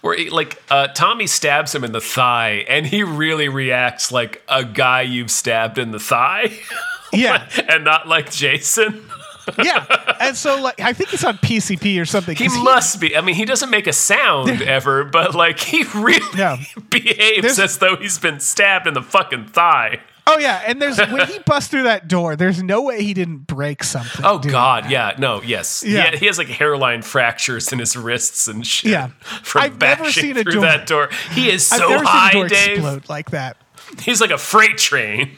where, 0.00 0.16
he, 0.16 0.30
like, 0.30 0.62
uh, 0.70 0.86
Tommy 0.88 1.26
stabs 1.26 1.74
him 1.74 1.84
in 1.84 1.92
the 1.92 2.00
thigh, 2.00 2.64
and 2.68 2.86
he 2.86 3.02
really 3.02 3.48
reacts 3.48 4.10
like 4.10 4.42
a 4.48 4.64
guy 4.64 5.02
you've 5.02 5.30
stabbed 5.30 5.76
in 5.76 5.90
the 5.90 5.98
thigh, 5.98 6.50
yeah, 7.12 7.46
and 7.68 7.84
not 7.84 8.08
like 8.08 8.30
Jason. 8.30 9.04
yeah. 9.62 10.16
And 10.20 10.36
so 10.36 10.60
like 10.60 10.80
I 10.80 10.92
think 10.92 11.12
it's 11.14 11.24
on 11.24 11.38
PCP 11.38 12.00
or 12.00 12.04
something. 12.04 12.36
He 12.36 12.48
must 12.48 13.00
be. 13.00 13.16
I 13.16 13.20
mean, 13.20 13.34
he 13.34 13.44
doesn't 13.44 13.70
make 13.70 13.86
a 13.86 13.92
sound 13.92 14.62
ever, 14.62 15.04
but 15.04 15.34
like 15.34 15.58
he 15.60 15.84
really 15.94 16.24
Yeah. 16.36 16.56
behaves 16.90 17.42
There's- 17.42 17.58
as 17.58 17.78
though 17.78 17.96
he's 17.96 18.18
been 18.18 18.40
stabbed 18.40 18.86
in 18.86 18.94
the 18.94 19.02
fucking 19.02 19.46
thigh. 19.46 20.00
Oh 20.26 20.38
yeah, 20.38 20.62
and 20.64 20.80
there's 20.80 20.96
when 20.98 21.26
he 21.26 21.40
busts 21.40 21.70
through 21.70 21.84
that 21.84 22.06
door, 22.06 22.36
there's 22.36 22.62
no 22.62 22.82
way 22.82 23.02
he 23.02 23.14
didn't 23.14 23.48
break 23.48 23.82
something. 23.82 24.24
Oh 24.24 24.38
God, 24.38 24.84
that. 24.84 24.90
yeah, 24.90 25.14
no, 25.18 25.42
yes, 25.42 25.82
Yeah. 25.84 26.12
He, 26.12 26.18
he 26.18 26.26
has 26.26 26.38
like 26.38 26.46
hairline 26.46 27.02
fractures 27.02 27.72
in 27.72 27.80
his 27.80 27.96
wrists 27.96 28.46
and 28.46 28.64
shit. 28.64 28.92
Yeah. 28.92 29.08
from 29.42 29.62
I've 29.62 29.80
never 29.80 30.04
seen 30.12 30.36
a 30.36 30.42
through 30.44 30.52
door- 30.52 30.62
that 30.62 30.86
door. 30.86 31.08
He 31.32 31.50
is 31.50 31.72
I've 31.72 31.78
so 31.80 31.88
never 31.88 32.04
high, 32.04 32.30
seen 32.32 32.44
a 32.44 32.48
door 32.48 32.48
Dave. 32.48 32.70
explode 32.76 33.08
like 33.08 33.30
that. 33.30 33.56
He's 34.00 34.20
like 34.20 34.30
a 34.30 34.38
freight 34.38 34.78
train. 34.78 35.36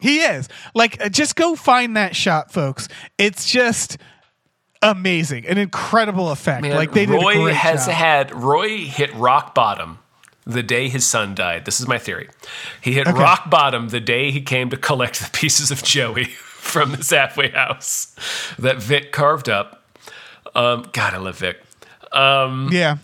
He 0.00 0.20
is 0.20 0.48
like, 0.74 1.00
uh, 1.02 1.08
just 1.08 1.36
go 1.36 1.54
find 1.54 1.96
that 1.96 2.16
shot, 2.16 2.50
folks. 2.50 2.88
It's 3.18 3.50
just 3.50 3.98
amazing, 4.82 5.46
an 5.46 5.58
incredible 5.58 6.30
effect. 6.30 6.62
Man, 6.62 6.76
like 6.76 6.92
they 6.92 7.06
did 7.06 7.22
Roy 7.22 7.38
a 7.38 7.42
great 7.44 7.56
has 7.56 7.86
job. 7.86 7.94
had 7.94 8.34
Roy 8.34 8.78
hit 8.78 9.14
rock 9.14 9.54
bottom 9.54 9.98
the 10.46 10.62
day 10.62 10.88
his 10.88 11.06
son 11.06 11.34
died. 11.34 11.64
This 11.64 11.80
is 11.80 11.86
my 11.86 11.98
theory. 11.98 12.28
He 12.80 12.92
hit 12.92 13.06
rock 13.06 13.50
bottom 13.50 13.88
the 13.88 14.00
day 14.00 14.30
he 14.30 14.40
came 14.40 14.70
to 14.70 14.76
collect 14.76 15.20
the 15.20 15.30
pieces 15.32 15.70
of 15.70 15.82
Joey 15.82 16.24
from 16.60 16.92
this 16.92 17.10
halfway 17.10 17.50
house 17.50 18.14
that 18.58 18.76
Vic 18.78 19.12
carved 19.12 19.48
up. 19.48 19.82
Um, 20.54 20.88
God, 20.92 21.14
I 21.14 21.18
love 21.18 21.38
Vic. 21.38 21.60
yeah. 22.72 22.98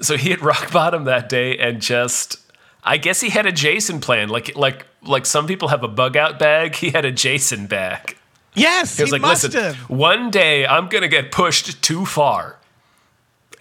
So 0.00 0.16
he 0.16 0.30
hit 0.30 0.42
rock 0.42 0.72
bottom 0.72 1.04
that 1.04 1.28
day 1.28 1.56
and 1.56 1.80
just 1.80 2.38
I 2.82 2.96
guess 2.96 3.20
he 3.20 3.30
had 3.30 3.46
a 3.46 3.52
Jason 3.52 4.00
plan. 4.00 4.28
Like 4.28 4.56
like 4.56 4.86
like 5.06 5.26
some 5.26 5.46
people 5.46 5.68
have 5.68 5.82
a 5.82 5.88
bug 5.88 6.16
out 6.16 6.38
bag, 6.38 6.74
he 6.76 6.90
had 6.90 7.04
a 7.04 7.12
Jason 7.12 7.66
bag. 7.66 8.16
Yes, 8.56 8.96
He 8.96 9.02
was 9.02 9.08
he 9.10 9.12
like, 9.14 9.22
must 9.22 9.44
listen, 9.44 9.62
have. 9.62 9.76
one 9.90 10.30
day 10.30 10.64
I'm 10.66 10.88
gonna 10.88 11.08
get 11.08 11.32
pushed 11.32 11.82
too 11.82 12.06
far. 12.06 12.56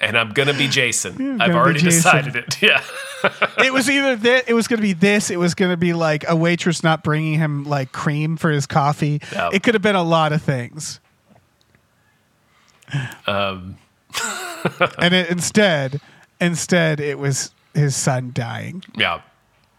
And 0.01 0.17
I'm 0.17 0.31
gonna 0.33 0.53
be 0.53 0.67
Jason. 0.67 1.13
I've 1.41 1.47
gonna 1.49 1.53
be 1.53 1.57
already 1.57 1.79
Jason. 1.79 1.97
decided 2.01 2.35
it. 2.35 2.61
Yeah. 2.61 2.81
it 3.63 3.71
was 3.71 3.89
either 3.89 4.17
that 4.17 4.49
it 4.49 4.53
was 4.53 4.67
going 4.67 4.77
to 4.79 4.81
be 4.81 4.91
this 4.91 5.29
it 5.29 5.39
was 5.39 5.55
going 5.55 5.71
to 5.71 5.77
be 5.77 5.93
like 5.93 6.25
a 6.27 6.35
waitress 6.35 6.83
not 6.83 7.05
bringing 7.05 7.35
him 7.39 7.63
like 7.63 7.93
cream 7.93 8.35
for 8.35 8.51
his 8.51 8.65
coffee 8.67 9.21
it 9.53 9.63
could 9.63 9.75
have 9.75 9.81
been 9.81 9.95
a 9.95 10.03
lot 10.03 10.33
of 10.33 10.41
things 10.41 10.99
Um, 13.25 13.77
and 14.99 15.13
it, 15.13 15.29
instead 15.29 16.01
instead 16.41 16.99
it 16.99 17.17
was 17.17 17.51
his 17.73 17.95
son 17.95 18.31
dying 18.33 18.83
yeah. 18.97 19.21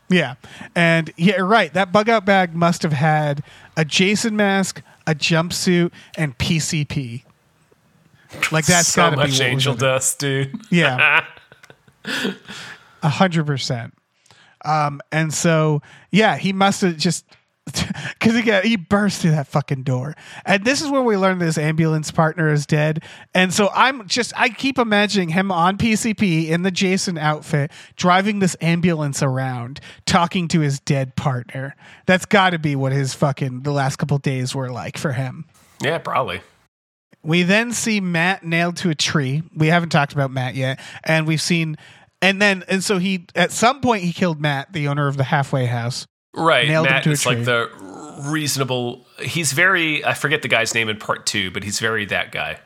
Yeah 0.09 0.35
and 0.75 1.12
yeah 1.17 1.37
you're 1.37 1.47
right 1.47 1.73
that 1.75 1.93
bug 1.93 2.09
out 2.09 2.25
bag 2.25 2.55
must 2.55 2.83
have 2.83 2.93
had 2.93 3.43
a 3.77 3.85
jason 3.85 4.37
mask 4.37 4.83
a 5.07 5.14
jumpsuit 5.14 5.90
and 6.17 6.37
pcp 6.38 7.23
like 8.51 8.67
that's 8.67 8.88
so 8.88 9.03
gotta 9.03 9.17
much 9.17 9.38
be 9.38 9.45
angel 9.45 9.75
dust, 9.75 10.19
dude. 10.19 10.55
Yeah. 10.71 11.25
A 13.02 13.09
hundred 13.09 13.46
percent. 13.46 13.94
Um, 14.65 15.00
and 15.13 15.33
so 15.33 15.83
yeah, 16.11 16.37
he 16.37 16.52
must 16.52 16.81
have 16.81 16.96
just 16.96 17.25
because 18.19 18.37
again 18.37 18.62
he 18.62 18.77
burst 18.77 19.23
through 19.23 19.31
that 19.31 19.46
fucking 19.46 19.83
door, 19.85 20.15
and 20.44 20.65
this 20.65 20.83
is 20.83 20.90
where 20.90 21.00
we 21.00 21.17
learn 21.17 21.38
that 21.38 21.46
his 21.46 21.58
ambulance 21.58 22.10
partner 22.10 22.52
is 22.52 22.67
dead. 22.67 23.02
And 23.35 23.54
so 23.54 23.71
I'm 23.75 24.06
just 24.06 24.33
I 24.37 24.50
keep 24.50 24.79
imagining 24.79 25.31
him 25.31 25.50
on 25.50 25.79
PCP 25.79 26.48
in 26.48 26.62
the 26.62 26.71
Jason 26.71 27.17
outfit, 27.17 27.71
driving 27.96 28.38
this 28.38 28.56
ambulance 28.60 29.23
around, 29.23 29.81
talking 30.04 30.46
to 30.48 30.60
his 30.60 30.79
dead 30.81 31.17
partner. 31.17 31.75
That's 32.06 32.27
got 32.27 32.50
to 32.50 32.58
be 32.58 32.77
what 32.77 32.92
his 32.92 33.15
fucking 33.15 33.62
the 33.62 33.73
last 33.73 33.96
couple 33.96 34.19
days 34.19 34.54
were 34.54 34.71
like 34.71 34.98
for 34.98 35.12
him. 35.12 35.46
Yeah, 35.81 35.98
probably. 35.98 36.42
We 37.23 37.42
then 37.42 37.73
see 37.73 38.00
Matt 38.02 38.44
nailed 38.44 38.77
to 38.79 38.90
a 38.90 38.94
tree. 38.94 39.42
We 39.56 39.69
haven't 39.69 39.88
talked 39.88 40.12
about 40.12 40.31
Matt 40.31 40.54
yet, 40.54 40.79
and 41.02 41.27
we've 41.27 41.40
seen, 41.40 41.79
and 42.21 42.42
then 42.42 42.62
and 42.69 42.85
so 42.85 42.98
he 42.98 43.27
at 43.35 43.50
some 43.50 43.81
point 43.81 44.02
he 44.02 44.12
killed 44.12 44.38
Matt, 44.38 44.75
the 44.75 44.88
owner 44.88 45.08
of 45.08 45.17
the 45.17 45.25
halfway 45.25 45.65
house. 45.65 46.06
Right. 46.37 46.69
Nailed 46.69 46.87
him 46.89 47.03
to 47.03 47.09
a 47.11 47.13
is 47.13 47.27
like 47.27 47.45
the 47.45 47.71
reasonable. 48.27 49.07
He's 49.21 49.53
very. 49.53 50.05
I 50.05 50.15
forget 50.15 50.43
the 50.43 50.49
guy's 50.49 50.75
name 50.75 50.89
in 50.89 50.97
part 50.99 51.27
two, 51.27 51.51
but 51.51 51.63
he's 51.65 51.79
very 51.81 52.05
that 52.07 52.33
guy. 52.33 52.61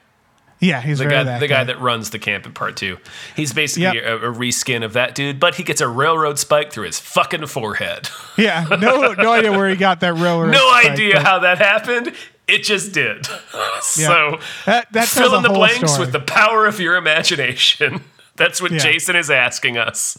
Yeah, 0.60 0.80
he's 0.80 0.98
The 0.98 1.04
guy, 1.06 1.22
that 1.22 1.38
the 1.38 1.46
guy 1.46 1.62
that 1.62 1.80
runs 1.80 2.10
the 2.10 2.18
camp 2.18 2.44
in 2.44 2.52
part 2.52 2.76
two. 2.76 2.98
He's 3.36 3.52
basically 3.52 3.96
Yep. 4.00 4.04
a, 4.22 4.28
a 4.28 4.34
reskin 4.34 4.84
of 4.84 4.92
that 4.94 5.14
dude, 5.14 5.38
but 5.38 5.54
he 5.54 5.62
gets 5.62 5.80
a 5.80 5.86
railroad 5.86 6.36
spike 6.38 6.72
through 6.72 6.86
his 6.86 6.98
fucking 6.98 7.46
forehead. 7.46 8.08
Yeah, 8.36 8.64
no, 8.80 9.14
no 9.14 9.32
idea 9.32 9.50
where 9.50 9.68
he 9.68 9.74
got 9.76 9.98
that 10.00 10.14
railroad. 10.14 10.52
no 10.52 10.68
spike, 10.70 10.92
idea 10.92 11.18
how 11.20 11.40
that 11.40 11.58
happened. 11.58 12.12
It 12.46 12.62
just 12.62 12.92
did. 12.92 13.26
so 13.82 14.38
that, 14.64 14.92
that 14.92 15.08
fill 15.08 15.34
in 15.36 15.42
the 15.42 15.48
blanks 15.48 15.92
story. 15.92 16.00
with 16.06 16.12
the 16.12 16.20
power 16.20 16.66
of 16.66 16.78
your 16.80 16.94
imagination. 16.96 18.02
That's 18.36 18.62
what 18.62 18.70
Yeah. 18.70 18.78
Jason 18.78 19.16
is 19.16 19.28
asking 19.30 19.76
us. 19.76 20.18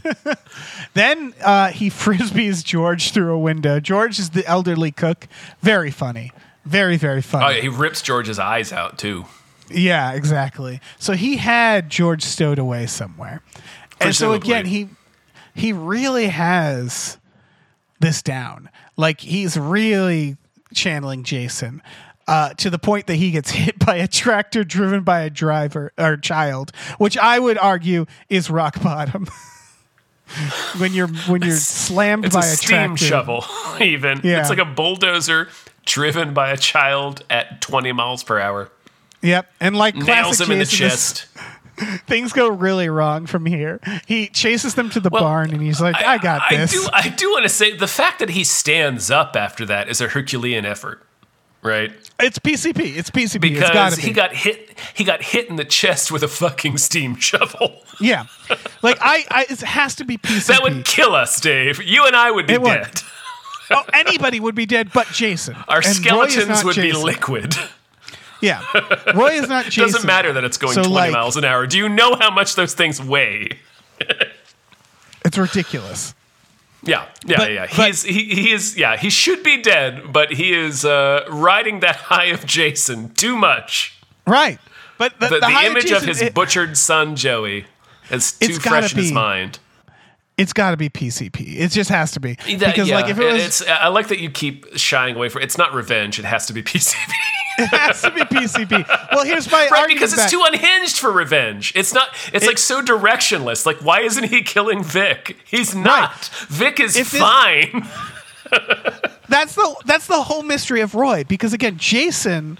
Then 0.94 1.34
uh, 1.42 1.68
he 1.68 1.88
frisbees 1.90 2.64
George 2.64 3.12
through 3.12 3.32
a 3.32 3.38
window. 3.38 3.80
George 3.80 4.18
is 4.18 4.30
the 4.30 4.46
elderly 4.46 4.90
cook. 4.90 5.26
Very 5.60 5.90
funny. 5.90 6.32
Very 6.64 6.96
very 6.96 7.18
Oh, 7.18 7.22
funny. 7.22 7.56
yeah, 7.56 7.60
he 7.62 7.68
rips 7.68 8.02
George's 8.02 8.38
eyes 8.38 8.72
out 8.72 8.98
too. 8.98 9.24
Yeah, 9.70 10.12
exactly. 10.12 10.80
So 10.98 11.14
he 11.14 11.38
had 11.38 11.88
George 11.90 12.22
stowed 12.22 12.58
away 12.58 12.86
somewhere. 12.86 13.42
And 14.00 14.14
so 14.14 14.32
again, 14.32 14.66
he 14.66 14.88
he 15.54 15.72
really 15.72 16.26
has 16.28 17.18
this 18.00 18.22
down. 18.22 18.68
Like 18.96 19.20
he's 19.20 19.56
really 19.56 20.36
channeling 20.74 21.24
Jason. 21.24 21.82
Uh, 22.28 22.54
to 22.54 22.70
the 22.70 22.78
point 22.78 23.08
that 23.08 23.16
he 23.16 23.32
gets 23.32 23.50
hit 23.62 23.78
by 23.84 23.96
a 23.96 24.06
tractor 24.06 24.62
driven 24.62 25.02
by 25.02 25.22
a 25.22 25.30
driver 25.30 25.92
or 25.98 26.16
child, 26.16 26.70
which 26.98 27.18
I 27.18 27.40
would 27.40 27.58
argue 27.58 28.06
is 28.28 28.48
rock 28.48 28.80
bottom. 28.80 29.26
when 30.78 30.92
you're 30.92 31.08
when 31.08 31.42
you're 31.42 31.56
slammed 31.56 32.24
It's 32.24 32.34
by 32.34 32.46
a 32.46 32.52
a, 32.52 32.54
steam 32.56 32.96
tractor. 32.96 33.04
shovel, 33.04 33.44
even. 33.80 34.20
Yeah. 34.24 34.40
It's 34.40 34.48
like 34.50 34.58
a 34.58 34.64
bulldozer 34.64 35.48
driven 35.84 36.32
by 36.34 36.50
a 36.50 36.56
child 36.56 37.24
at 37.30 37.60
20 37.60 37.92
miles 37.92 38.22
per 38.22 38.38
hour. 38.38 38.70
Yep, 39.22 39.52
and 39.60 39.76
like 39.76 39.94
Nails 39.94 40.06
classic 40.06 40.46
him 40.46 40.52
in 40.52 40.58
the 40.58 40.64
this- 40.64 40.72
chest. 40.72 41.26
things 42.06 42.32
go 42.32 42.48
really 42.48 42.88
wrong 42.88 43.26
from 43.26 43.46
here. 43.46 43.80
He 44.06 44.28
chases 44.28 44.74
them 44.74 44.90
to 44.90 45.00
the 45.00 45.08
Well, 45.10 45.22
barn 45.22 45.52
and 45.52 45.62
he's 45.62 45.80
like, 45.80 45.96
I, 45.96 46.18
got 46.18 46.42
I 46.50 46.56
this. 46.56 46.72
do, 46.72 46.86
I 46.92 47.08
do 47.08 47.30
want 47.30 47.44
to 47.44 47.48
say 47.48 47.74
the 47.76 47.86
fact 47.88 48.18
that 48.18 48.30
he 48.30 48.44
stands 48.44 49.10
up 49.10 49.34
after 49.36 49.64
that 49.66 49.88
is 49.88 50.00
a 50.00 50.08
Herculean 50.08 50.64
effort, 50.66 51.02
right? 51.62 51.90
It's 52.20 52.38
PCP. 52.38 52.96
It's 52.96 53.10
PCP. 53.10 53.34
it's 53.34 53.60
Because 53.60 53.96
be. 53.96 54.02
he 54.02 54.12
got 54.12 54.32
hit. 54.34 54.78
He 54.94 55.04
got 55.04 55.22
hit 55.22 55.48
in 55.48 55.56
the 55.56 55.64
chest 55.64 56.12
with 56.12 56.22
a 56.22 56.28
fucking 56.28 56.78
steam 56.78 57.16
shovel. 57.20 57.82
yeah. 58.00 58.26
Like 58.82 58.98
I, 59.00 59.24
I, 59.30 59.46
it 59.48 59.60
has 59.60 59.94
to 59.96 60.04
be 60.04 60.18
PCP. 60.18 60.46
That 60.46 60.62
would 60.62 60.84
kill 60.84 61.14
us, 61.14 61.40
Dave. 61.40 61.82
You 61.82 62.06
and 62.06 62.14
I 62.16 62.30
would 62.30 62.46
be 62.46 62.54
It 62.54 62.62
would. 62.62 62.68
dead. 62.70 63.00
oh, 63.70 63.84
anybody 63.92 64.38
would 64.40 64.54
be 64.54 64.66
dead, 64.66 64.90
but 64.92 65.06
Jason. 65.08 65.56
Our 65.68 65.78
And 65.78 65.86
skeletons 65.86 66.62
would 66.64 66.76
be 66.76 66.92
liquid. 66.92 67.54
Yeah. 68.40 68.62
Roy 69.14 69.34
is 69.34 69.48
not 69.48 69.64
Jason. 69.70 69.92
Doesn't 69.92 70.06
matter 70.06 70.32
that 70.32 70.42
it's 70.44 70.58
going 70.58 70.74
So, 70.74 70.82
20 70.82 70.94
like- 70.94 71.12
miles 71.12 71.36
an 71.36 71.44
hour. 71.44 71.66
Do 71.66 71.78
you 71.78 71.88
know 71.88 72.16
how 72.16 72.30
much 72.30 72.54
those 72.56 72.74
things 72.74 73.00
weigh? 73.00 73.58
It's 75.24 75.38
ridiculous. 75.38 76.14
Yeah, 76.84 77.06
yeah, 77.24 77.36
But- 77.36 77.52
yeah. 77.52 77.66
but- 77.76 77.86
He's 77.86 78.02
he, 78.02 78.24
he 78.34 78.52
is 78.52 78.76
yeah. 78.76 78.96
He 78.96 79.08
should 79.10 79.42
be 79.42 79.62
dead, 79.62 80.12
but 80.12 80.32
he 80.32 80.52
is 80.52 80.84
uh, 80.84 81.24
riding 81.30 81.80
that 81.80 81.96
high 82.10 82.26
of 82.26 82.44
Jason 82.46 83.10
too 83.14 83.36
much. 83.36 83.96
Right. 84.26 84.58
But 84.98 85.18
the, 85.20 85.28
The, 85.28 85.34
the, 85.40 85.46
the 85.46 85.66
image 85.66 85.82
Jason, 85.84 85.96
of 85.96 86.02
his 86.04 86.22
it, 86.22 86.34
butchered 86.34 86.76
son 86.76 87.16
Joey 87.16 87.66
is 88.10 88.32
too 88.32 88.54
fresh 88.54 88.92
in 88.92 88.98
his 88.98 89.12
mind. 89.12 89.58
it's 90.38 90.52
got 90.52 90.72
to 90.72 90.76
be 90.76 90.88
PCP. 90.88 91.58
It 91.58 91.70
just 91.70 91.90
has 91.90 92.12
to 92.12 92.20
be. 92.20 92.36
Because 92.46 92.88
yeah, 92.88 92.96
like 92.96 93.08
if 93.10 93.18
it 93.18 93.32
was, 93.32 93.42
it's 93.44 93.68
I 93.68 93.88
like 93.88 94.08
that 94.08 94.18
you 94.20 94.30
keep 94.30 94.76
shying 94.76 95.16
away 95.16 95.28
from. 95.28 95.42
It's 95.42 95.58
not 95.58 95.72
revenge. 95.74 96.18
It 96.18 96.24
has 96.24 96.46
to 96.46 96.52
be 96.52 96.62
PCP. 96.62 96.96
it 97.58 97.66
has 97.68 98.02
to 98.02 98.10
be 98.10 98.20
PCP. 98.22 98.86
Well, 99.12 99.24
here's 99.24 99.50
my 99.50 99.68
Right, 99.70 99.80
argument 99.82 100.00
because 100.00 100.12
it's 100.12 100.22
back. 100.22 100.30
too 100.30 100.42
unhinged 100.44 100.98
for 100.98 101.12
revenge. 101.12 101.72
It's 101.76 101.92
not. 101.92 102.08
It's 102.32 102.46
like 102.46 102.58
so 102.58 102.82
directionless. 102.82 103.66
Like, 103.66 103.78
why 103.84 104.00
isn't 104.00 104.24
he 104.24 104.42
killing 104.42 104.82
Vic? 104.82 105.36
He's 105.44 105.74
not. 105.74 106.26
Vic 106.48 106.80
is 106.80 106.96
If 106.96 107.08
fine. 107.08 107.86
that's 109.28 109.54
the 109.54 109.76
that's 109.86 110.06
the 110.06 110.22
whole 110.22 110.42
mystery 110.42 110.80
of 110.82 110.94
Roy 110.94 111.24
because 111.26 111.52
again 111.54 111.78
Jason 111.78 112.58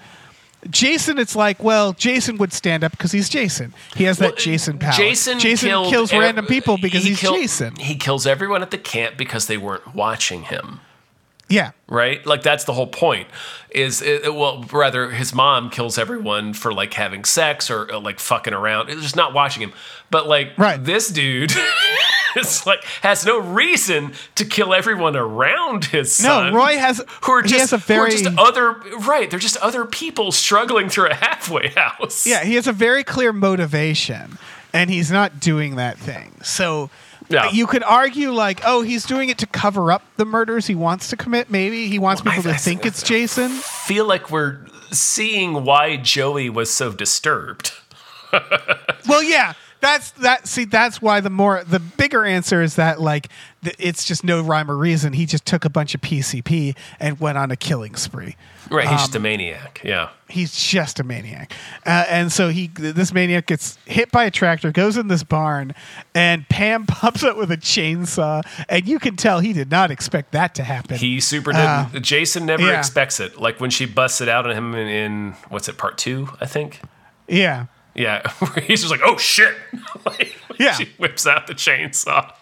Jason 0.71 1.19
it's 1.19 1.37
like 1.37 1.63
well 1.63 1.93
Jason 1.93 2.39
would 2.39 2.53
stand 2.53 2.83
up 2.83 2.93
because 2.93 3.13
he's 3.13 3.29
Jason 3.29 3.75
he 3.95 4.05
has 4.05 4.17
that 4.19 4.31
Well, 4.31 4.37
Jason 4.37 4.79
power 4.79 4.93
Jason, 4.93 5.39
Jason 5.39 5.69
killed 5.69 5.89
kills 5.93 6.13
random 6.13 6.47
people 6.47 6.79
because 6.79 7.03
he 7.03 7.11
he's 7.11 7.21
killed- 7.21 7.37
Jason 7.37 7.77
He 7.77 7.95
kills 7.97 8.27
everyone 8.27 8.63
at 8.63 8.71
the 8.71 8.79
camp 8.79 9.17
because 9.19 9.47
they 9.49 9.59
weren't 9.59 9.95
watching 9.95 10.45
him. 10.45 10.81
Yeah 11.53 11.71
Right, 11.89 12.25
like 12.25 12.43
that's 12.43 12.65
the 12.65 12.73
whole 12.73 12.87
point. 12.87 13.29
Is 13.71 14.01
it, 14.01 14.35
well, 14.35 14.65
rather, 14.73 15.11
his 15.11 15.35
mom 15.35 15.69
kills 15.69 15.99
everyone 15.99 16.55
for 16.55 16.73
like 16.73 16.95
having 16.95 17.25
sex 17.25 17.71
or 17.71 17.93
uh, 17.93 18.01
like 18.01 18.19
fucking 18.19 18.55
around. 18.55 18.89
It's 18.89 19.03
just 19.03 19.17
not 19.17 19.35
watching 19.35 19.63
him. 19.63 19.73
But 20.11 20.27
like 20.27 20.57
Right. 20.57 20.83
this 20.83 21.09
dude, 21.09 21.53
it's 22.37 22.67
like 22.67 22.83
has 23.03 23.27
no 23.27 23.39
reason 23.39 24.13
to 24.37 24.45
kill 24.47 24.73
everyone 24.73 25.17
around 25.17 25.85
his 25.87 26.15
son. 26.17 26.53
no. 26.53 26.59
Roy 26.59 26.79
has 26.79 27.05
who 27.25 27.33
are 27.33 27.43
just, 27.43 27.61
has 27.61 27.73
a 27.75 27.79
very 27.79 28.13
just 28.13 28.39
other 28.39 28.73
right. 29.01 29.29
They're 29.31 29.39
just 29.39 29.59
other 29.59 29.85
people 29.85 30.33
struggling 30.33 30.89
through 30.89 31.11
a 31.11 31.15
halfway 31.15 31.69
house. 31.69 32.27
yeah 32.27 32.43
he 32.45 32.55
has 32.55 32.67
a 32.67 32.73
very 32.73 33.05
clear 33.05 33.33
motivation 33.35 34.39
and 34.73 34.89
he's 34.89 35.11
not 35.11 35.41
doing 35.41 35.77
that 35.77 35.99
thing 35.99 36.33
so 36.43 36.89
Yeah. 37.33 37.51
you 37.51 37.67
could 37.67 37.83
argue 37.83 38.31
like 38.31 38.61
oh 38.65 38.83
he's 38.83 39.05
doing 39.07 39.29
it 39.31 39.39
to 39.39 39.47
cover 39.47 39.91
up 39.91 40.03
the 40.17 40.25
murders 40.25 40.67
he 40.67 40.75
wants 40.75 41.09
to 41.09 41.17
commit 41.17 41.51
maybe 41.51 41.89
he 41.89 41.99
wants 41.99 42.21
people 42.23 42.41
I- 42.41 42.43
to 42.43 42.51
I- 42.51 42.57
think 42.57 42.85
it's 42.87 43.03
Jason 43.03 43.49
feel 43.51 44.07
like 44.07 44.31
we're 44.31 44.59
seeing 44.91 45.65
why 45.65 45.97
Joey 45.97 46.51
was 46.51 46.73
so 46.73 46.93
disturbed. 46.93 47.73
Well, 49.09 49.23
yeah, 49.23 49.55
that's 49.83 50.13
that. 50.13 50.49
See, 50.49 50.65
that's 50.65 51.03
why 51.03 51.21
the 51.21 51.29
more 51.29 51.63
the 51.65 51.79
bigger 51.81 52.25
answer 52.25 52.63
is 52.63 52.77
that 52.77 53.01
like 53.01 53.29
th- 53.63 53.77
it's 53.79 54.05
just 54.07 54.25
no 54.25 54.41
rhyme 54.41 54.71
or 54.71 54.77
reason. 54.79 55.13
He 55.13 55.27
just 55.27 55.45
took 55.45 55.67
a 55.67 55.69
bunch 55.71 55.95
of 55.95 56.01
PCP 56.01 56.75
and 56.99 57.21
went 57.21 57.37
on 57.37 57.51
a 57.51 57.57
killing 57.57 57.95
spree. 57.97 58.37
Right, 58.71 58.85
he's 58.85 58.93
Um, 58.93 58.97
just 58.99 59.15
a 59.17 59.21
maniac. 59.21 59.81
Yeah. 59.85 60.09
He's 60.29 60.57
just 60.57 60.99
a 60.99 61.05
maniac, 61.05 61.53
uh, 61.85 62.07
and 62.09 62.33
so 62.33 62.49
he 62.49 62.69
this 62.69 63.13
maniac 63.13 63.47
gets 63.47 63.77
hit 63.85 64.11
by 64.11 64.25
a 64.25 64.31
tractor, 64.31 64.73
goes 64.73 64.97
in 64.97 65.09
this 65.09 65.23
barn, 65.23 65.75
and 66.15 66.49
Pam 66.49 66.87
pops 66.87 67.23
up 67.23 67.37
with 67.37 67.51
a 67.51 67.59
chainsaw, 67.59 68.43
and 68.71 68.89
you 68.89 68.99
can 68.99 69.17
tell 69.17 69.41
he 69.41 69.53
did 69.53 69.71
not 69.71 69.91
expect 69.91 70.33
that 70.33 70.55
to 70.55 70.63
happen. 70.63 70.97
He 70.97 71.21
super 71.21 71.53
didn't. 71.53 72.03
Jason 72.03 72.47
never 72.47 72.63
Uh, 72.63 72.69
yeah. 72.71 72.79
expects 72.79 73.21
it. 73.21 73.39
Like 73.39 73.61
when 73.61 73.69
she 73.69 73.85
busts 73.85 74.23
it 74.23 74.29
out 74.31 74.47
on 74.47 74.57
him 74.57 74.75
in, 74.75 74.89
in 74.89 75.33
what's 75.51 75.69
it, 75.69 75.77
part 75.77 75.99
two, 75.99 76.29
I 76.41 76.47
think. 76.47 76.81
yeah, 77.29 77.67
Yeah, 77.95 78.31
he's 78.63 78.81
just 78.81 78.91
like, 78.91 79.01
"Oh 79.05 79.17
shit!" 79.19 79.55
like, 80.07 80.37
Yeah. 80.59 80.73
she 80.75 80.87
whips 80.99 81.27
out 81.27 81.47
the 81.47 81.55
chainsaw. 81.55 82.33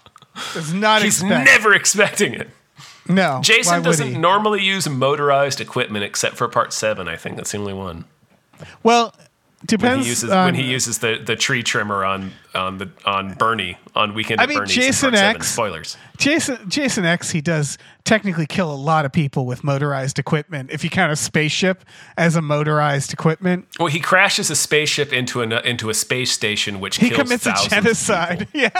does 0.54 0.72
not 0.72 1.02
He's 1.02 1.20
expect. 1.22 1.44
never 1.46 1.74
expecting 1.74 2.34
it. 2.34 2.48
no. 3.08 3.40
Jason 3.42 3.82
doesn't 3.82 4.20
normally 4.20 4.62
use 4.62 4.88
motorized 4.88 5.60
equipment 5.60 6.04
except 6.04 6.36
for 6.36 6.46
part 6.48 6.72
seven. 6.72 7.08
I 7.08 7.16
think 7.16 7.36
that's 7.36 7.52
the 7.52 7.58
only 7.58 7.74
one. 7.74 8.04
Well, 8.82 9.14
When 9.60 9.66
depends. 9.78 10.06
he 10.06 10.10
uses 10.10 10.30
on- 10.30 10.44
when 10.46 10.54
he 10.54 10.62
uses 10.62 10.98
the, 11.00 11.20
the 11.22 11.36
tree 11.36 11.62
trimmer 11.62 12.02
on 12.02 12.32
on 12.54 12.78
the 12.78 12.88
on 13.04 13.34
Bernie 13.34 13.76
on 13.94 14.14
Weekend 14.14 14.40
I 14.40 14.46
mean, 14.46 14.56
Bernie's 14.58 14.74
Jason. 14.74 15.14
X- 15.14 15.52
Spoilers. 15.52 15.98
Jason 16.16 16.58
Jason 16.70 17.04
X 17.04 17.30
he 17.30 17.42
does 17.42 17.76
technically 18.04 18.46
kill 18.46 18.72
a 18.72 18.74
lot 18.74 19.04
of 19.04 19.12
people 19.12 19.44
with 19.44 19.62
motorized 19.62 20.18
equipment. 20.18 20.70
If 20.72 20.82
you 20.82 20.88
count 20.88 21.12
a 21.12 21.16
spaceship 21.16 21.84
as 22.16 22.36
a 22.36 22.40
motorized 22.42 23.12
equipment, 23.12 23.66
Well, 23.78 23.88
he 23.88 24.00
crashes 24.00 24.50
a 24.50 24.56
spaceship 24.56 25.12
into 25.12 25.42
an 25.42 25.52
into 25.52 25.90
a 25.90 25.94
space 25.94 26.32
station, 26.32 26.80
which 26.80 26.96
he 26.96 27.10
kills 27.10 27.22
commits 27.22 27.46
a 27.46 27.54
genocide. 27.68 28.48
Yeah. 28.54 28.70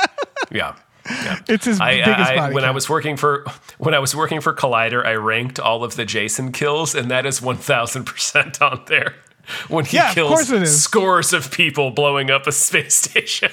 Yeah. 0.50 0.76
Yeah. 1.10 1.38
it's 1.48 1.66
his 1.66 1.78
I, 1.78 1.96
biggest 1.96 2.30
I- 2.30 2.36
body. 2.36 2.54
when 2.54 2.64
I 2.64 2.70
was 2.70 2.88
working 2.88 3.18
for 3.18 3.44
when 3.76 3.92
I 3.94 3.98
was 3.98 4.16
working 4.16 4.40
for 4.40 4.54
Collider, 4.54 5.04
I 5.04 5.12
ranked 5.16 5.60
all 5.60 5.84
of 5.84 5.96
the 5.96 6.06
Jason 6.06 6.52
kills, 6.52 6.94
and 6.94 7.10
that 7.10 7.26
is 7.26 7.42
one 7.42 7.56
thousand 7.58 8.04
percent 8.04 8.62
on 8.62 8.82
there. 8.86 9.14
When 9.68 9.84
he 9.84 9.96
Yeah, 9.96 10.12
kills 10.14 10.50
is. 10.50 10.82
scores 10.82 11.32
of 11.32 11.50
people 11.50 11.90
blowing 11.90 12.30
up 12.30 12.46
a 12.46 12.52
space 12.52 12.94
station. 13.08 13.50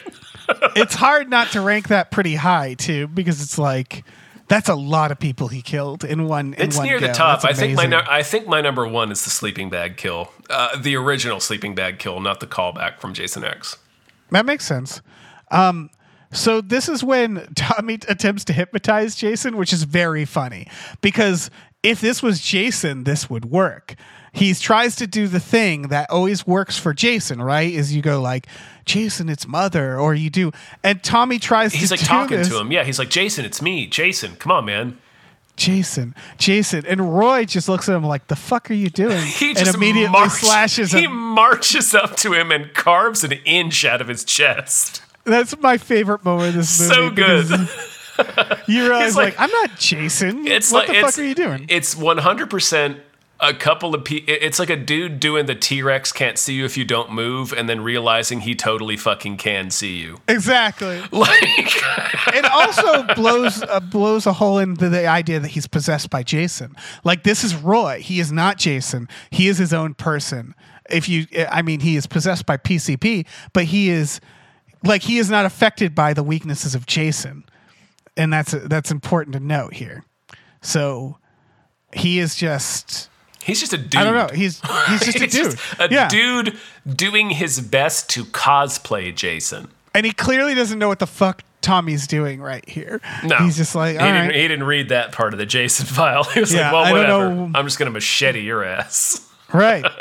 it's 0.76 0.96
hard 0.96 1.30
not 1.30 1.52
to 1.52 1.62
rank 1.62 1.90
that 1.90 2.12
pretty 2.12 2.36
high 2.36 2.74
too, 2.76 3.08
because 3.08 3.42
it's 3.42 3.58
like 3.58 4.04
That's 4.48 4.70
a 4.70 4.76
lot 4.76 5.12
of 5.12 5.20
people 5.20 5.50
he 5.50 5.62
killed 5.62 6.04
in 6.06 6.26
one. 6.26 6.54
In 6.54 6.68
It's 6.68 6.78
one 6.78 6.86
near 6.88 7.00
the 7.02 7.08
go. 7.08 7.14
top. 7.14 7.44
I 7.44 7.52
think 7.54 7.76
my. 7.76 8.04
I 8.10 8.24
think 8.24 8.48
my 8.48 8.62
number 8.62 8.88
one 8.88 9.12
is 9.12 9.24
the 9.26 9.30
sleeping 9.30 9.70
bag 9.70 9.98
kill, 9.98 10.32
uh, 10.50 10.78
the 10.80 10.96
original 10.96 11.40
sleeping 11.42 11.76
bag 11.76 12.00
kill, 12.00 12.22
not 12.22 12.40
the 12.40 12.48
callback 12.48 13.00
from 13.00 13.14
Jason 13.14 13.44
X. 13.44 13.76
That 14.32 14.46
makes 14.46 14.66
sense. 14.66 15.02
Um, 15.52 15.90
so 16.32 16.62
this 16.62 16.88
is 16.90 17.04
when 17.04 17.48
Tommy 17.56 17.96
attempts 18.08 18.46
to 18.46 18.54
hypnotize 18.54 19.16
Jason, 19.16 19.58
which 19.58 19.74
is 19.74 19.84
very 19.84 20.24
funny 20.26 20.68
because 21.02 21.50
if 21.84 22.00
this 22.02 22.24
was 22.24 22.40
Jason, 22.42 23.04
this 23.04 23.30
would 23.30 23.46
work. 23.46 23.96
He 24.34 24.54
tries 24.54 24.96
to 24.98 25.08
do 25.08 25.28
the 25.28 25.40
thing 25.40 25.84
that 25.84 26.10
always 26.10 26.46
works 26.46 26.78
for 26.78 26.94
Jason, 26.94 27.42
right? 27.42 27.72
Is 27.74 27.96
you 27.96 28.02
go 28.02 28.22
like, 28.22 28.48
Jason, 28.86 29.30
it's 29.30 29.48
mother, 29.48 29.98
or 30.00 30.14
you 30.14 30.30
do, 30.30 30.52
and 30.84 31.02
Tommy 31.04 31.40
tries 31.40 31.74
He's 31.74 31.90
to 31.90 31.96
like 31.96 32.06
talking 32.06 32.38
this. 32.38 32.50
to 32.50 32.58
him. 32.60 32.72
Yeah, 32.72 32.84
he's 32.84 33.00
like, 33.00 33.10
Jason, 33.10 33.46
it's 33.46 33.62
me, 33.62 33.88
Jason. 33.88 34.36
Come 34.36 34.52
on, 34.52 34.66
man. 34.66 34.98
Jason, 35.56 36.14
Jason, 36.38 36.86
and 36.86 37.18
Roy 37.18 37.44
just 37.46 37.68
looks 37.68 37.90
at 37.90 37.96
him 37.96 38.04
like, 38.04 38.28
"The 38.28 38.36
fuck 38.36 38.70
are 38.70 38.76
you 38.76 38.92
doing?" 38.92 39.18
He 39.26 39.56
and 39.58 39.68
immediately 39.74 40.08
march- 40.12 40.34
slashes 40.34 40.92
He 40.92 41.06
him. 41.06 41.16
marches 41.16 41.96
up 41.96 42.16
to 42.18 42.34
him 42.34 42.52
and 42.52 42.72
carves 42.76 43.24
an 43.24 43.32
inch 43.44 43.84
out 43.84 44.00
of 44.00 44.08
his 44.08 44.24
chest. 44.24 45.02
That's 45.24 45.58
my 45.58 45.78
favorite 45.78 46.24
moment 46.24 46.50
of 46.50 46.56
this 46.58 46.80
movie. 46.80 46.94
So 46.94 47.10
good. 47.10 47.70
You 48.68 48.84
realize, 48.88 49.16
like, 49.16 49.38
like- 49.38 49.40
I'm 49.40 49.50
not 49.50 49.80
Jason. 49.80 50.46
It's 50.48 50.72
what 50.72 50.88
like 50.90 50.96
the 50.96 51.02
fuck 51.04 51.18
are 51.18 51.24
you 51.28 51.34
doing? 51.36 51.66
It's 51.70 51.96
one 51.96 52.20
hundred 52.20 52.52
percent 52.52 52.98
a 53.40 53.54
couple 53.54 53.94
of 53.94 54.04
pe- 54.04 54.16
It's 54.28 54.60
like 54.60 54.70
a 54.70 54.76
dude 54.76 55.20
doing 55.20 55.46
the 55.46 55.56
T 55.56 55.82
Rex 55.82 56.12
can't 56.12 56.38
see 56.38 56.56
you 56.56 56.66
if 56.66 56.76
you 56.78 56.86
don't 56.86 57.12
move, 57.12 57.54
and 57.54 57.70
then 57.70 57.82
realizing 57.82 58.42
he 58.42 58.56
totally 58.56 58.98
fucking 58.98 59.38
can 59.38 59.70
see 59.70 59.98
you. 59.98 60.20
exactly. 60.28 61.02
Like, 61.12 61.74
it 62.36 62.46
also 62.46 63.04
blows 63.16 63.62
uh, 63.64 63.80
blows 63.80 64.26
a 64.26 64.34
hole 64.34 64.58
into 64.60 64.90
the 64.90 65.06
idea 65.08 65.40
that 65.40 65.50
he's 65.50 65.68
possessed 65.68 66.10
by 66.10 66.24
Jason. 66.24 66.76
Like 67.04 67.24
this 67.24 67.44
is 67.44 67.56
Roy. 67.56 68.00
He 68.02 68.20
is 68.20 68.32
not 68.32 68.58
Jason. 68.58 69.08
He 69.30 69.48
is 69.48 69.58
his 69.58 69.74
own 69.74 69.94
person. 69.94 70.54
If 70.90 71.10
you, 71.10 71.26
I 71.52 71.62
mean, 71.64 71.82
he 71.82 71.96
is 71.98 72.08
possessed 72.08 72.46
by 72.46 72.58
PCP, 72.58 73.26
but 73.54 73.66
he 73.66 73.90
is 73.90 74.20
like 74.84 75.02
he 75.04 75.18
is 75.18 75.30
not 75.30 75.46
affected 75.46 75.94
by 75.94 76.14
the 76.14 76.24
weaknesses 76.24 76.76
of 76.76 76.86
Jason, 76.86 77.44
and 78.16 78.32
that's 78.32 78.52
that's 78.52 78.90
important 78.92 79.34
to 79.34 79.40
note 79.40 79.74
here. 79.74 80.04
So 80.62 81.18
he 81.94 82.20
is 82.20 82.36
just. 82.36 83.10
He's 83.48 83.60
just 83.60 83.74
a 83.74 83.78
dude. 83.80 83.96
I 84.00 84.04
don't 84.04 84.14
know. 84.14 84.28
He's 84.36 84.62
he's 84.90 85.00
just 85.06 85.16
a 85.16 85.20
dude. 85.20 85.32
just 85.32 85.58
a 85.80 85.88
yeah. 85.90 86.08
dude 86.08 86.56
doing 86.88 87.32
his 87.32 87.60
best 87.60 88.10
to 88.12 88.24
cosplay 88.26 89.16
Jason. 89.16 89.70
and 89.96 90.06
he 90.06 90.12
clearly 90.12 90.54
doesn't 90.54 90.78
know 90.78 90.88
what 90.90 91.00
the 91.00 91.08
fuck 91.08 91.44
Tommy's 91.62 92.06
doing 92.06 92.40
right 92.40 92.68
here. 92.70 93.02
No, 93.26 93.38
he's 93.38 93.58
just 93.58 93.74
like, 93.76 93.94
he 93.94 93.98
didn't, 93.98 94.28
right. 94.28 94.36
he 94.36 94.48
didn't 94.48 94.66
read 94.66 94.90
that 94.90 95.12
part 95.12 95.34
of 95.34 95.40
the 95.40 95.46
Jason 95.48 95.86
file. 95.96 96.24
He 96.26 96.40
was 96.40 96.54
Yeah, 96.54 96.72
like, 96.72 96.94
"Well, 96.94 97.02
whatever. 97.26 97.52
I'm 97.58 97.66
just 97.66 97.80
gonna 97.80 97.92
machete 97.92 98.42
your 98.42 98.64
ass." 98.64 99.28
Right. 99.52 99.84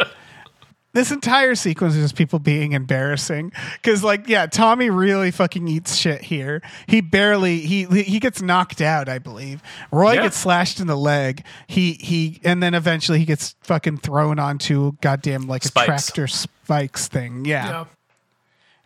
this 0.97 1.13
entire 1.13 1.55
sequence 1.55 1.95
is 1.95 2.03
just 2.03 2.17
people 2.17 2.39
being 2.39 2.73
embarrassing 2.73 3.53
because 3.81 4.03
like 4.03 4.27
yeah 4.29 4.47
tommy 4.47 4.89
really 4.91 5.31
fucking 5.31 5.69
eats 5.69 5.95
shit 5.95 6.23
here 6.23 6.63
he 6.87 7.01
barely 7.01 7.59
he 7.61 7.85
he 7.85 8.19
gets 8.19 8.41
knocked 8.41 8.81
out 8.81 9.09
i 9.09 9.19
believe 9.19 9.63
roy 9.93 10.15
Yeah. 10.15 10.23
gets 10.23 10.37
slashed 10.39 10.81
in 10.81 10.87
the 10.87 10.97
leg 10.97 11.45
he 11.67 11.93
he 11.95 12.41
and 12.45 12.63
then 12.63 12.73
eventually 12.75 13.19
he 13.19 13.25
gets 13.27 13.55
fucking 13.63 13.99
thrown 13.99 14.39
onto 14.39 14.93
goddamn 15.03 15.43
like 15.47 15.65
a 15.65 15.69
tractor 15.69 16.27
spikes 16.27 17.09
thing 17.09 17.45
yeah. 17.45 17.69
Yeah. 17.69 17.85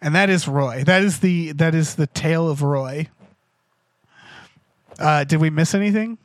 and 0.02 0.14
that 0.14 0.28
is 0.30 0.48
roy 0.48 0.82
that 0.84 1.02
is 1.02 1.20
the 1.20 1.52
that 1.52 1.74
is 1.74 1.94
the 1.94 2.08
tale 2.08 2.48
of 2.48 2.62
roy 2.62 3.06
uh 4.98 5.24
did 5.24 5.40
we 5.40 5.48
miss 5.50 5.74
anything 5.74 6.18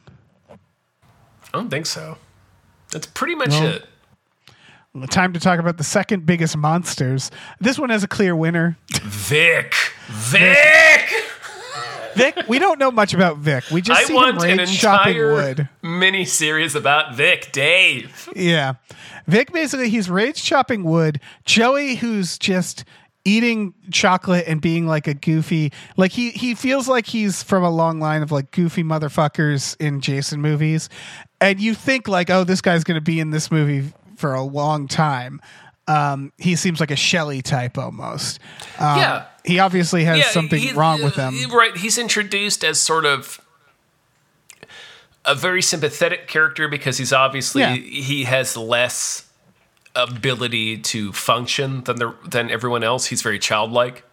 I 1.53 1.57
don't 1.59 1.69
think 1.69 1.85
so. 1.85 2.17
That's 2.91 3.07
pretty 3.07 3.33
much 3.35 3.51
No. 3.51 3.67
it. 3.69 3.85
Time 5.09 5.33
to 5.33 5.39
talk 5.39 5.59
about 5.59 5.77
the 5.77 5.83
second 5.83 6.25
biggest 6.25 6.55
monsters 6.57 7.31
this 7.59 7.77
one 7.77 7.89
has 7.89 8.03
a 8.03 8.07
clear 8.07 8.35
winner 8.35 8.77
Vic. 9.03 9.73
Vic. 10.07 11.09
Vic, 12.15 12.47
we 12.47 12.59
don't 12.59 12.79
know 12.79 12.91
much 12.91 13.13
about 13.13 13.37
Vic. 13.37 13.65
We 13.71 13.81
just 13.81 13.99
I 13.99 14.03
see 14.05 14.13
him 14.13 14.21
want 14.21 14.43
an 14.43 14.57
rage 14.59 14.79
chopping 14.79 15.17
wood. 15.17 15.69
mini 15.81 16.25
series 16.25 16.75
about 16.75 17.15
Vic. 17.15 17.51
Dave. 17.51 18.29
Yeah. 18.35 18.75
Vic 19.27 19.51
basically 19.51 19.89
he's 19.89 20.09
rage 20.09 20.41
chopping 20.43 20.83
wood. 20.83 21.19
Joey 21.43 21.95
who's 21.95 22.37
just 22.37 22.85
eating 23.25 23.73
chocolate 23.91 24.45
and 24.47 24.61
being 24.61 24.85
like 24.85 25.07
a 25.07 25.13
goofy 25.15 25.73
like 25.97 26.11
he 26.11 26.29
he 26.29 26.53
feels 26.53 26.87
like 26.87 27.07
he's 27.07 27.41
from 27.41 27.63
a 27.63 27.69
long 27.71 27.99
line 27.99 28.21
of 28.21 28.31
like 28.31 28.51
goofy 28.51 28.83
motherfuckers 28.83 29.75
in 29.79 29.99
Jason 29.99 30.41
movies. 30.41 30.89
And 31.41 31.59
you 31.59 31.73
think 31.73 32.07
like, 32.07 32.29
oh, 32.29 32.43
this 32.43 32.61
guy's 32.61 32.83
gonna 32.83 33.01
be 33.01 33.19
in 33.19 33.31
this 33.31 33.51
movie 33.51 33.91
for 34.15 34.33
a 34.33 34.43
long 34.43 34.87
time. 34.87 35.41
Um, 35.87 36.31
he 36.37 36.55
seems 36.55 36.79
like 36.79 36.89
a 36.91 36.95
Shelley 36.95 37.41
type 37.41 37.77
almost. 37.77 38.39
Um, 38.79 38.97
Yeah. 38.99 39.25
He 39.43 39.59
obviously 39.59 40.03
has 40.05 40.25
something 40.31 40.59
he- 40.59 40.73
wrong 40.73 41.03
with 41.03 41.15
him. 41.15 41.35
Right. 41.51 41.77
He's 41.77 41.99
introduced 41.99 42.63
as 42.63 42.79
sort 42.81 43.05
of 43.05 43.39
a 45.23 45.35
very 45.35 45.61
sympathetic 45.61 46.27
character 46.27 46.67
because 46.67 46.97
he's 46.97 47.13
obviously 47.13 47.61
Yeah. 47.61 47.75
he 47.75 48.23
has 48.25 48.55
less 48.57 49.23
ability 49.95 50.77
to 50.79 51.13
function 51.13 51.83
than 51.83 51.97
the 51.97 52.13
than 52.27 52.49
everyone 52.51 52.83
else. 52.83 53.05
He's 53.07 53.21
very 53.21 53.39
childlike. 53.39 54.03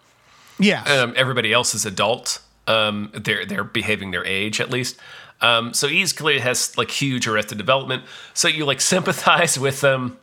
Yeah. 0.58 0.82
Um, 0.84 1.12
everybody 1.16 1.52
else 1.52 1.74
is 1.74 1.84
adult. 1.84 2.38
Um, 2.66 3.10
they're 3.14 3.44
they're 3.44 3.64
behaving 3.64 4.10
their 4.12 4.24
age 4.26 4.60
at 4.60 4.70
least. 4.70 4.96
Um, 5.42 5.74
so 5.74 5.88
he's 5.88 6.12
clearly 6.12 6.40
has 6.40 6.76
like 6.78 6.90
huge 6.90 7.26
arrested 7.26 7.58
development. 7.58 8.04
So 8.32 8.48
you 8.48 8.64
like 8.64 8.80
sympathize 8.94 9.58
with 9.58 9.80
them. 9.82 10.18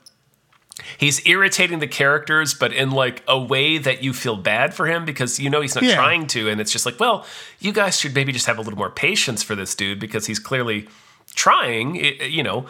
He's 0.98 1.26
irritating 1.28 1.80
the 1.80 1.88
characters, 1.88 2.54
but 2.54 2.72
in 2.72 2.92
like 2.92 3.22
a 3.28 3.38
way 3.38 3.78
that 3.78 4.02
you 4.02 4.14
feel 4.14 4.38
bad 4.38 4.74
for 4.74 4.88
him 4.88 5.04
because 5.04 5.38
you 5.40 5.50
know 5.50 5.60
he's 5.60 5.76
not 5.76 5.84
Yeah. 5.84 5.96
trying 5.96 6.26
to, 6.28 6.50
and 6.50 6.62
it's 6.62 6.72
just 6.72 6.86
like, 6.86 6.98
well, 7.00 7.26
you 7.60 7.74
guys 7.74 8.00
should 8.00 8.16
maybe 8.16 8.32
just 8.32 8.46
have 8.46 8.58
a 8.58 8.62
little 8.62 8.78
more 8.80 8.90
patience 8.90 9.44
for 9.44 9.56
this 9.56 9.76
dude 9.76 10.00
because 10.00 10.26
he's 10.26 10.40
clearly 10.40 10.88
trying, 11.36 11.96
you 11.96 12.44
know. 12.44 12.66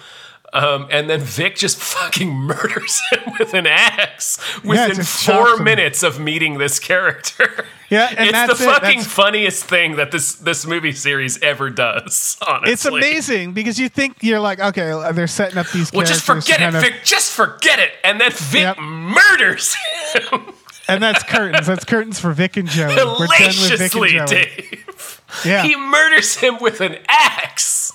Um, 0.52 0.88
and 0.89 1.08
then 1.10 1.20
Vic 1.22 1.56
just 1.56 1.78
fucking 1.82 2.32
murders 2.34 3.00
him 3.12 3.34
with 3.38 3.54
an 3.54 3.68
axe 3.68 4.39
within 4.64 4.95
just 4.95 5.26
four 5.28 5.58
minutes 5.58 6.02
of 6.02 6.20
meeting 6.20 6.58
this 6.58 6.80
character. 6.80 7.66
Yeah, 7.91 8.08
and 8.16 8.20
it's 8.30 8.32
that's 8.34 8.60
the 8.60 8.66
fucking 8.66 9.02
funniest 9.02 9.64
thing 9.66 9.95
that 9.95 10.12
this 10.12 10.36
this 10.36 10.64
movie 10.64 10.91
series 10.91 11.41
ever 11.41 11.72
does. 11.72 12.38
Honestly, 12.47 12.72
It's 12.72 12.86
amazing 12.86 13.54
because 13.54 13.80
you 13.80 13.89
think 13.89 14.18
you're 14.22 14.39
like, 14.39 14.60
okay, 14.60 15.12
they're 15.12 15.26
setting 15.26 15.58
up 15.58 15.68
these 15.72 15.91
Well, 15.91 16.06
just 16.06 16.24
forget 16.24 16.62
it, 16.62 16.76
of- 16.76 16.84
Vic. 16.84 16.97
Just 17.04 17.32
forget 17.34 17.80
it, 17.80 17.89
and 18.04 18.22
then 18.22 18.30
Vic 18.32 18.62
Yep. 18.62 18.78
murders 18.78 19.74
him 20.14 20.54
and 20.88 21.02
that's 21.02 21.24
curtains. 21.24 21.66
That's 21.66 21.84
curtains 21.84 22.20
for 22.20 22.32
Vic 22.32 22.58
and 22.58 22.68
Joey. 22.70 22.89
We're 22.95 22.95
done 22.95 23.20
with 23.20 23.80
Vic 23.80 23.95
and 23.95 24.12
Joey. 24.12 24.26
Dave. 24.28 25.22
Yeah, 25.43 25.64
He 25.64 25.76
murders 25.76 26.36
him 26.36 26.60
with 26.62 26.82
an 26.82 26.95
axe. 27.08 27.91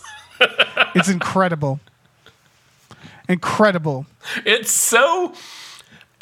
it's 0.97 1.09
incredible, 1.09 1.79
incredible. 3.29 4.07
It's 4.45 4.71
so, 4.71 5.35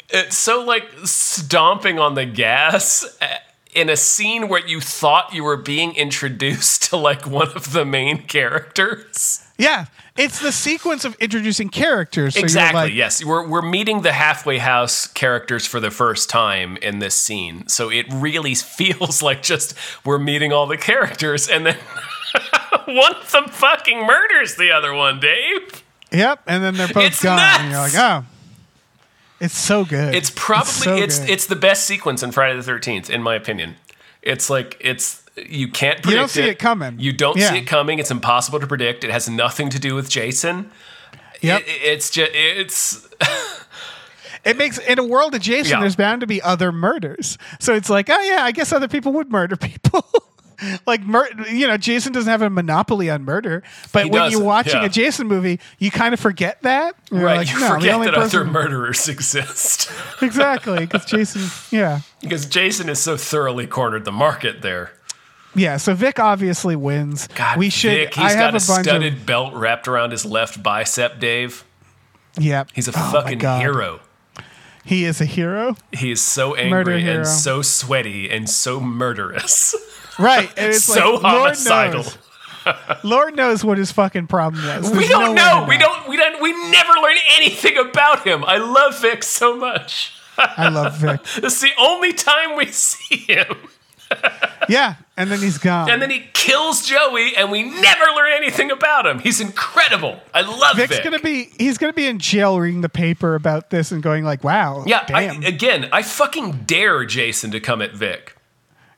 it's 0.09 0.37
so 0.37 0.63
like 0.63 0.87
stomping 1.05 1.99
on 1.99 2.15
the 2.15 2.25
gas 2.25 3.17
uh, 3.21 3.37
in 3.75 3.89
a 3.89 3.97
scene 3.97 4.47
where 4.47 4.65
you 4.65 4.79
thought 4.79 5.33
you 5.33 5.43
were 5.43 5.57
being 5.57 5.95
introduced 5.95 6.83
to 6.83 6.97
like 6.97 7.25
one 7.25 7.49
of 7.55 7.73
the 7.73 7.85
main 7.85 8.23
characters. 8.23 9.45
Yeah, 9.57 9.85
it's 10.17 10.39
the 10.39 10.51
sequence 10.51 11.05
of 11.05 11.15
introducing 11.19 11.69
characters. 11.69 12.35
So 12.35 12.41
exactly. 12.41 12.81
like, 12.81 12.93
yes, 12.93 13.23
we're 13.23 13.47
we're 13.47 13.61
meeting 13.61 14.01
the 14.01 14.11
halfway 14.11 14.57
house 14.57 15.07
characters 15.07 15.65
for 15.65 15.79
the 15.79 15.91
first 15.91 16.29
time 16.29 16.77
in 16.77 16.99
this 16.99 17.15
scene, 17.15 17.67
so 17.67 17.89
it 17.89 18.05
really 18.11 18.55
feels 18.55 19.21
like 19.21 19.41
just 19.41 19.75
we're 20.05 20.19
meeting 20.19 20.51
all 20.51 20.67
the 20.67 20.77
characters, 20.77 21.47
and 21.47 21.65
then 21.65 21.77
one 22.85 23.15
of 23.15 23.31
them 23.31 23.47
fucking 23.47 24.05
murders 24.05 24.55
the 24.55 24.71
other 24.71 24.93
one. 24.93 25.19
Dave, 25.19 25.82
Yep, 26.13 26.43
and 26.47 26.63
then 26.63 26.75
they're 26.75 26.87
both 26.87 27.03
It's 27.05 27.23
gone. 27.23 27.39
And 27.39 27.71
you're 27.71 27.79
like, 27.79 27.95
oh, 27.95 28.25
it's 29.39 29.57
so 29.57 29.83
good. 29.83 30.13
it's 30.15 30.31
probably 30.35 30.71
so 30.71 30.95
it's 30.95 31.19
it's 31.19 31.47
the 31.47 31.55
best 31.55 31.85
sequence 31.85 32.23
in 32.23 32.31
Friday 32.31 32.55
the 32.55 32.63
Thirteenth, 32.63 33.09
in 33.09 33.21
my 33.23 33.35
opinion. 33.35 33.75
It's 34.21 34.49
like 34.49 34.77
it's 34.79 35.23
you 35.35 35.67
can't 35.67 35.97
predict 36.03 36.09
You 36.11 36.15
don't 36.17 36.29
see 36.29 36.43
it 36.43 36.59
coming. 36.59 36.99
You 36.99 37.11
don't 37.11 37.37
Yeah. 37.37 37.51
see 37.51 37.57
it 37.57 37.65
coming. 37.67 37.99
It's 37.99 38.11
impossible 38.11 38.59
to 38.59 38.67
predict. 38.67 39.03
It 39.03 39.09
has 39.11 39.27
nothing 39.27 39.69
to 39.69 39.79
do 39.79 39.95
with 39.95 40.09
Jason. 40.09 40.69
Yep. 41.41 41.61
It- 41.61 41.67
it's 41.67 42.09
just 42.09 42.31
it's 42.33 43.07
It 44.45 44.57
makes 44.57 44.77
in 44.77 44.99
a 44.99 45.03
world 45.03 45.33
of 45.35 45.41
Jason, 45.41 45.71
Yeah. 45.71 45.79
there's 45.79 45.95
bound 45.95 46.19
to 46.21 46.27
be 46.27 46.41
other 46.41 46.71
murders. 46.73 47.37
So 47.59 47.73
it's 47.73 47.89
like, 47.89 48.09
oh 48.09 48.21
yeah, 48.21 48.43
I 48.43 48.51
guess 48.51 48.71
other 48.73 48.87
people 48.89 49.13
would 49.13 49.31
murder 49.31 49.55
people. 49.55 50.05
like 50.85 51.01
mur- 51.01 51.29
you 51.49 51.67
know, 51.67 51.77
Jason 51.77 52.13
doesn't 52.13 52.29
have 52.29 52.41
a 52.41 52.49
monopoly 52.49 53.09
on 53.09 53.23
murder. 53.23 53.63
But 53.91 54.05
He 54.05 54.09
when 54.11 54.31
you're 54.31 54.43
watching 54.43 54.81
yeah. 54.81 54.85
a 54.87 54.89
Jason 54.89 55.27
movie, 55.27 55.59
you 55.79 55.91
kind 55.91 56.13
of 56.13 56.19
forget 56.19 56.61
that. 56.63 56.95
Right. 57.11 57.37
like, 57.37 57.51
you 57.53 57.59
no, 57.59 57.67
the 57.69 57.73
forget 57.75 57.93
only 57.95 58.05
that 58.07 58.15
other 58.15 58.39
person- 58.39 58.51
murderers 58.53 59.07
exist. 59.09 59.91
exactly 60.21 60.79
because 60.79 61.05
Jason, 61.05 61.41
yeah, 61.77 62.01
Because 62.21 62.45
Jason 62.45 62.89
is 62.89 62.99
so 62.99 63.17
thoroughly 63.17 63.67
cornered 63.67 64.05
the 64.05 64.11
market 64.11 64.61
there. 64.61 64.91
Yeah, 65.55 65.77
so 65.77 65.93
Vic 65.93 66.19
obviously 66.19 66.75
wins. 66.75 67.27
God, 67.35 67.59
we 67.59 67.69
should. 67.69 67.91
Vic, 68.09 68.17
I 68.17 68.29
have 68.31 68.39
got 68.39 68.53
a 68.53 68.57
a 68.57 68.59
studded 68.59 69.13
of. 69.13 69.25
belt 69.27 69.53
wrapped 69.53 69.87
around 69.87 70.09
his 70.09 70.25
left 70.25 70.63
bicep, 70.63 71.19
Dave. 71.19 71.63
Yeah, 72.39 72.63
He's 72.73 72.87
a 72.87 72.91
Oh 72.95 73.11
fucking 73.11 73.39
hero. 73.39 73.99
He 74.85 75.05
is 75.05 75.21
a 75.21 75.25
hero, 75.25 75.77
He 75.93 76.11
is 76.11 76.21
so 76.21 76.55
angry 76.55 77.07
and 77.07 77.25
so 77.27 77.61
sweaty 77.61 78.29
and 78.29 78.49
so 78.49 78.79
murderous. 78.81 79.75
Right? 80.19 80.51
And 80.57 80.71
it's 80.73 80.83
so 80.83 81.15
like 81.15 81.23
Lord 81.23 81.55
homicidal. 81.55 82.03
knows, 82.03 82.17
Lord 83.03 83.35
knows 83.35 83.63
what 83.63 83.77
his 83.77 83.91
fucking 83.91 84.27
problem 84.27 84.65
was. 84.65 84.91
We 84.91 85.07
don't 85.07 85.35
no 85.35 85.59
know. 85.61 85.65
We 85.67 85.77
don't. 85.77 86.07
We 86.07 86.17
don't. 86.17 86.41
We 86.41 86.51
never 86.71 86.93
learn 86.93 87.17
anything 87.35 87.77
about 87.77 88.25
him. 88.25 88.43
I 88.45 88.57
love 88.57 88.99
Vic 89.01 89.23
so 89.23 89.55
much. 89.57 90.13
I 90.37 90.69
love 90.69 90.97
Vic. 90.97 91.19
It's 91.43 91.61
the 91.61 91.71
only 91.77 92.13
time 92.13 92.57
we 92.57 92.67
see 92.67 93.17
him. 93.17 93.55
Yeah, 94.69 94.95
and 95.17 95.29
then 95.29 95.39
he's 95.39 95.57
gone. 95.57 95.89
And 95.89 96.01
then 96.01 96.09
he 96.09 96.23
kills 96.33 96.85
Joey, 96.85 97.35
and 97.35 97.51
we 97.51 97.63
never 97.63 98.05
learn 98.15 98.31
anything 98.33 98.71
about 98.71 99.05
him. 99.05 99.19
He's 99.19 99.41
incredible. 99.41 100.19
I 100.33 100.41
love 100.41 100.77
Vic. 100.77 100.89
Vic's 100.89 101.01
Vic. 101.01 101.03
gonna 101.03 101.19
be 101.19 101.49
he's 101.57 101.77
gonna 101.77 101.93
be 101.93 102.05
in 102.07 102.19
jail 102.19 102.59
reading 102.59 102.81
the 102.81 102.89
paper 102.89 103.35
about 103.35 103.71
this 103.71 103.91
and 103.91 104.01
going 104.01 104.23
like, 104.23 104.43
"Wow, 104.43 104.83
yeah. 104.85 105.05
I, 105.09 105.23
again, 105.23 105.89
I 105.91 106.01
fucking 106.01 106.63
dare 106.65 107.03
Jason 107.05 107.51
to 107.51 107.59
come 107.59 107.81
at 107.81 107.93
Vic. 107.93 108.37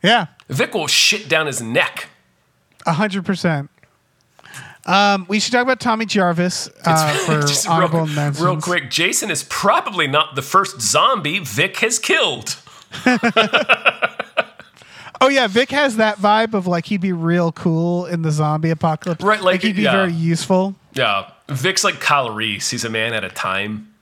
Yeah, 0.06 0.28
Vic 0.50 0.74
will 0.74 0.88
shit 0.88 1.28
down 1.28 1.48
his 1.48 1.62
neck. 1.62 2.08
a 2.86 2.94
hundred 2.94 3.26
percent." 3.26 3.70
Um, 4.86 5.26
we 5.28 5.40
should 5.40 5.52
talk 5.52 5.64
about 5.64 5.80
Tommy 5.80 6.06
Jarvis 6.06 6.70
uh, 6.86 7.14
for 7.26 7.42
Just 7.42 7.68
honorable 7.68 8.02
real, 8.06 8.08
mentions. 8.16 8.46
real 8.46 8.62
quick, 8.62 8.92
Jason 8.92 9.32
is 9.32 9.44
probably 9.44 10.06
not 10.06 10.36
the 10.36 10.44
first 10.44 10.80
zombie 10.80 11.40
Vic 11.40 11.78
has 11.78 11.98
killed. 11.98 12.58
Oh 15.22 15.30
yeah, 15.30 15.48
Vic 15.48 15.72
has 15.72 15.96
that 15.96 16.18
vibe 16.18 16.54
of 16.54 16.68
like 16.68 16.86
he'd 16.86 17.02
be 17.02 17.14
real 17.14 17.52
cool 17.52 18.06
in 18.06 18.22
the 18.22 18.32
zombie 18.32 18.70
apocalypse. 18.70 19.24
Right, 19.24 19.42
like, 19.42 19.62
he'd 19.62 19.76
be 19.78 19.84
yeah. 19.84 19.94
very 19.94 20.12
useful. 20.14 20.76
Yeah, 20.94 21.30
Vic's 21.48 21.84
like 21.84 22.00
Kyle 22.02 22.30
Reese. 22.30 22.70
He's 22.70 22.84
a 22.84 22.90
man 22.90 23.14
at 23.14 23.24
a 23.24 23.30
time. 23.30 23.94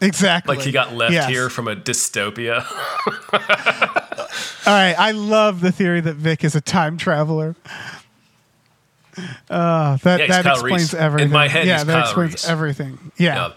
Exactly. 0.00 0.54
Like 0.56 0.64
he 0.64 0.70
got 0.70 0.94
left 0.94 1.12
Yes. 1.14 1.28
here 1.28 1.48
from 1.48 1.68
a 1.68 1.74
dystopia. 1.74 2.64
All 4.66 4.72
right, 4.74 4.94
I 4.98 5.12
love 5.12 5.60
the 5.60 5.72
theory 5.72 6.00
that 6.00 6.14
Vic 6.16 6.44
is 6.44 6.54
a 6.54 6.60
time 6.60 6.96
traveler. 6.98 7.56
Uh, 9.50 9.96
that 9.96 10.20
Yeah, 10.20 10.26
that 10.28 10.44
Kyle 10.44 10.52
explains 10.54 10.82
Reese. 10.82 10.94
In 10.94 11.00
everything. 11.00 11.30
my 11.32 11.48
head, 11.48 11.66
yeah, 11.66 11.82
that 11.84 11.92
Kyle 11.92 12.02
explains 12.02 12.32
Reese. 12.34 12.48
everything. 12.48 13.12
Yeah. 13.16 13.50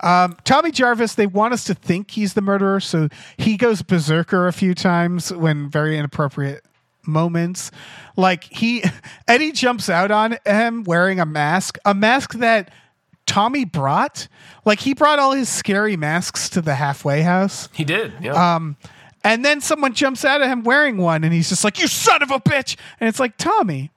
Yeah. 0.00 0.28
Tommy 0.44 0.70
Jarvis, 0.70 1.14
they 1.14 1.26
want 1.26 1.52
us 1.54 1.64
to 1.64 1.74
think 1.74 2.12
he's 2.12 2.34
the 2.34 2.40
murderer, 2.40 2.80
so 2.80 3.08
he 3.36 3.56
goes 3.56 3.82
berserker 3.82 4.46
a 4.46 4.52
few 4.52 4.74
times 4.74 5.32
when 5.32 5.68
very 5.68 5.98
inappropriate 5.98 6.64
moments. 7.06 7.70
Like 8.16 8.44
he 8.44 8.84
Eddie 9.28 9.52
jumps 9.52 9.88
out 9.90 10.10
on 10.10 10.38
him 10.46 10.84
wearing 10.84 11.20
a 11.20 11.26
mask, 11.26 11.76
a 11.84 11.94
mask 11.94 12.34
that 12.34 12.70
Tommy 13.26 13.64
brought. 13.64 14.28
Like 14.64 14.80
he 14.80 14.94
brought 14.94 15.18
all 15.18 15.32
his 15.32 15.48
scary 15.48 15.96
masks 15.96 16.48
to 16.50 16.62
the 16.62 16.76
halfway 16.76 17.22
house. 17.22 17.68
He 17.74 17.84
did. 17.84 18.12
Yeah. 18.22 18.54
Um, 18.54 18.76
And 19.24 19.44
then 19.44 19.60
someone 19.60 19.94
jumps 19.94 20.24
out 20.24 20.40
at 20.42 20.48
him 20.48 20.62
wearing 20.62 20.96
one, 20.96 21.24
and 21.24 21.32
he's 21.32 21.48
just 21.48 21.64
like, 21.64 21.78
"You 21.80 21.86
son 21.88 22.22
of 22.22 22.30
a 22.30 22.38
bitch!" 22.38 22.76
And 23.00 23.08
it's 23.08 23.18
like, 23.20 23.36
Tommy, 23.36 23.90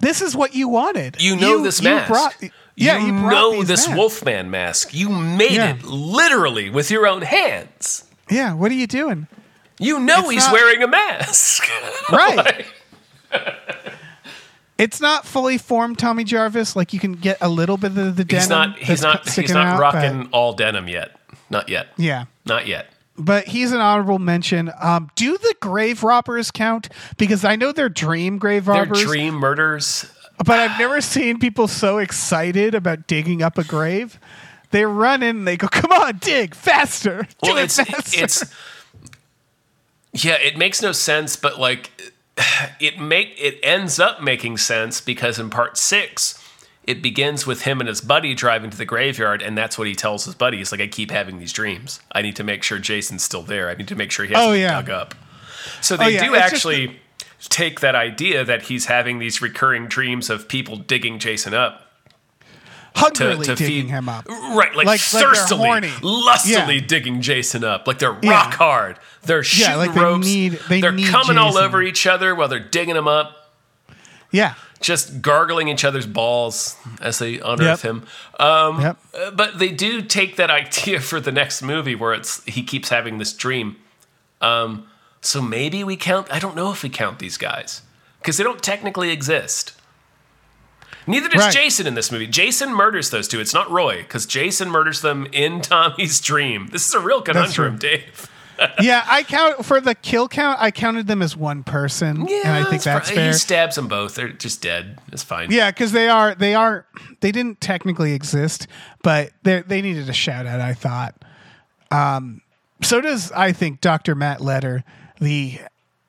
this 0.00 0.20
is 0.20 0.34
what 0.36 0.54
you 0.54 0.68
wanted. 0.68 1.16
you 1.20 1.36
know 1.36 1.62
this 1.62 1.80
mask. 1.80 2.08
brought, 2.08 2.34
yeah, 2.74 2.98
you, 2.98 3.06
you, 3.06 3.12
know 3.12 3.62
this 3.62 3.86
masks. 3.86 3.96
Wolfman 3.96 4.50
mask. 4.50 4.92
You 4.92 5.08
made 5.08 5.52
Yeah. 5.52 5.76
it 5.76 5.84
literally 5.84 6.68
with 6.68 6.90
your 6.90 7.06
own 7.06 7.22
hands. 7.22 8.04
Yeah, 8.28 8.54
what 8.54 8.70
are 8.72 8.74
you 8.74 8.86
doing? 8.88 9.28
You 9.78 10.00
know 10.00 10.20
It's 10.22 10.30
he's 10.32 10.44
not- 10.46 10.52
wearing 10.52 10.82
a 10.82 10.88
mask. 10.88 11.64
Right. 12.10 12.66
It's 14.78 15.00
not 15.00 15.24
fully 15.24 15.56
formed 15.56 15.98
Tommy 15.98 16.22
Jarvis. 16.24 16.76
Like 16.76 16.92
you 16.92 17.00
can 17.00 17.12
get 17.12 17.38
a 17.40 17.48
little 17.48 17.76
bit 17.78 17.96
of 17.96 18.16
the 18.16 18.24
denim. 18.24 18.40
he's 18.40 18.48
not. 18.48 18.78
He's 18.78 19.02
not. 19.02 19.28
He's 19.28 19.50
not 19.52 19.66
out, 19.66 19.80
rocking 19.80 20.28
all 20.32 20.52
denim 20.52 20.86
yet. 20.88 21.18
Not 21.48 21.68
yet. 21.68 21.88
yeah, 21.96 22.24
Not 22.44 22.66
yet. 22.66 22.88
But 23.18 23.46
he's 23.46 23.72
an 23.72 23.80
honorable 23.80 24.18
mention. 24.18 24.70
Um, 24.80 25.10
do 25.16 25.36
the 25.38 25.54
grave 25.60 26.02
robbers 26.02 26.50
count? 26.50 26.88
Because 27.16 27.44
I 27.44 27.56
know 27.56 27.72
they're 27.72 27.88
dream 27.88 28.38
grave 28.38 28.68
robbers, 28.68 28.88
robbers, 28.88 29.04
dream 29.04 29.34
murders. 29.34 30.10
but 30.44 30.58
I've 30.58 30.78
never 30.78 31.00
seen 31.00 31.38
people 31.38 31.68
so 31.68 31.98
excited 31.98 32.74
about 32.74 33.06
digging 33.06 33.42
up 33.42 33.58
a 33.58 33.64
grave. 33.64 34.18
They 34.70 34.84
run 34.84 35.22
in 35.22 35.36
and 35.38 35.48
they 35.48 35.56
go, 35.56 35.68
"Come 35.68 35.92
on, 35.92 36.18
dig 36.18 36.54
faster! 36.54 37.22
Do 37.42 37.50
Well, 37.52 37.56
it 37.58 37.64
it's 37.64 37.76
faster!" 37.76 38.24
it's. 38.24 38.54
Yeah, 40.12 40.34
it 40.34 40.56
makes 40.56 40.80
no 40.82 40.92
sense, 40.92 41.36
but 41.36 41.58
like, 41.58 41.90
it 42.80 42.98
make 42.98 43.34
it 43.38 43.58
ends 43.62 43.98
up 44.00 44.22
making 44.22 44.56
sense 44.58 45.00
because 45.00 45.38
in 45.38 45.50
part 45.50 45.76
six, 45.78 46.42
it 46.86 47.02
begins 47.02 47.46
with 47.46 47.62
him 47.62 47.80
and 47.80 47.88
his 47.88 48.00
buddy 48.00 48.34
driving 48.34 48.70
to 48.70 48.76
the 48.76 48.84
graveyard, 48.84 49.42
and 49.42 49.56
that's 49.58 49.76
what 49.78 49.86
he 49.88 49.94
tells 49.94 50.24
his 50.24 50.34
buddy. 50.34 50.58
He's 50.58 50.70
like, 50.72 50.80
"I 50.80 50.86
keep 50.86 51.10
having 51.10 51.38
these 51.38 51.52
dreams. 51.52 52.00
I 52.12 52.22
need 52.22 52.36
to 52.36 52.44
make 52.44 52.62
sure 52.62 52.78
Jason's 52.78 53.22
still 53.24 53.42
there. 53.42 53.68
I 53.68 53.74
need 53.74 53.88
to 53.88 53.96
make 53.96 54.10
sure 54.10 54.24
he 54.24 54.32
hasn't 54.34 54.50
Oh, 54.50 54.52
yeah. 54.54 54.68
dug 54.80 54.90
up." 54.90 55.14
So 55.80 55.94
oh, 55.94 55.98
they 55.98 56.04
Oh, 56.04 56.08
yeah, 56.08 56.24
do 56.26 56.34
it's 56.34 56.42
actually 56.44 57.00
take 57.48 57.80
that 57.80 57.94
idea 57.94 58.44
that 58.44 58.62
he's 58.62 58.86
having 58.86 59.18
these 59.18 59.42
recurring 59.42 59.86
dreams 59.88 60.30
of 60.30 60.48
people 60.48 60.76
digging 60.76 61.18
Jason 61.18 61.54
up 61.54 61.82
to, 62.94 63.00
hungrily 63.00 63.44
to 63.46 63.54
digging 63.54 63.82
feed 63.86 63.90
him 63.90 64.08
up. 64.08 64.26
Right, 64.28 64.74
like, 64.74 64.74
Like- 64.74 64.86
like 64.86 65.00
thirstily, 65.00 65.66
horny. 65.66 65.92
lustily 66.02 66.76
Yeah. 66.76 66.86
digging 66.86 67.20
Jason 67.20 67.62
up. 67.62 67.86
Like 67.86 67.98
they're 67.98 68.12
rock 68.12 68.54
hard. 68.54 68.98
They're 69.22 69.42
shooting 69.44 69.76
like 69.76 69.92
they 69.92 70.00
ropes. 70.00 70.26
need- 70.26 70.52
they 70.68 70.80
are 70.82 70.96
coming 71.10 71.36
all 71.36 71.58
over 71.58 71.82
each 71.82 72.06
other 72.06 72.34
while 72.34 72.48
they're 72.48 72.58
digging 72.60 72.96
him 72.96 73.06
up, 73.08 73.52
Yeah, 74.30 74.54
just 74.80 75.22
gargling 75.22 75.68
each 75.68 75.84
other's 75.84 76.06
balls 76.06 76.76
as 77.00 77.18
they 77.18 77.38
unearth 77.38 77.82
Yep. 77.84 77.90
him. 77.92 78.06
Um, 78.38 78.80
yep. 78.80 78.98
uh, 79.18 79.30
But 79.30 79.58
they 79.58 79.70
do 79.70 80.02
take 80.02 80.36
that 80.36 80.50
idea 80.62 81.00
for 81.00 81.20
the 81.20 81.32
next 81.32 81.62
movie 81.62 81.94
where 81.94 82.12
it's 82.14 82.44
he 82.44 82.62
keeps 82.62 82.88
having 82.90 83.18
this 83.18 83.32
dream. 83.32 83.76
Um, 84.40 84.86
so 85.20 85.40
maybe 85.42 85.82
we 85.82 85.96
count. 85.96 86.28
I 86.30 86.38
don't 86.38 86.54
know 86.54 86.70
if 86.72 86.82
we 86.82 86.88
count 86.90 87.18
these 87.18 87.36
guys 87.38 87.82
because 88.20 88.36
they 88.36 88.44
don't 88.44 88.62
technically 88.62 89.10
exist. 89.10 89.72
Neither 91.08 91.28
does 91.28 91.42
Right. 91.44 91.52
Jason 91.54 91.86
in 91.86 91.94
this 91.94 92.10
movie. 92.10 92.26
Jason 92.26 92.74
murders 92.74 93.10
those 93.10 93.28
two. 93.28 93.38
It's 93.40 93.54
not 93.54 93.70
Roy 93.70 93.98
because 93.98 94.26
Jason 94.26 94.68
murders 94.70 95.00
them 95.02 95.26
in 95.32 95.60
Tommy's 95.62 96.20
dream. 96.20 96.68
This 96.72 96.86
is 96.88 96.94
a 96.94 97.00
real 97.00 97.22
conundrum. 97.22 97.78
Dave. 97.78 98.28
Yeah, 98.80 99.04
I 99.06 99.22
count 99.22 99.64
for 99.64 99.80
the 99.80 99.94
kill 99.94 100.28
count. 100.28 100.60
I 100.60 100.70
counted 100.70 101.06
them 101.06 101.22
as 101.22 101.36
one 101.36 101.62
person, 101.62 102.20
and 102.28 102.48
I 102.48 102.64
think 102.64 102.82
that's 102.82 103.08
fr- 103.08 103.14
fair. 103.14 103.26
He 103.28 103.32
stabs 103.34 103.76
them 103.76 103.88
both. 103.88 104.14
They're 104.14 104.32
just 104.32 104.62
dead. 104.62 104.98
It's 105.12 105.22
fine. 105.22 105.50
Yeah, 105.50 105.70
because 105.70 105.92
they 105.92 106.08
are 106.08 106.34
they 106.34 106.54
are 106.54 106.86
they 107.20 107.32
didn't 107.32 107.60
technically 107.60 108.12
exist, 108.12 108.66
but 109.02 109.32
they 109.42 109.62
they 109.62 109.82
needed 109.82 110.08
a 110.08 110.12
shout 110.12 110.46
out. 110.46 110.60
I 110.60 110.74
thought. 110.74 111.14
Um, 111.90 112.42
so 112.82 113.00
does 113.00 113.32
I 113.32 113.52
think 113.52 113.80
Dr. 113.80 114.14
Matt 114.14 114.40
Letter, 114.40 114.84
the 115.20 115.60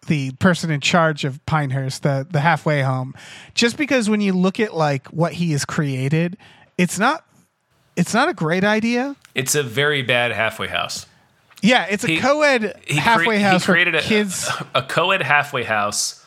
the 0.07 0.31
person 0.33 0.71
in 0.71 0.81
charge 0.81 1.25
of 1.25 1.45
Pinehurst, 1.45 2.03
the 2.03 2.27
the 2.29 2.39
halfway 2.39 2.81
home. 2.81 3.13
Just 3.53 3.77
because 3.77 4.09
when 4.09 4.21
you 4.21 4.33
look 4.33 4.59
at 4.59 4.75
like 4.75 5.07
what 5.07 5.33
he 5.33 5.51
has 5.51 5.65
created, 5.65 6.37
it's 6.77 6.97
not 6.97 7.25
it's 7.95 8.13
not 8.13 8.29
a 8.29 8.33
great 8.33 8.63
idea. 8.63 9.15
It's 9.35 9.55
a 9.55 9.63
very 9.63 10.01
bad 10.01 10.31
halfway 10.31 10.67
house. 10.67 11.05
Yeah, 11.61 11.85
it's 11.89 12.03
a 12.03 12.07
He- 12.07 12.17
co-ed 12.19 12.79
He 12.85 12.97
halfway 12.97 13.25
crea- 13.25 13.39
house 13.41 13.61
he 13.61 13.65
for 13.65 13.71
created 13.73 13.95
a, 13.95 14.01
kids. 14.01 14.49
a 14.75 14.81
co-ed 14.83 15.21
halfway 15.23 15.63
house 15.63 16.23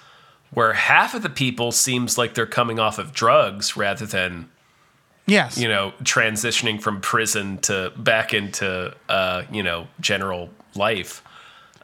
where 0.53 0.73
half 0.73 1.15
of 1.15 1.23
the 1.23 1.29
people 1.31 1.71
seems 1.73 2.19
like 2.19 2.35
they're 2.35 2.47
coming 2.47 2.79
off 2.81 2.99
of 2.99 3.13
drugs 3.13 3.77
rather 3.77 4.05
than 4.07 4.49
yes, 5.27 5.57
you 5.59 5.69
know 5.69 5.93
transitioning 6.03 6.83
from 6.83 7.01
prison 7.01 7.59
to 7.59 7.93
back 7.97 8.35
into 8.35 8.93
uh, 9.09 9.43
you 9.53 9.63
know 9.63 9.87
general 10.01 10.51
life. 10.75 11.23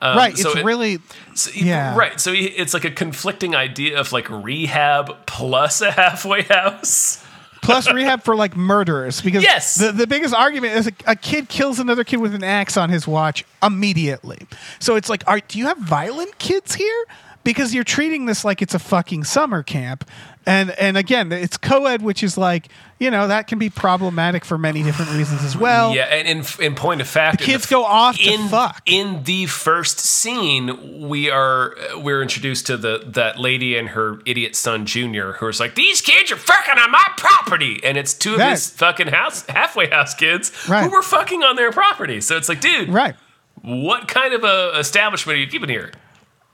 Um, 0.03 0.17
right. 0.19 0.37
so 0.37 0.51
it's 0.51 0.59
it- 0.59 0.65
really 0.65 0.99
So, 1.35 1.51
Yeah. 1.55 1.97
Right. 1.97 2.21
So 2.21 2.33
it's 2.35 2.75
like 2.75 2.85
a 2.85 2.91
conflicting 2.91 3.55
idea 3.55 3.99
of 3.99 4.13
like 4.13 4.29
rehab 4.29 5.25
plus 5.27 5.81
a 5.81 5.91
halfway 5.93 6.43
house. 6.43 7.25
Plus 7.67 7.93
rehab 7.93 8.23
for 8.23 8.35
like 8.37 8.57
murderers 8.57 9.21
because 9.21 9.43
Yes. 9.43 9.75
the, 9.75 9.93
the 9.93 10.07
biggest 10.07 10.35
argument 10.35 10.75
is 10.75 10.87
a, 10.87 10.93
a 11.07 11.17
kid 11.17 11.49
kills 11.49 11.79
another 11.79 12.05
kid 12.05 12.17
with 12.19 12.35
an 12.35 12.43
axe 12.45 12.77
on 12.77 12.89
his 12.91 13.07
watch 13.07 13.45
immediately 13.63 14.39
so 14.79 14.97
it's 14.97 15.09
like 15.09 15.23
are, 15.27 15.41
do 15.41 15.59
you 15.59 15.67
have 15.67 15.79
violent 15.79 16.39
kids 16.39 16.75
here 16.75 17.05
because 17.47 17.75
you're 17.75 17.83
treating 17.85 18.27
this 18.27 18.45
like 18.45 18.61
it's 18.61 18.75
a 18.75 18.79
fucking 18.79 19.25
summer 19.25 19.63
camp 19.63 20.05
and 20.45 20.71
and 20.73 20.97
again 20.99 21.33
it's 21.33 21.57
co-ed 21.57 22.03
which 22.03 22.23
is 22.23 22.37
like 22.37 22.69
you 22.99 23.11
know 23.11 23.27
that 23.27 23.47
can 23.47 23.59
be 23.59 23.71
problematic 23.71 24.45
for 24.45 24.59
many 24.59 24.83
different 24.83 25.11
reasons 25.13 25.43
as 25.43 25.57
well 25.57 25.95
Yeah, 25.95 26.05
and 26.05 26.29
in, 26.29 26.45
in 26.65 26.75
point 26.75 27.01
of 27.01 27.09
fact, 27.09 27.41
in 27.41 27.47
kids 27.47 27.65
f- 27.65 27.71
go 27.71 27.85
off 27.85 28.17
to 28.19 28.31
in, 28.33 28.49
fuck. 28.49 28.83
In 28.87 29.23
the 29.25 29.47
first 29.47 29.99
scene, 29.99 31.09
we 31.09 31.31
are 31.31 31.75
we're 31.97 32.21
introduced 32.23 32.67
to 32.67 32.77
the 32.77 33.03
that 33.07 33.39
lady 33.41 33.77
and 33.79 33.89
her 33.91 34.21
idiot 34.27 34.55
son 34.57 34.85
Junior, 34.87 35.33
who 35.35 35.49
is 35.49 35.59
like, 35.61 35.75
"These 35.75 36.01
kids 36.01 36.31
are 36.33 36.37
fucking 36.37 36.79
on 36.79 36.91
my 36.91 37.05
property," 37.17 37.81
and 37.85 37.97
it's 37.99 38.15
two 38.15 38.35
of 38.35 38.41
Right. 38.41 38.51
his 38.51 38.71
fucking 38.71 39.09
house 39.09 39.45
halfway 39.49 39.89
house 39.91 40.15
kids 40.15 40.53
Right. 40.69 40.85
who 40.85 40.91
were 40.91 41.03
fucking 41.03 41.43
on 41.43 41.57
their 41.57 41.73
property. 41.73 42.21
So 42.21 42.37
it's 42.37 42.49
like, 42.49 42.61
dude, 42.61 42.89
right 42.89 43.15
what 43.63 44.07
kind 44.07 44.33
of 44.35 44.45
a 44.45 44.79
establishment 44.79 45.37
are 45.37 45.41
you 45.41 45.47
keeping 45.49 45.69
here? 45.69 45.91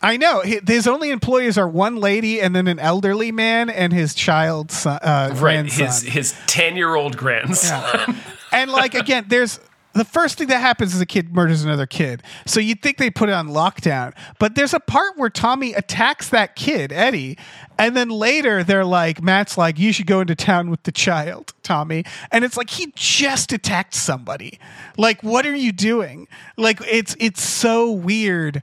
I 0.03 0.17
know 0.17 0.41
his 0.41 0.87
only 0.89 1.11
employees 1.11 1.57
are 1.57 1.69
one 1.69 1.97
lady 1.97 2.41
and 2.41 2.57
then 2.57 2.67
an 2.67 2.79
elderly 2.81 3.31
man 3.31 3.71
and 3.71 3.93
his 3.93 4.15
child 4.15 4.71
son, 4.73 4.99
uh, 5.03 5.29
Right, 5.33 5.39
grandson. 5.39 5.87
his 5.87 6.03
his 6.03 6.35
ten 6.47 6.77
year 6.77 6.95
old 6.95 7.17
grandson. 7.17 8.17
and 8.53 8.71
like 8.71 8.95
again, 8.95 9.27
there's 9.29 9.61
the 9.95 10.05
first 10.07 10.39
thing 10.39 10.49
that 10.49 10.61
happens 10.63 10.95
is 10.95 11.01
a 11.03 11.07
kid 11.07 11.35
murders 11.35 11.63
another 11.63 11.85
kid. 11.87 12.23
So 12.47 12.61
you'd 12.61 12.81
think 12.81 12.97
they 12.97 13.11
put 13.11 13.29
it 13.29 13.33
on 13.33 13.49
lockdown. 13.49 14.15
But 14.39 14.55
there's 14.55 14.73
a 14.73 14.81
part 14.81 15.19
where 15.19 15.29
Tommy 15.29 15.75
attacks 15.75 16.31
that 16.31 16.57
kid, 16.57 16.93
Eddie, 16.93 17.37
and 17.79 17.95
then 17.95 18.09
later 18.09 18.65
they're 18.65 18.87
like, 18.87 19.23
Matt's 19.23 19.59
like, 19.59 19.79
you 19.79 19.93
should 19.93 20.07
go 20.07 20.21
into 20.21 20.35
town 20.35 20.71
with 20.71 20.83
the 20.85 20.93
child, 20.93 21.53
Tommy. 21.63 22.05
And 22.31 22.43
it's 22.43 22.57
like 22.57 22.71
he 22.71 22.91
just 22.97 23.53
attacked 23.53 23.95
somebody. 23.95 24.59
Like, 24.97 25.23
what 25.23 25.45
are 25.47 25.55
you 25.55 25.73
doing? 25.73 26.27
Like 26.57 26.81
it's 26.91 27.15
it's 27.21 27.43
so 27.43 27.93
weird 27.93 28.63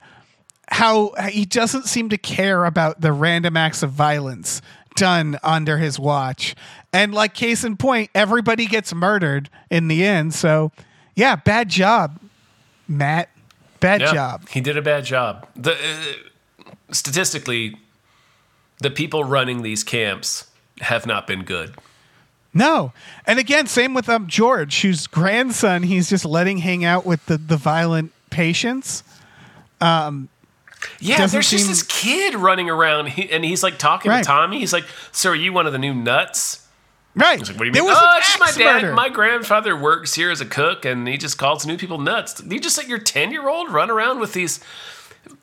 how 0.72 1.14
he 1.30 1.46
doesn't 1.46 1.86
seem 1.86 2.10
to 2.10 2.18
care 2.18 2.66
about 2.66 3.02
the 3.02 3.12
random 3.12 3.58
acts 3.58 3.84
of 3.84 3.92
violence 3.92 4.62
done 4.96 5.38
under 5.44 5.78
his 5.78 6.00
watch. 6.00 6.56
And 6.92 7.14
like 7.14 7.34
case 7.34 7.64
in 7.64 7.78
point, 7.78 8.10
everybody 8.14 8.66
gets 8.66 8.94
murdered 8.94 9.50
in 9.70 9.88
the 9.88 10.04
end. 10.04 10.34
So, 10.34 10.72
yeah, 11.16 11.36
bad 11.36 11.70
job, 11.70 12.20
Matt. 12.88 13.30
Bad 13.80 14.02
Yeah, 14.02 14.14
job. 14.14 14.50
He 14.50 14.60
did 14.60 14.76
a 14.76 14.82
bad 14.82 15.06
job. 15.06 15.48
The 15.56 15.72
uh, 15.72 16.72
statistically, 16.92 17.78
the 18.80 18.92
people 18.92 19.24
running 19.24 19.62
these 19.62 19.84
camps 19.84 20.48
have 20.82 21.06
not 21.06 21.26
been 21.28 21.44
good. 21.44 21.76
No. 22.54 22.92
And 23.26 23.40
again, 23.40 23.68
same 23.68 23.94
with 23.94 24.10
um 24.10 24.28
George, 24.28 24.82
whose 24.82 25.08
grandson 25.08 25.84
he's 25.84 26.10
just 26.10 26.26
letting 26.26 26.58
hang 26.58 26.84
out 26.84 27.06
with 27.06 27.26
the, 27.28 27.38
the 27.38 27.58
violent 27.58 28.12
patients. 28.32 29.04
Yeah, 31.00 31.18
Doesn't 31.18 31.36
there's 31.36 31.50
just 31.50 31.68
this 31.68 31.84
kid 31.84 32.36
running 32.36 32.70
around, 32.70 33.08
and 33.32 33.44
he's 33.44 33.64
like 33.64 33.78
talking 33.78 34.10
Right. 34.12 34.24
to 34.24 34.28
Tommy. 34.28 34.60
He's 34.60 34.74
like, 34.74 34.86
"So 35.12 35.32
are 35.32 35.36
you 35.36 35.52
one 35.54 35.66
of 35.68 35.74
the 35.74 35.80
new 35.80 35.94
nuts?" 35.94 36.66
Right. 37.16 37.40
He's 37.40 37.50
like, 37.50 37.58
"What 37.60 37.64
do 37.64 37.68
you 37.68 37.72
mean?" 37.74 37.84
was 37.86 37.98
oh, 38.00 38.18
it's 38.18 38.28
just 38.38 38.40
my 38.40 38.64
dad. 38.64 38.82
murder. 38.84 38.94
My 38.94 39.10
grandfather 39.10 39.76
works 39.76 40.14
here 40.16 40.32
as 40.32 40.40
a 40.42 40.46
cook, 40.46 40.86
and 40.86 41.08
he 41.08 41.18
just 41.18 41.38
calls 41.38 41.66
new 41.66 41.78
people 41.78 41.98
nuts. 41.98 42.42
You 42.48 42.60
just 42.60 42.78
let 42.78 42.88
your 42.88 43.00
ten 43.00 43.32
year 43.32 43.50
old 43.50 43.70
run 43.72 43.90
around 43.90 44.20
with 44.20 44.34
these 44.34 44.60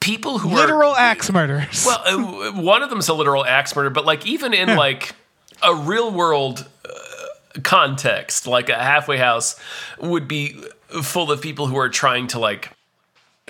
people 0.01 0.39
who 0.39 0.51
are 0.51 0.57
literal 0.57 0.95
axe 0.97 1.30
murders. 1.30 1.84
Well, 1.87 2.03
uh, 2.07 2.53
one 2.61 2.82
of 2.82 2.91
them's 2.91 3.09
a 3.09 3.14
literal 3.14 3.45
axe 3.45 3.74
murder, 3.76 3.91
but 3.91 4.05
like 4.07 4.26
even 4.26 4.55
in 4.55 4.74
like 4.76 5.14
a 5.62 5.74
real 5.74 6.11
world 6.11 6.66
uh, 6.84 7.61
context, 7.62 8.47
like 8.47 8.68
a 8.68 8.74
halfway 8.82 9.16
house 9.18 9.59
would 10.01 10.26
be 10.28 10.61
full 11.03 11.30
of 11.30 11.41
people 11.43 11.66
who 11.66 11.76
are 11.76 11.89
trying 11.89 12.26
to 12.28 12.39
like 12.39 12.70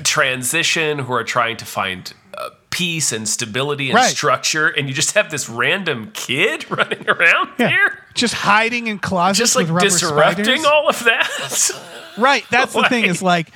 transition, 0.05 0.99
who 1.01 1.13
are 1.13 1.25
trying 1.25 1.57
to 1.59 1.65
find 1.65 2.13
uh, 2.35 2.51
peace 2.71 3.13
and 3.13 3.29
stability 3.29 3.89
and 3.91 3.97
Right. 3.97 4.11
structure, 4.11 4.69
and 4.69 4.89
you 4.89 4.95
just 4.95 5.15
have 5.15 5.31
this 5.31 5.49
random 5.49 6.11
kid 6.13 6.71
running 6.77 7.09
around 7.09 7.51
Yeah. 7.59 7.69
here, 7.69 7.99
just 8.15 8.35
hiding 8.35 8.87
in 8.89 8.99
closets 8.99 9.39
just 9.39 9.57
like 9.57 9.67
disrupting 9.83 10.45
spiders. 10.45 10.65
all 10.65 10.89
of 10.89 11.03
that. 11.05 11.71
Right. 12.19 12.45
That's 12.51 12.73
the 12.73 12.85
thing 12.85 13.05
is 13.05 13.21
like 13.21 13.51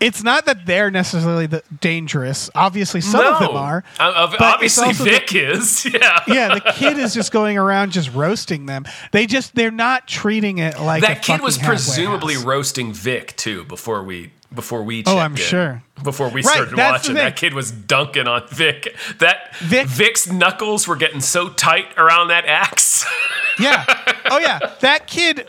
it's 0.00 0.22
not 0.22 0.44
that 0.46 0.64
they're 0.66 0.90
necessarily 0.90 1.46
the 1.46 1.62
dangerous. 1.82 2.48
Obviously, 2.54 3.00
some 3.02 3.24
of 3.26 3.40
them 3.40 3.56
are. 3.56 3.82
Uh, 3.98 4.28
obviously, 4.40 4.86
also 4.86 5.04
the- 5.04 5.10
Vic 5.10 5.34
is. 5.34 5.84
Yeah. 5.92 6.20
yeah, 6.26 6.54
the 6.54 6.72
kid 6.76 6.98
is 6.98 7.12
just 7.14 7.30
going 7.32 7.56
around 7.58 7.92
just 7.92 8.12
roasting 8.14 8.64
them. 8.66 8.86
They 9.12 9.26
just 9.26 9.54
they're 9.54 9.70
not 9.70 10.06
treating 10.06 10.58
it 10.58 10.78
like 10.80 11.02
that 11.02 11.20
kid 11.22 11.40
was 11.42 11.56
presumably 11.58 12.34
house. 12.34 12.44
roasting 12.44 12.92
Vic 12.94 13.36
too 13.36 13.64
before 13.64 14.02
we 14.02 14.32
before 14.54 14.82
we 14.82 15.02
Oh, 15.06 15.18
I'm 15.18 15.32
in. 15.32 15.36
sure. 15.38 15.82
before 16.02 16.28
we 16.28 16.42
Right, 16.42 16.54
started 16.54 16.76
watching 16.76 17.14
that 17.14 17.36
kid 17.36 17.52
was 17.54 17.70
dunking 17.70 18.26
on 18.28 18.46
Vic 18.48 18.94
that 19.18 19.54
Vic- 19.56 19.86
Vic's 19.86 20.30
knuckles 20.30 20.86
were 20.86 20.96
getting 20.96 21.20
so 21.20 21.48
tight 21.48 21.86
around 21.96 22.28
that 22.28 22.44
axe 22.46 23.04
Yeah. 23.58 23.84
Oh 24.30 24.38
yeah, 24.38 24.58
that 24.80 25.06
kid 25.06 25.48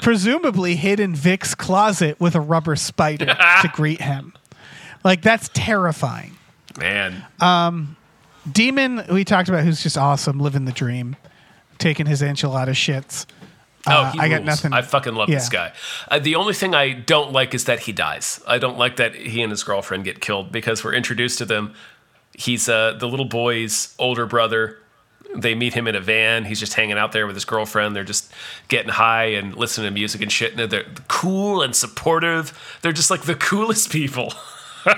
presumably 0.00 0.76
hid 0.76 1.00
in 1.00 1.14
Vic's 1.14 1.54
closet 1.54 2.18
with 2.20 2.34
a 2.34 2.40
rubber 2.40 2.76
spider 2.76 3.26
to 3.26 3.68
greet 3.72 4.00
him. 4.00 4.32
Like 5.04 5.22
that's 5.22 5.50
terrifying. 5.52 6.36
man 6.78 7.24
um, 7.40 7.96
Demon, 8.50 9.04
we 9.12 9.24
talked 9.24 9.48
about, 9.50 9.64
who's 9.64 9.82
just 9.82 9.98
awesome, 9.98 10.38
living 10.40 10.64
the 10.64 10.72
dream, 10.72 11.16
taking 11.78 12.06
his 12.06 12.22
enchilada 12.22 12.70
shits. 12.70 13.26
Oh 13.86 13.90
Uh, 13.92 14.12
he 14.12 14.18
I 14.20 14.28
got 14.28 14.42
nothing- 14.44 14.72
I 14.72 14.82
fucking 14.82 15.14
love 15.14 15.28
this 15.28 15.48
guy 15.48 15.72
uh, 16.10 16.18
the 16.18 16.34
only 16.36 16.54
thing 16.54 16.74
I 16.74 16.92
don't 16.92 17.32
like 17.32 17.54
is 17.54 17.64
that 17.64 17.80
he 17.80 17.92
dies 17.92 18.40
I 18.46 18.58
don't 18.58 18.78
like 18.78 18.96
that 18.96 19.14
he 19.14 19.42
and 19.42 19.50
his 19.50 19.62
girlfriend 19.64 20.04
get 20.04 20.20
killed 20.20 20.52
because 20.52 20.84
we're 20.84 20.94
introduced 20.94 21.38
to 21.38 21.44
them 21.44 21.74
he's 22.34 22.68
uh, 22.68 22.92
the 22.98 23.08
little 23.08 23.24
boy's 23.26 23.94
older 23.98 24.26
brother 24.26 24.76
they 25.32 25.54
meet 25.54 25.74
him 25.74 25.86
in 25.86 25.94
a 25.94 26.00
van. 26.00 26.44
He's 26.44 26.58
just 26.58 26.74
hanging 26.74 26.98
out 26.98 27.12
there 27.12 27.24
with 27.24 27.36
his 27.36 27.44
girlfriend. 27.44 27.94
They're 27.94 28.02
just 28.02 28.32
getting 28.66 28.90
high 28.90 29.26
and 29.26 29.54
listening 29.54 29.86
to 29.86 29.92
music 29.92 30.22
and 30.22 30.32
shit. 30.32 30.58
And 30.58 30.68
they're 30.72 30.86
cool 31.06 31.62
and 31.62 31.72
supportive. 31.76 32.52
They're 32.82 32.90
just 32.92 33.12
like 33.12 33.22
the 33.22 33.36
coolest 33.36 33.90
people. 33.92 34.32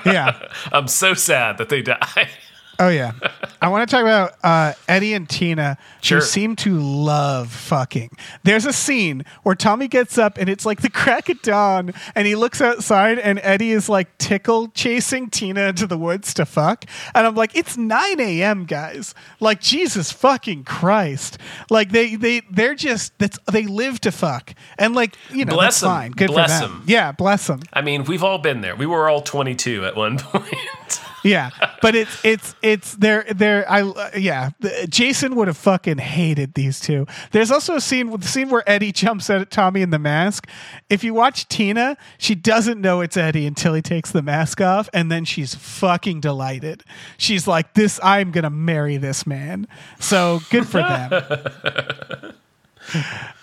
Yeah. 0.07 0.49
I'm 0.73 0.89
so 0.89 1.13
sad 1.13 1.59
that 1.59 1.69
they 1.69 1.83
die. 1.83 1.99
Oh 2.79 2.89
yeah, 2.89 3.13
I 3.61 3.69
want 3.69 3.89
to 3.89 3.95
talk 3.95 4.03
about 4.03 4.33
uh, 4.43 4.73
Eddie 4.89 5.13
and 5.15 5.29
Tina, 5.29 5.77
Sure. 6.01 6.19
who 6.19 6.25
seem 6.25 6.57
to 6.57 6.79
love 6.81 7.53
fucking. 7.53 8.11
There's 8.43 8.67
a 8.67 8.73
scene 8.73 9.25
where 9.45 9.55
Tommy 9.55 9.87
gets 9.87 10.19
up 10.19 10.37
and 10.37 10.49
it's 10.49 10.67
like 10.67 10.81
the 10.83 10.91
crack 10.91 11.29
of 11.29 11.41
dawn, 11.43 11.93
and 12.17 12.27
he 12.27 12.35
looks 12.35 12.61
outside, 12.61 13.19
and 13.21 13.39
Eddie 13.43 13.71
is 13.71 13.89
like 13.89 14.17
tickle 14.19 14.69
chasing 14.69 15.31
Tina 15.31 15.69
into 15.69 15.87
the 15.87 15.99
woods 15.99 16.35
to 16.35 16.45
fuck, 16.47 16.85
and 17.15 17.25
I'm 17.27 17.35
like, 17.37 17.55
it's 17.55 17.77
9 17.77 18.19
a.m. 18.21 18.65
guys, 18.65 19.15
like 19.39 19.61
Jesus 19.61 20.11
fucking 20.11 20.65
Christ, 20.65 21.39
like 21.71 21.93
they 21.93 22.17
they 22.17 22.41
they're 22.51 22.75
just 22.75 23.17
that's 23.19 23.39
they 23.53 23.67
live 23.67 24.01
to 24.01 24.11
fuck, 24.11 24.55
and 24.79 24.95
like 24.95 25.17
you 25.31 25.45
know 25.45 25.55
Bless 25.55 25.81
that's 25.81 25.83
'em. 25.85 25.89
fine, 25.91 26.11
good 26.13 26.29
Bless 26.31 26.61
for 26.61 26.67
them. 26.69 26.83
yeah, 26.89 27.13
bless 27.13 27.47
them. 27.47 27.61
I 27.73 27.83
mean, 27.83 28.05
we've 28.05 28.25
all 28.25 28.39
been 28.39 28.61
there. 28.61 28.75
We 28.75 28.87
were 28.87 29.09
all 29.09 29.21
22 29.21 29.85
at 29.85 29.95
one 29.95 30.19
point. 30.19 31.01
Yeah, 31.25 31.51
but 31.81 31.95
it's 31.95 32.25
it's 32.25 32.55
it's 32.63 32.95
they're 32.97 33.25
they're 33.33 33.71
I 33.71 33.83
uh, 33.83 34.11
yeah. 34.17 34.51
The, 34.61 34.87
Jason 34.89 35.37
would 35.37 35.47
have 35.47 35.57
fucking 35.57 35.99
hated 35.99 36.55
these 36.55 36.81
two. 36.81 37.07
There's 37.31 37.51
also 37.53 37.77
a 37.77 37.81
scene 37.81 38.11
with 38.11 38.23
the 38.23 38.29
scene 38.29 38.51
where 38.51 38.69
Eddie 38.69 38.91
jumps 38.91 39.31
at 39.31 39.51
Tommy 39.51 39.83
in 39.83 39.91
the 39.91 39.99
mask. 40.01 40.49
If 40.91 41.05
you 41.05 41.15
watch 41.15 41.47
Tina, 41.49 41.97
she 42.19 42.35
doesn't 42.35 42.81
know 42.81 43.01
it's 43.03 43.17
Eddie 43.17 43.47
until 43.47 43.75
he 43.75 43.83
takes 43.83 44.11
the 44.11 44.23
mask 44.23 44.61
off, 44.61 44.89
and 44.93 45.13
then 45.13 45.25
she's 45.25 45.55
fucking 45.55 46.21
delighted. 46.21 46.83
She's 47.19 47.47
like, 47.47 47.75
"This, 47.75 48.01
I'm 48.03 48.33
gonna 48.33 48.51
marry 48.51 48.97
this 48.97 49.25
man." 49.27 49.69
So 50.01 50.41
good 50.51 50.67
for 50.67 50.79
them. 50.79 51.13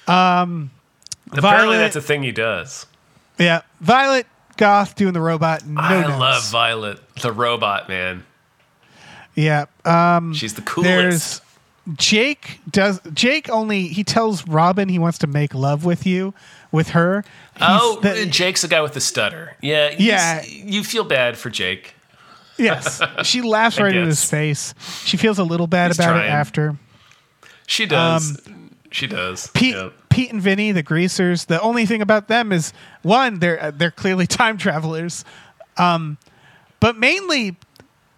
Apparently, 0.08 0.70
Violet- 1.42 1.78
that's 1.78 1.96
a 1.96 2.02
thing 2.02 2.24
he 2.24 2.32
does. 2.32 2.88
yeah, 3.38 3.62
Violet 3.80 4.28
Goth 4.60 4.96
doing 4.96 5.14
the 5.14 5.22
robot. 5.22 5.66
No 5.66 5.80
I 5.82 6.02
notes. 6.02 6.20
love 6.20 6.50
Violet, 6.50 7.00
the 7.22 7.32
robot 7.32 7.88
man. 7.88 8.26
Yeah. 9.34 9.66
Um, 9.86 10.34
She's 10.34 10.54
the 10.56 10.62
coolest. 10.62 10.92
There's 10.92 11.42
Jake 11.98 12.60
does 12.70 13.00
Jake 13.14 13.50
only 13.50 13.88
he 13.88 14.04
tells 14.04 14.46
Robin 14.48 14.90
he 14.90 15.00
wants 15.00 15.18
to 15.20 15.28
make 15.28 15.56
love 15.56 15.86
with 15.86 16.06
you 16.06 16.34
with 16.74 16.90
her. 16.90 17.24
He's 17.54 17.64
oh, 17.68 18.00
the- 18.02 18.26
Jake's 18.26 18.62
the 18.62 18.68
guy 18.68 18.82
with 18.82 18.94
the 18.94 19.02
stutter. 19.02 19.56
Yeah, 19.62 19.96
Yeah. 19.98 20.44
You 20.46 20.84
feel 20.84 21.06
bad 21.06 21.38
for 21.38 21.50
Jake. 21.50 21.94
yes. 22.58 23.02
She 23.24 23.42
laughs 23.42 23.80
right 23.80 23.96
in 23.96 24.06
his 24.06 24.26
face. 24.30 24.74
She 25.06 25.16
feels 25.16 25.40
a 25.40 25.44
little 25.44 25.68
bad 25.68 25.88
He's 25.88 26.00
about 26.00 26.18
it 26.18 26.28
after. 26.30 26.78
She 27.66 27.86
does. 27.86 28.40
She 28.92 29.08
does. 29.08 29.48
Pete, 29.48 29.76
Yep. 29.76 29.94
Pete 30.10 30.32
and 30.32 30.42
Vinny, 30.42 30.72
the 30.72 30.84
greasers. 30.84 31.46
The 31.46 31.62
only 31.62 31.86
thing 31.86 32.02
about 32.02 32.28
them 32.28 32.52
is 32.52 32.74
one, 33.04 33.40
they're 33.40 33.62
uh, 33.62 33.72
they're 33.72 33.92
clearly 33.92 34.28
time 34.42 34.58
travelers, 34.58 35.24
um, 35.78 36.18
but 36.80 36.98
mainly, 36.98 37.58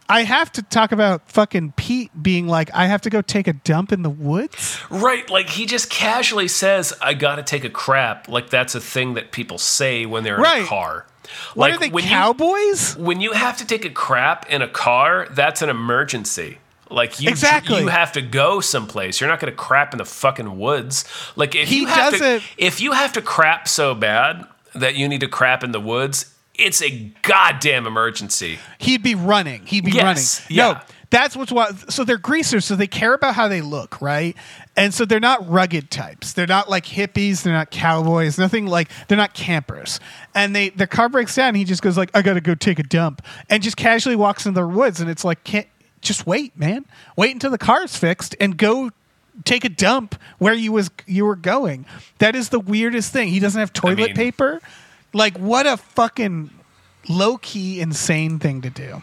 I 0.10 0.24
have 0.24 0.52
to 0.54 0.62
talk 0.62 0.92
about 0.92 1.30
fucking 1.30 1.74
Pete 1.78 2.12
being 2.22 2.48
like, 2.48 2.70
I 2.74 2.88
have 2.88 3.02
to 3.02 3.10
go 3.10 3.22
take 3.22 3.48
a 3.48 3.54
dump 3.54 3.92
in 3.92 4.02
the 4.02 4.10
woods. 4.10 4.80
Right, 4.90 5.30
like 5.30 5.50
he 5.50 5.66
just 5.66 5.90
casually 5.90 6.48
says, 6.48 6.94
"I 7.02 7.14
got 7.14 7.36
to 7.36 7.44
take 7.44 7.64
a 7.64 7.70
crap." 7.70 8.28
Like 8.28 8.50
that's 8.50 8.76
a 8.76 8.82
thing 8.82 9.14
that 9.14 9.32
people 9.32 9.58
say 9.58 10.06
when 10.06 10.24
they're 10.24 10.38
in 10.38 10.64
a 10.64 10.66
car. 10.66 11.06
What 11.54 11.70
like 11.70 11.74
are 11.76 11.80
they, 11.80 11.90
when 11.90 12.04
cowboys? 12.04 12.98
you 12.98 13.04
when 13.04 13.22
you 13.22 13.32
have 13.32 13.58
to 13.58 13.66
take 13.66 13.86
a 13.86 13.90
crap 13.90 14.50
in 14.50 14.62
a 14.62 14.68
car, 14.68 15.28
that's 15.32 15.62
an 15.62 15.70
emergency. 15.70 16.58
Like 16.94 17.20
you, 17.20 17.30
Exactly. 17.30 17.80
you 17.82 17.88
have 17.88 18.12
to 18.14 18.22
go 18.22 18.60
someplace. 18.60 19.20
You're 19.22 19.30
not 19.30 19.40
going 19.40 19.52
to 19.52 19.58
crap 19.58 19.94
in 19.94 19.98
the 19.98 20.06
fucking 20.06 20.58
woods. 20.60 21.06
Like 21.36 21.56
if 21.56 21.70
He 21.70 21.82
you 21.82 21.88
have 21.88 22.12
does 22.12 22.20
to, 22.22 22.42
if 22.58 22.82
you 22.82 22.92
have 22.92 23.14
to 23.14 23.22
crap 23.22 23.68
so 23.68 23.96
bad 23.96 24.46
that 24.76 24.96
you 24.96 25.08
need 25.08 25.22
to 25.22 25.28
crap 25.28 25.64
in 25.64 25.72
the 25.72 25.80
woods, 25.80 26.34
it's 26.56 26.82
a 26.82 27.12
goddamn 27.24 27.88
emergency. 27.88 28.60
He'd 28.78 29.04
be 29.04 29.16
running. 29.16 29.66
He'd 29.66 29.86
be 29.86 29.92
Yes, 29.92 30.42
running. 30.42 30.56
yeah. 30.58 30.72
No, 30.74 30.80
That's 31.10 31.36
what's 31.36 31.52
what. 31.52 31.92
So 31.92 32.04
they're 32.04 32.18
greasers, 32.18 32.64
so 32.66 32.76
they 32.76 32.88
care 32.88 33.14
about 33.14 33.36
how 33.36 33.48
they 33.48 33.62
look, 33.62 34.02
right? 34.02 34.36
And 34.78 34.94
so 34.94 35.04
they're 35.04 35.20
not 35.20 35.50
rugged 35.50 35.92
types. 35.92 36.32
They're 36.34 36.48
not 36.48 36.70
like 36.70 36.86
hippies. 36.86 37.44
They're 37.44 37.52
not 37.54 37.70
cowboys. 37.72 38.38
Nothing 38.38 38.66
like 38.68 38.90
they're 39.08 39.18
not 39.18 39.34
campers. 39.34 40.00
And 40.36 40.56
they 40.56 40.70
the 40.70 40.88
car 40.88 41.10
breaks 41.10 41.36
down. 41.36 41.50
And 41.50 41.58
he 41.58 41.64
just 41.66 41.82
goes 41.82 41.98
like, 41.98 42.12
"I 42.14 42.22
gotta 42.22 42.40
go 42.42 42.56
take 42.56 42.80
a 42.80 42.84
dump," 42.84 43.22
and 43.50 43.62
just 43.64 43.76
casually 43.76 44.16
walks 44.16 44.46
into 44.46 44.62
the 44.62 44.68
woods. 44.68 45.02
And 45.02 45.10
it's 45.10 45.26
like, 45.26 45.44
can't 45.44 45.68
just 46.02 46.26
wait, 46.28 46.58
man. 46.58 46.86
Wait 47.16 47.32
until 47.34 47.52
the 47.52 47.58
car's 47.58 47.96
fixed 47.96 48.36
and 48.40 48.58
go 48.58 48.90
take 49.46 49.64
a 49.64 49.70
dump 49.70 50.16
where 50.40 50.54
you 50.54 50.72
was 50.72 50.90
you 51.08 51.26
were 51.26 51.36
going. 51.36 51.86
That 52.20 52.36
is 52.36 52.50
the 52.50 52.60
weirdest 52.60 53.14
thing. 53.14 53.30
He 53.30 53.40
doesn't 53.40 53.60
have 53.60 53.72
toilet 53.74 53.98
mean- 53.98 54.16
paper. 54.16 54.60
Like 55.14 55.38
what 55.38 55.68
a 55.68 55.78
fucking 55.78 56.50
low 57.10 57.38
key 57.38 57.82
insane 57.82 58.40
thing 58.40 58.62
to 58.62 58.70
do. 58.70 59.02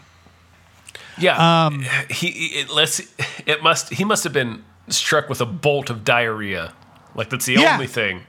Yeah. 1.17 1.65
Um, 1.67 1.85
he 2.09 2.27
it, 2.59 2.69
let's 2.69 3.01
it 3.45 3.61
must 3.61 3.89
he 3.89 4.03
must 4.03 4.23
have 4.23 4.33
been 4.33 4.63
struck 4.87 5.29
with 5.29 5.41
a 5.41 5.45
bolt 5.45 5.89
of 5.89 6.03
diarrhea. 6.03 6.73
Like 7.15 7.29
that's 7.29 7.45
the 7.45 7.53
Yeah. 7.53 7.73
only 7.73 7.87
thing. 7.87 8.21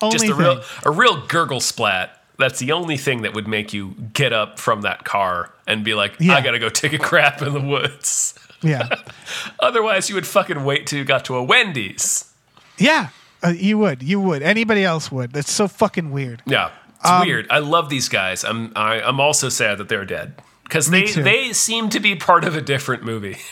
Only 0.00 0.14
Just 0.14 0.24
a 0.24 0.28
thing. 0.28 0.36
real 0.38 0.62
a 0.84 0.90
real 0.90 1.26
gurgle 1.26 1.60
splat. 1.60 2.21
That's 2.38 2.58
the 2.58 2.72
only 2.72 2.96
thing 2.96 3.22
that 3.22 3.34
would 3.34 3.46
make 3.46 3.72
you 3.72 3.94
get 4.12 4.32
up 4.32 4.58
from 4.58 4.82
that 4.82 5.04
car 5.04 5.50
and 5.66 5.84
be 5.84 5.94
like, 5.94 6.14
Yeah. 6.18 6.34
I 6.34 6.40
gotta 6.40 6.58
go 6.58 6.68
take 6.68 6.92
a 6.92 6.98
crap 6.98 7.42
in 7.42 7.52
the 7.52 7.60
woods. 7.60 8.34
yeah. 8.62 8.88
Otherwise, 9.60 10.08
you 10.08 10.14
would 10.14 10.26
fucking 10.26 10.64
wait 10.64 10.86
till 10.86 10.98
you 10.98 11.04
got 11.04 11.24
to 11.26 11.36
a 11.36 11.42
Wendy's. 11.42 12.32
Yeah. 12.78 13.08
Uh, 13.44 13.48
you 13.56 13.76
would. 13.78 14.02
You 14.02 14.20
would. 14.20 14.42
Anybody 14.42 14.84
else 14.84 15.10
would. 15.12 15.32
That's 15.32 15.50
so 15.52 15.68
fucking 15.68 16.10
weird. 16.12 16.42
Yeah, 16.46 16.70
it's 17.00 17.10
Um, 17.10 17.26
weird. 17.26 17.46
I 17.50 17.58
love 17.58 17.88
these 17.90 18.08
guys. 18.08 18.44
I'm 18.44 18.72
I, 18.76 19.00
I'm 19.02 19.20
also 19.20 19.48
sad 19.48 19.78
that 19.78 19.88
they're 19.88 20.04
dead 20.04 20.34
because 20.64 20.88
they 20.90 21.04
too. 21.04 21.22
they 21.22 21.52
seem 21.52 21.88
to 21.90 22.00
be 22.00 22.14
part 22.16 22.44
of 22.44 22.56
a 22.56 22.60
different 22.60 23.02
movie. 23.04 23.36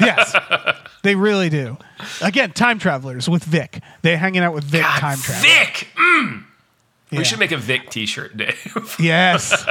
Yes. 0.00 0.34
they 1.02 1.14
really 1.14 1.48
do. 1.48 1.78
Again, 2.20 2.50
time 2.50 2.80
travelers 2.80 3.28
with 3.28 3.44
Vic. 3.44 3.80
They're 4.02 4.18
hanging 4.18 4.42
out 4.42 4.52
with 4.52 4.64
Vic 4.64 4.82
God, 4.82 4.98
time 4.98 5.18
travel. 5.18 5.42
Vic. 5.48 5.88
Mm. 5.96 6.44
Yeah. 7.10 7.18
We 7.20 7.24
should 7.24 7.38
make 7.38 7.52
a 7.52 7.56
Vic 7.56 7.90
T-shirt, 7.90 8.36
Dave. 8.36 8.96
Yes. 9.00 9.64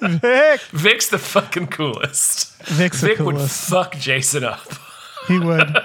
Vic. 0.00 0.60
Vic's 0.72 1.08
the 1.08 1.18
fucking 1.18 1.68
coolest. 1.68 2.60
Vic's 2.64 3.00
the 3.00 3.08
Vic 3.08 3.18
would 3.20 3.40
fuck 3.40 3.96
Jason 3.96 4.42
up. 4.44 4.66
He 5.28 5.38
would. 5.38 5.76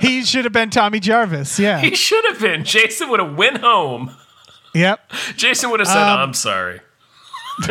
he 0.00 0.22
should 0.22 0.44
have 0.44 0.52
been 0.52 0.70
Tommy 0.70 1.00
Jarvis. 1.00 1.58
Yeah. 1.58 1.80
He 1.80 1.94
should 1.96 2.24
have 2.26 2.40
been. 2.40 2.64
Jason 2.64 3.08
would 3.10 3.18
have 3.20 3.34
went 3.34 3.58
home. 3.58 4.14
Yep. 4.74 5.00
Jason 5.36 5.70
would 5.70 5.80
have 5.80 5.88
said, 5.88 5.96
Um, 6.02 6.18
"I'm 6.20 6.34
sorry." 6.34 6.80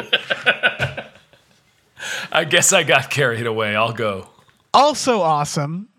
I 2.32 2.44
guess 2.46 2.74
I 2.74 2.84
got 2.84 3.10
carried 3.10 3.46
away. 3.46 3.76
I'll 3.76 3.94
go. 3.94 4.30
Also 4.74 5.22
awesome. 5.22 5.90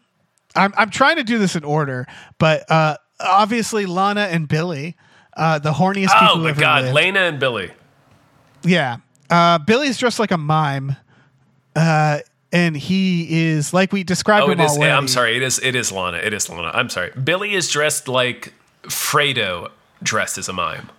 I'm 0.56 0.72
I'm 0.76 0.90
trying 0.90 1.16
to 1.16 1.24
do 1.24 1.38
this 1.38 1.56
in 1.56 1.64
order, 1.64 2.06
but 2.38 2.70
uh 2.70 2.96
obviously 3.20 3.86
Lana 3.86 4.22
and 4.22 4.48
Billy, 4.48 4.96
uh 5.36 5.58
the 5.58 5.72
horniest 5.72 6.12
people 6.18 6.28
Oh 6.32 6.36
my 6.38 6.52
God, 6.52 6.84
lived. 6.84 6.94
Lena 6.94 7.20
and 7.20 7.38
Billy. 7.40 7.70
Yeah. 8.62 8.98
Uh, 9.30 9.58
Billy's 9.58 9.98
dressed 9.98 10.18
like 10.18 10.30
a 10.30 10.38
mime. 10.38 10.96
Uh, 11.76 12.18
and 12.52 12.76
he 12.76 13.46
is 13.48 13.74
like 13.74 13.92
we 13.92 14.04
described 14.04 14.46
Oh, 14.46 14.50
him 14.52 14.60
it 14.60 14.64
is. 14.64 14.72
already. 14.76 14.92
I'm 14.92 15.08
sorry. 15.08 15.36
It 15.36 15.42
is. 15.42 15.58
It 15.58 15.74
is 15.74 15.90
Lana. 15.90 16.18
It 16.18 16.32
is 16.32 16.48
Lana. 16.48 16.70
I'm 16.72 16.88
sorry. 16.88 17.10
Billy 17.22 17.54
is 17.54 17.68
dressed 17.68 18.06
like 18.06 18.52
Fredo 18.84 19.70
dressed 20.02 20.38
as 20.38 20.48
a 20.48 20.52
mime. 20.52 20.90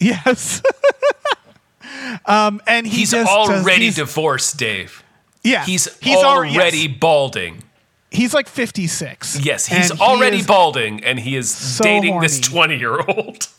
Yes. 0.00 0.62
um, 2.26 2.60
and 2.66 2.86
he 2.86 2.98
He's 3.00 3.10
does- 3.12 3.26
already 3.26 3.84
he's, 3.86 3.96
divorced, 3.96 4.56
Dave. 4.56 5.02
yeah. 5.44 5.64
He's, 5.64 5.88
al- 6.06 6.24
already 6.24 6.78
yes. 6.78 6.96
balding. 6.98 7.62
He's 8.10 8.34
like 8.34 8.48
56. 8.48 9.38
Yes, 9.44 9.66
he's 9.66 9.90
And 9.90 9.98
he 10.00 10.04
already 10.04 10.42
balding, 10.42 11.04
and 11.04 11.20
he 11.20 11.36
is 11.36 11.54
so 11.54 11.84
dating 11.84 12.18
this 12.20 12.40
20 12.40 12.76
year 12.76 12.98
old. 13.00 13.46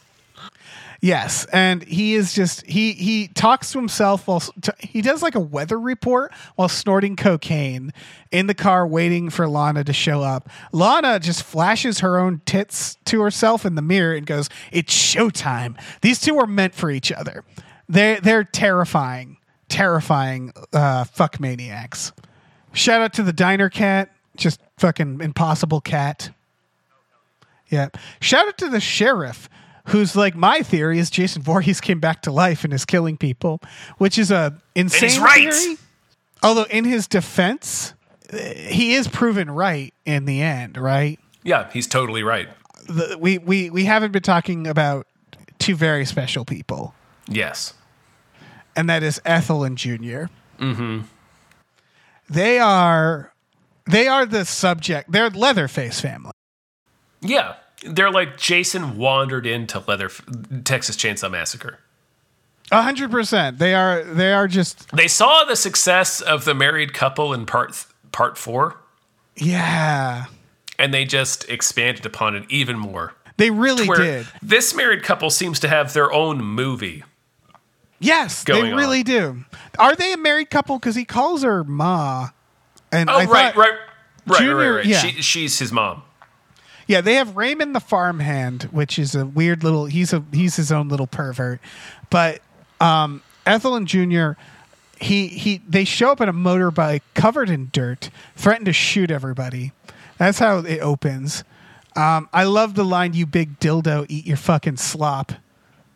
Yes, 1.04 1.46
and 1.46 1.84
he 1.84 2.14
is 2.14 2.32
just 2.32 2.64
he 2.68 2.94
he 2.94 3.28
talks 3.28 3.72
to 3.72 3.80
himself 3.80 4.28
while 4.28 4.40
t- 4.40 4.72
he 4.80 5.02
does 5.02 5.24
like 5.24 5.34
a 5.34 5.40
weather 5.40 5.80
report 5.80 6.32
while 6.56 6.70
snorting 6.70 7.16
cocaine 7.16 7.92
in 8.30 8.46
the 8.46 8.54
car 8.54 8.86
waiting 8.86 9.32
for 9.32 9.48
Lana 9.48 9.84
to 9.84 9.94
show 9.94 10.22
up. 10.22 10.48
Lana 10.72 11.20
just 11.20 11.42
flashes 11.42 12.02
her 12.02 12.20
own 12.20 12.42
tits 12.46 12.98
to 13.06 13.20
herself 13.22 13.66
in 13.66 13.74
the 13.74 13.82
mirror 13.82 14.14
and 14.14 14.28
goes, 14.28 14.48
"It's 14.72 14.94
showtime." 14.94 15.76
These 16.02 16.22
two 16.22 16.38
are 16.38 16.46
meant 16.46 16.76
for 16.76 16.92
each 16.92 17.12
other. 17.12 17.44
They 17.90 18.20
they're 18.22 18.44
terrifying, 18.44 19.38
terrifying 19.70 20.54
uh, 20.72 21.06
fuck 21.06 21.40
maniacs. 21.40 22.12
Shout 22.74 23.02
out 23.02 23.14
to 23.14 23.24
the 23.24 23.34
diner 23.34 23.70
cat, 23.70 24.12
just 24.38 24.62
fucking 24.78 25.20
impossible 25.20 25.82
cat. 25.82 26.30
Yeah. 27.70 27.90
Shout 28.20 28.48
out 28.48 28.58
to 28.60 28.70
the 28.70 28.80
sheriff, 28.80 29.50
who's 29.88 30.16
like 30.16 30.36
my 30.36 30.62
theory 30.62 31.00
is 31.00 31.10
Jason 31.10 31.42
Voorhees 31.42 31.82
came 31.82 32.00
back 32.00 32.22
to 32.24 32.32
life 32.32 32.64
and 32.64 32.74
is 32.74 32.86
killing 32.86 33.18
people, 33.18 33.62
which 33.98 34.18
is 34.18 34.32
a 34.32 34.58
insane 34.76 35.22
right. 35.22 35.54
theory. 35.54 35.78
Although 36.44 36.64
in 36.64 36.86
his 36.86 37.08
defense, 37.08 37.94
he 38.32 38.96
is 38.96 39.08
proven 39.08 39.52
right 39.52 39.94
in 40.06 40.26
the 40.26 40.42
end, 40.42 40.78
right? 40.78 41.20
Yeah, 41.44 41.70
he's 41.72 41.88
totally 41.88 42.24
right. 42.24 42.50
The, 42.88 43.18
we 43.20 43.38
we 43.38 43.70
we 43.70 43.86
haven't 43.86 44.12
been 44.12 44.24
talking 44.24 44.68
about 44.68 45.08
two 45.60 45.76
very 45.76 46.06
special 46.06 46.46
people, 46.46 46.94
Yes. 47.28 47.74
and 48.76 48.90
that 48.90 49.04
is 49.04 49.22
Ethel 49.26 49.64
and 49.64 49.78
Junior. 49.78 50.30
Mm-hmm. 50.60 51.02
They 52.30 52.60
are 52.60 53.34
they 53.86 54.08
are 54.08 54.26
the 54.26 54.46
subject. 54.46 55.12
They're 55.12 55.30
Leatherface 55.30 56.00
family. 56.00 56.32
Yeah. 57.22 57.56
They're 57.84 58.12
like 58.12 58.38
Jason 58.38 58.98
wandered 58.98 59.46
into 59.48 59.84
Leather 59.88 60.10
Texas 60.64 60.96
Chainsaw 60.96 61.32
Massacre. 61.32 61.80
A 62.72 62.82
hundred 62.82 63.12
percent. 63.12 63.58
They 63.60 63.74
are 63.74 64.04
they 64.04 64.32
are 64.34 64.48
just 64.48 64.90
They 64.96 65.08
saw 65.08 65.44
the 65.44 65.56
success 65.56 66.22
of 66.22 66.46
the 66.46 66.54
married 66.54 66.94
couple 66.94 67.34
in 67.34 67.46
part 67.46 67.86
part 68.12 68.38
4 68.38 68.78
yeah. 69.38 70.26
and 70.78 70.94
they 70.94 71.06
just 71.06 71.50
expanded 71.50 72.06
upon 72.06 72.36
it 72.36 72.44
even 72.50 72.78
more. 72.78 73.14
They 73.38 73.50
really 73.50 73.88
did. 73.88 74.28
this 74.42 74.76
married 74.76 75.02
couple 75.04 75.30
seems 75.30 75.60
to 75.62 75.68
have 75.68 75.94
their 75.94 76.12
own 76.14 76.44
movie. 76.44 77.04
Yes, 78.00 78.44
they 78.44 78.74
really 78.74 79.00
on. 79.00 79.04
do. 79.04 79.46
Are 79.80 79.96
they 79.96 80.14
a 80.14 80.18
married 80.18 80.50
couple? 80.50 80.78
Because 80.80 80.96
he 80.96 81.06
calls 81.06 81.44
her 81.44 81.64
Ma. 81.64 82.30
And 82.92 83.10
Oh, 83.10 83.14
I 83.14 83.26
right, 83.26 83.56
right, 83.56 83.74
right, 84.28 84.40
Junior- 84.40 84.56
right, 84.56 84.70
right. 84.78 84.86
yeah. 84.86 85.00
She, 85.00 85.22
she's 85.22 85.60
his 85.60 85.72
mom. 85.72 86.04
Yeah, 86.92 87.00
they 87.00 87.14
have 87.14 87.38
Raymond 87.38 87.74
the 87.74 87.80
farmhand, 87.80 88.64
which 88.64 89.00
is 89.00 89.16
a 89.16 89.26
weird 89.26 89.64
little. 89.64 89.86
He's 89.86 90.12
a 90.12 90.26
he's 90.34 90.58
his 90.58 90.74
own 90.74 90.90
little 90.90 91.08
pervert. 91.08 91.62
But 92.10 92.42
um, 92.82 93.24
Ethel 93.46 93.76
and 93.76 93.88
Junior, 93.88 94.36
he 95.00 95.28
he 95.28 95.62
they 95.66 95.86
show 95.86 96.12
up 96.12 96.20
in 96.20 96.28
a 96.28 96.34
motorbike 96.34 97.00
covered 97.14 97.50
in 97.50 97.70
dirt, 97.72 98.10
threaten 98.36 98.66
to 98.66 98.74
shoot 98.74 99.10
everybody. 99.10 99.72
That's 100.18 100.40
how 100.40 100.58
it 100.58 100.82
opens. 100.82 101.46
Um, 101.96 102.28
I 102.34 102.44
love 102.44 102.76
the 102.76 102.84
line, 102.84 103.14
"You 103.14 103.26
big 103.26 103.58
dildo, 103.62 104.06
eat 104.10 104.28
your 104.28 104.36
fucking 104.36 104.76
slop." 104.76 105.32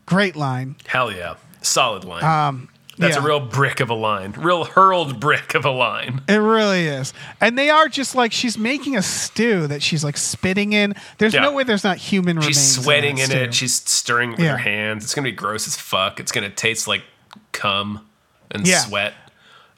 Great 0.05 0.37
line. 0.37 0.77
Hell 0.87 1.11
yeah. 1.11 1.35
Solid 1.61 2.05
line. 2.05 2.23
Um, 2.23 2.69
That's 2.97 3.15
yeah. 3.17 3.21
a 3.21 3.25
real 3.25 3.39
brick 3.41 3.79
of 3.81 3.89
a 3.89 3.93
line. 3.93 4.31
Real 4.37 4.63
hurled 4.63 5.19
brick 5.19 5.53
of 5.53 5.65
a 5.65 5.69
line. 5.71 6.21
It 6.29 6.35
really 6.37 6.87
is. 6.87 7.13
And 7.41 7.57
they 7.57 7.69
are 7.69 7.89
just 7.89 8.15
like 8.15 8.31
she's 8.31 8.57
making 8.57 8.95
a 8.95 9.01
stew 9.01 9.67
that 9.67 9.83
she's 9.83 10.03
like 10.03 10.15
spitting 10.17 10.71
in. 10.73 10.95
There's 11.17 11.33
Yeah. 11.33 11.41
no 11.41 11.51
way 11.51 11.63
there's 11.63 11.83
not 11.83 11.97
human 11.97 12.37
remains. 12.37 12.55
She's 12.55 12.75
sweating 12.83 13.17
in 13.17 13.29
that 13.29 13.41
it. 13.41 13.53
She's 13.53 13.73
stirring 13.75 14.29
it 14.31 14.37
with 14.37 14.45
Yeah. 14.45 14.51
her 14.53 14.57
hands. 14.57 15.03
It's 15.03 15.13
gonna 15.13 15.25
be 15.27 15.33
gross 15.33 15.67
as 15.67 15.75
fuck. 15.75 16.19
It's 16.21 16.31
gonna 16.31 16.49
taste 16.49 16.87
like 16.87 17.03
cum 17.51 18.05
and 18.51 18.65
Yeah. 18.65 18.79
sweat. 18.79 19.13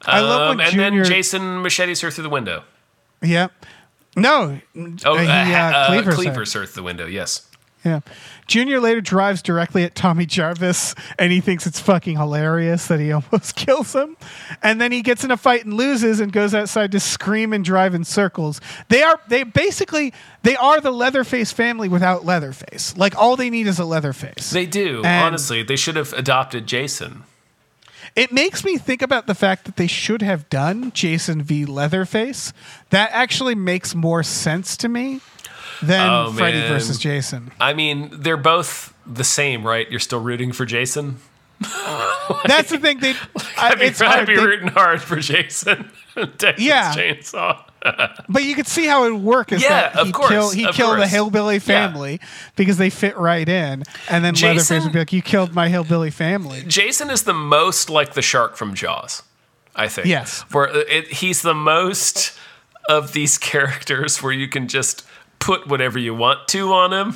I 0.05 0.19
love 0.19 0.41
Um, 0.51 0.57
when 0.57 0.67
and 0.67 0.75
Junior. 0.75 1.03
then 1.03 1.11
Jason 1.11 1.61
machetes 1.63 2.01
her 2.01 2.11
through 2.11 2.23
the 2.23 2.29
window. 2.29 2.63
yeah. 3.21 3.47
No. 4.15 4.59
Oh, 5.05 5.15
uh, 5.15 5.21
he, 5.21 5.27
uh, 5.27 5.31
uh, 5.31 5.71
uh, 5.73 5.87
cleavers 5.87 6.05
her. 6.05 6.11
cleavers 6.13 6.53
her 6.53 6.65
through 6.65 6.73
the 6.81 6.83
window. 6.83 7.05
Yes. 7.07 7.41
Yeah. 7.85 7.99
Junior 8.47 8.79
later 8.79 9.01
drives 9.01 9.41
directly 9.41 9.83
at 9.83 9.95
Tommy 9.95 10.25
Jarvis 10.25 10.93
and 11.17 11.31
he 11.31 11.39
thinks 11.39 11.65
it's 11.65 11.79
fucking 11.79 12.17
hilarious 12.17 12.87
that 12.87 12.99
he 12.99 13.11
almost 13.13 13.55
kills 13.55 13.93
him. 13.93 14.17
And 14.61 14.81
then 14.81 14.91
he 14.91 15.01
gets 15.01 15.23
in 15.23 15.31
a 15.31 15.37
fight 15.37 15.63
and 15.63 15.73
loses 15.73 16.19
and 16.19 16.31
goes 16.31 16.53
outside 16.53 16.91
to 16.93 16.99
scream 16.99 17.53
and 17.53 17.63
drive 17.63 17.93
in 17.93 18.03
circles. 18.03 18.59
They 18.89 19.03
are 19.03 19.19
they 19.27 19.43
basically 19.43 20.13
they 20.43 20.55
are 20.55 20.81
the 20.81 20.91
Leatherface 20.91 21.51
family 21.51 21.87
without 21.87 22.25
Leatherface. 22.25 22.97
Like 22.97 23.15
all 23.15 23.35
they 23.35 23.49
need 23.49 23.67
is 23.67 23.79
a 23.79 23.85
Leatherface. 23.85 24.49
They 24.49 24.65
do. 24.65 24.97
And- 25.05 25.27
Honestly, 25.27 25.63
they 25.63 25.75
should 25.75 25.95
have 25.95 26.13
adopted 26.13 26.67
Jason. 26.67 27.23
It 28.15 28.31
makes 28.31 28.65
me 28.65 28.77
think 28.77 29.03
about 29.03 29.27
the 29.27 29.35
fact 29.35 29.65
that 29.65 29.75
they 29.75 29.85
should 29.85 30.23
have 30.23 30.49
done 30.49 30.91
Jason 30.93 31.43
v 31.43 31.65
Leatherface. 31.65 32.51
That 32.89 33.11
actually 33.13 33.53
makes 33.53 33.93
more 33.93 34.23
sense 34.23 34.75
to 34.77 34.89
me 34.89 35.21
than 35.81 36.09
Oh, 36.09 36.31
Freddy 36.33 36.59
man. 36.59 36.69
versus 36.73 36.97
Jason. 36.99 37.51
I 37.59 37.73
mean, 37.73 38.09
they're 38.11 38.37
both 38.37 38.93
the 39.05 39.23
same, 39.23 39.65
right? 39.65 39.89
You're 39.89 39.99
still 39.99 40.21
rooting 40.21 40.51
for 40.51 40.65
Jason. 40.65 41.17
That's 42.45 42.69
the 42.69 42.77
thing. 42.79 42.99
They, 42.99 43.15
I'd 43.57 43.79
be, 43.79 43.87
I'd 44.05 44.27
be 44.27 44.35
They- 44.35 44.41
rooting 44.45 44.67
hard 44.69 45.01
for 45.01 45.17
Jason. 45.17 45.89
Texas 46.37 46.65
Yeah. 46.65 46.93
Chainsaw. 46.95 47.63
But 48.27 48.43
you 48.43 48.55
could 48.55 48.67
see 48.67 48.85
how 48.85 49.05
it 49.05 49.11
would 49.11 49.21
work. 49.23 49.51
Is 49.51 49.61
Yeah, 49.61 49.69
that 49.69 49.95
of 49.95 50.07
he'd 50.07 50.13
course, 50.13 50.29
Kill, 50.29 50.49
he'd 50.49 50.67
of 50.67 50.75
kill 50.75 50.95
the 50.95 51.07
hillbilly 51.07 51.55
Yeah. 51.55 51.59
family 51.59 52.19
because 52.55 52.77
they 52.77 52.89
fit 52.89 53.15
right 53.17 53.47
in, 53.47 53.83
and 54.09 54.25
then 54.25 54.33
Leatherface 54.33 54.67
Jason- 54.69 54.83
would 54.83 54.93
be 54.93 54.99
like, 54.99 55.13
"You 55.13 55.21
killed 55.21 55.53
my 55.53 55.69
hillbilly 55.69 56.09
family." 56.11 56.63
Jason 56.67 57.09
is 57.11 57.23
the 57.23 57.33
most 57.35 57.89
like 57.89 58.13
the 58.13 58.21
shark 58.21 58.57
from 58.57 58.73
Jaws, 58.73 59.21
I 59.75 59.87
think. 59.87 60.07
Yes. 60.07 60.41
Where 60.51 60.67
uh, 60.69 60.79
it, 60.89 61.07
he's 61.07 61.43
the 61.43 61.53
most 61.53 62.33
of 62.89 63.13
these 63.13 63.37
characters 63.37 64.21
where 64.21 64.33
you 64.33 64.47
can 64.49 64.67
just 64.67 65.03
put 65.39 65.67
whatever 65.67 65.97
you 65.99 66.13
want 66.15 66.47
to 66.49 66.73
on 66.73 66.93
him. 66.93 67.15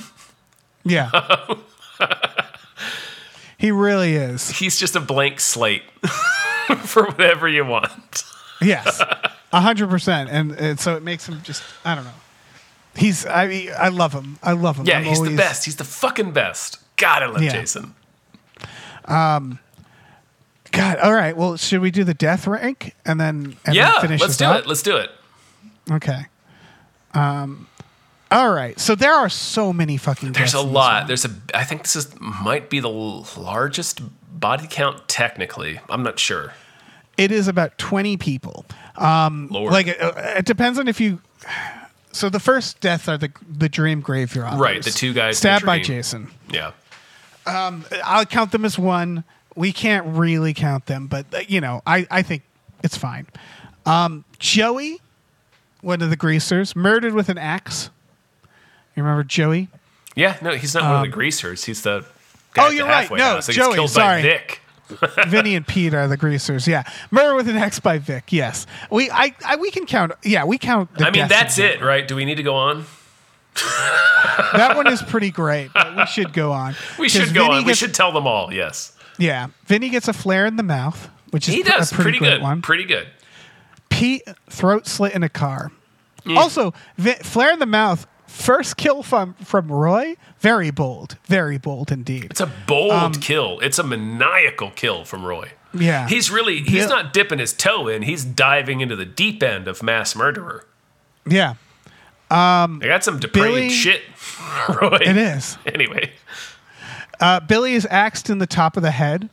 Yeah, 0.84 1.10
he 3.58 3.72
really 3.72 4.16
is. 4.16 4.50
He's 4.50 4.78
just 4.80 4.96
a 4.96 5.00
blank 5.00 5.40
slate 5.40 5.84
for 6.80 7.06
whatever 7.06 7.48
you 7.48 7.66
want. 7.66 8.24
Yes, 8.62 9.00
a 9.54 9.62
hundred 9.62 9.90
percent, 9.90 10.30
and 10.30 10.52
and 10.54 10.80
so 10.80 10.96
it 10.96 11.04
makes 11.04 11.28
him 11.28 11.42
just 11.44 11.64
I 11.86 11.96
don't 11.96 12.04
know. 12.06 12.12
He's 12.96 13.26
I 13.26 13.48
mean, 13.48 13.70
I 13.78 13.90
love 13.90 14.12
him. 14.14 14.38
I 14.44 14.54
love 14.54 14.78
him. 14.78 14.86
Yeah, 14.86 14.98
I'm 14.98 15.04
he's 15.06 15.22
the 15.22 15.36
best. 15.36 15.66
He's 15.66 15.76
the 15.78 15.84
fucking 15.84 16.32
best. 16.32 16.80
God, 16.98 17.24
I 17.24 17.28
love 17.28 17.42
Yeah. 17.42 17.52
Jason. 17.52 17.94
God, 20.72 20.98
all 21.00 21.14
right. 21.14 21.36
Well, 21.36 21.58
should 21.58 21.82
we 21.82 21.92
do 21.92 22.04
the 22.04 22.14
death 22.14 22.48
rank 22.48 22.96
and 23.06 23.20
then 23.20 23.58
and 23.66 23.76
Yeah, 23.76 23.92
then 23.94 24.02
finish 24.02 24.22
let's 24.22 24.38
do 24.38 24.46
up? 24.46 24.60
it. 24.64 24.68
Let's 24.68 24.82
do 24.82 24.98
it. 24.98 25.12
Okay. 25.92 26.26
Um. 27.14 27.68
All 28.32 28.54
right. 28.54 28.80
So 28.80 28.96
there 28.96 29.14
are 29.14 29.30
so 29.30 29.74
many 29.74 29.98
fucking. 29.98 30.32
There's 30.32 30.54
a 30.54 30.62
lot. 30.62 31.08
There's 31.08 31.26
a. 31.26 31.32
I 31.54 31.66
think 31.66 31.84
this 31.84 31.96
is 31.96 32.14
might 32.20 32.70
be 32.70 32.80
the 32.80 32.90
largest 32.90 34.02
body 34.40 34.68
count 34.70 35.08
technically. 35.08 35.80
I'm 35.90 36.02
not 36.02 36.18
sure. 36.18 36.54
It 37.18 37.32
is 37.32 37.48
about 37.48 37.78
twenty 37.78 38.16
people. 38.16 38.66
Um, 38.96 39.50
Lord. 39.52 39.74
like 39.74 39.88
uh, 40.02 40.14
it 40.38 40.46
depends 40.46 40.80
on 40.80 40.88
if 40.88 41.02
you. 41.02 41.22
So 42.14 42.30
the 42.30 42.40
first 42.40 42.80
death 42.80 43.08
are 43.10 43.18
the 43.18 43.32
the 43.50 43.70
dream 43.70 44.02
graveyard. 44.02 44.60
Right, 44.60 44.82
the 44.82 44.92
two 44.92 45.14
guys 45.14 45.38
stabbed 45.38 45.66
by. 45.66 45.80
Jason. 45.80 46.30
Yeah. 46.50 46.72
I'll 47.46 48.26
count 48.26 48.52
them 48.52 48.66
as 48.66 48.78
one. 48.78 49.24
We 49.56 49.74
can't 49.74 50.06
really 50.08 50.54
count 50.54 50.86
them, 50.86 51.08
but 51.08 51.26
uh, 51.34 51.40
you 51.48 51.60
know, 51.60 51.82
I 51.86 52.08
I 52.10 52.22
think 52.22 52.44
it's 52.84 52.98
fine. 52.98 53.28
Um, 53.86 54.24
Joey, 54.40 55.02
one 55.82 56.02
of 56.02 56.10
the 56.10 56.16
greasers, 56.16 56.76
murdered 56.76 57.14
with 57.14 57.30
an 57.30 57.38
axe. 57.38 57.90
You 59.02 59.08
remember 59.08 59.24
Joey? 59.24 59.68
Yeah. 60.16 60.38
No, 60.42 60.52
he's 60.52 60.76
not 60.76 60.84
one 60.84 60.96
of 60.98 61.02
the 61.02 61.08
greasers. 61.08 61.64
He's 61.66 61.82
the. 61.82 62.06
Guy 62.54 62.64
Um, 62.66 62.68
oh, 62.68 62.72
you're 62.72 62.86
right. 62.88 63.10
No, 63.10 63.18
house. 63.24 63.48
He 63.48 63.54
Joey, 63.54 63.76
killed 63.76 63.90
sorry. 63.90 64.22
by 64.22 64.28
Vic. 64.28 64.62
Vinny 65.30 65.56
and 65.56 65.66
Pete 65.66 65.94
are 65.94 66.08
the 66.08 66.18
greasers. 66.18 66.68
Yeah, 66.68 66.84
murder 67.12 67.34
with 67.34 67.48
an 67.48 67.56
axe 67.56 67.80
by 67.80 67.98
Vic. 67.98 68.34
Yes, 68.34 68.68
we 68.92 69.10
I, 69.10 69.34
I 69.46 69.56
we 69.56 69.72
can 69.72 69.86
count. 69.86 70.12
Yeah, 70.22 70.44
we 70.44 70.58
count. 70.58 70.94
The 70.98 71.08
I 71.08 71.12
mean, 71.12 71.30
that's 71.30 71.58
it, 71.58 71.82
right? 71.82 72.06
Do 72.06 72.16
we 72.18 72.26
need 72.26 72.36
to 72.36 72.44
go 72.44 72.56
on? 72.56 72.86
That. 74.54 74.76
one 74.76 74.88
is 74.88 75.02
pretty 75.02 75.32
great, 75.32 75.72
but 75.74 75.96
we 75.96 76.06
should 76.08 76.34
go 76.34 76.52
on. 76.52 76.76
We 77.00 77.08
should 77.10 77.34
go 77.34 77.44
Vinny 77.46 77.56
on. 77.60 77.66
we 77.66 77.74
should 77.74 77.94
tell 77.94 78.12
them 78.12 78.28
all. 78.28 78.54
Yes. 78.54 78.96
Yeah, 79.18 79.48
Vinny 79.66 79.90
gets 79.90 80.08
a 80.10 80.14
flare 80.14 80.46
in 80.46 80.58
the 80.58 80.64
mouth, 80.64 81.10
which 81.32 81.48
is 81.48 81.56
He 81.56 81.64
does 81.64 81.92
a 81.92 81.96
pretty, 81.96 82.18
pretty, 82.20 82.34
good. 82.34 82.42
one. 82.42 82.62
Pretty 82.62 82.84
good. 82.86 83.08
Pete 83.90 84.24
throat 84.50 84.88
slit 84.88 85.14
in 85.14 85.24
a 85.24 85.30
car. 85.30 85.72
Also, 86.36 86.74
Vi- 86.98 87.16
flare 87.24 87.52
in 87.54 87.60
the 87.60 87.66
mouth. 87.66 88.06
First 88.32 88.78
kill 88.78 89.04
from 89.04 89.34
from 89.44 89.72
Roy. 89.72 90.16
Very 90.40 90.72
bold. 90.72 91.18
Very 91.26 91.58
bold 91.58 91.92
indeed. 91.92 92.26
It's 92.32 92.40
a 92.42 92.52
bold 92.66 93.22
kill. 93.22 93.60
It's 93.60 93.78
a 93.78 93.84
maniacal 93.84 94.72
kill 94.72 95.04
from 95.06 95.26
Roy. 95.26 95.52
Um, 95.74 95.82
Yeah. 95.82 96.08
He's 96.08 96.32
really 96.32 96.60
he's 96.62 96.84
Yeah. 96.84 96.86
not 96.88 97.14
dipping 97.14 97.40
his 97.40 97.54
toe 97.54 97.88
in. 97.88 98.02
He's 98.04 98.24
diving 98.26 98.82
into 98.82 98.96
the 98.96 99.06
deep 99.06 99.44
end 99.44 99.68
of 99.68 99.84
mass 99.84 100.16
murderer. 100.16 100.66
Yeah, 101.26 101.56
I 102.32 102.68
got 102.82 103.04
some 103.04 103.20
depraved 103.20 103.48
Billy- 103.48 103.70
shit. 103.70 104.02
Roy. 104.82 104.98
it 105.02 105.18
is. 105.18 105.58
Anyway. 105.66 106.12
Uh, 107.20 107.40
Billy 107.42 107.74
is 107.74 107.86
axed 107.92 108.30
in 108.30 108.40
the 108.40 108.48
top 108.48 108.76
of 108.78 108.82
the 108.82 108.92
head 108.92 109.30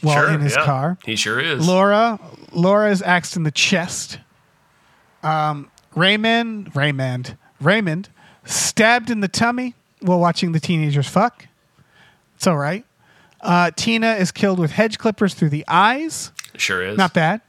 while 0.00 0.16
sure. 0.16 0.30
in 0.34 0.40
his 0.40 0.56
yeah. 0.56 0.64
car. 0.64 0.98
He 1.04 1.14
sure 1.14 1.38
is. 1.38 1.64
Laura, 1.66 2.18
Laura 2.50 2.90
is 2.90 3.00
axed 3.02 3.36
in 3.36 3.44
the 3.44 3.52
chest. 3.52 4.18
Um, 5.22 5.70
Raymond, 5.94 6.74
Raymond, 6.74 7.36
Raymond, 7.60 8.08
stabbed 8.44 9.10
in 9.10 9.20
the 9.20 9.28
tummy 9.28 9.74
while 10.00 10.18
watching 10.18 10.52
the 10.52 10.60
teenagers 10.60 11.08
fuck. 11.08 11.46
It's 12.36 12.46
all 12.46 12.58
right. 12.58 12.84
Uh, 13.40 13.70
Tina 13.74 14.14
is 14.14 14.30
killed 14.32 14.58
with 14.58 14.72
hedge 14.72 14.98
clippers 14.98 15.34
through 15.34 15.50
the 15.50 15.64
eyes. 15.68 16.32
sure 16.56 16.82
is. 16.82 16.96
Not 16.96 17.12
bad. 17.14 17.40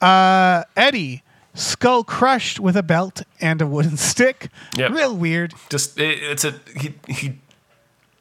Uh, 0.00 0.64
Eddie, 0.76 1.22
skull 1.54 2.04
crushed 2.04 2.60
with 2.60 2.76
a 2.76 2.82
belt 2.82 3.22
and 3.40 3.60
a 3.60 3.66
wooden 3.66 3.96
stick. 3.96 4.48
Yep. 4.76 4.92
Real 4.92 5.16
weird. 5.16 5.54
Just 5.70 5.98
it, 5.98 6.22
it's 6.22 6.44
a 6.44 6.54
he 6.76 6.94
he 7.08 7.38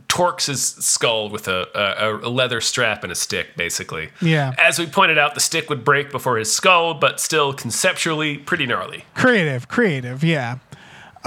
torques 0.07 0.45
his 0.45 0.63
skull 0.63 1.29
with 1.29 1.47
a, 1.47 1.67
a 1.75 2.27
a 2.27 2.29
leather 2.29 2.61
strap 2.61 3.03
and 3.03 3.11
a 3.11 3.15
stick, 3.15 3.55
basically. 3.55 4.09
Yeah. 4.21 4.53
As 4.57 4.79
we 4.79 4.87
pointed 4.87 5.17
out, 5.17 5.35
the 5.35 5.41
stick 5.41 5.69
would 5.69 5.83
break 5.83 6.11
before 6.11 6.37
his 6.37 6.51
skull, 6.51 6.93
but 6.93 7.19
still 7.19 7.53
conceptually 7.53 8.37
pretty 8.37 8.65
gnarly. 8.65 9.05
Creative, 9.15 9.67
creative, 9.67 10.23
yeah. 10.23 10.57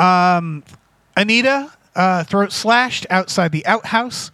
Um, 0.01 0.65
Anita, 1.17 1.73
uh, 1.95 2.25
throat 2.25 2.53
slashed 2.53 3.07
outside 3.11 3.53
the 3.53 3.67
outhouse. 3.67 4.31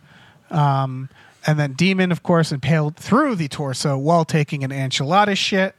Um, 0.50 1.08
and 1.46 1.58
then 1.58 1.72
Demon, 1.72 2.12
of 2.12 2.22
course, 2.22 2.52
impaled 2.52 2.96
through 2.96 3.36
the 3.36 3.48
torso 3.48 3.96
while 3.96 4.24
taking 4.24 4.64
an 4.64 4.70
enchilada 4.70 5.36
shit. 5.36 5.74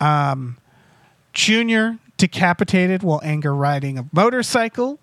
Um, 0.00 0.58
Junior 1.32 1.98
decapitated 2.16 3.02
while 3.02 3.20
anger 3.24 3.54
riding 3.54 3.98
a 3.98 4.06
motorcycle. 4.12 4.98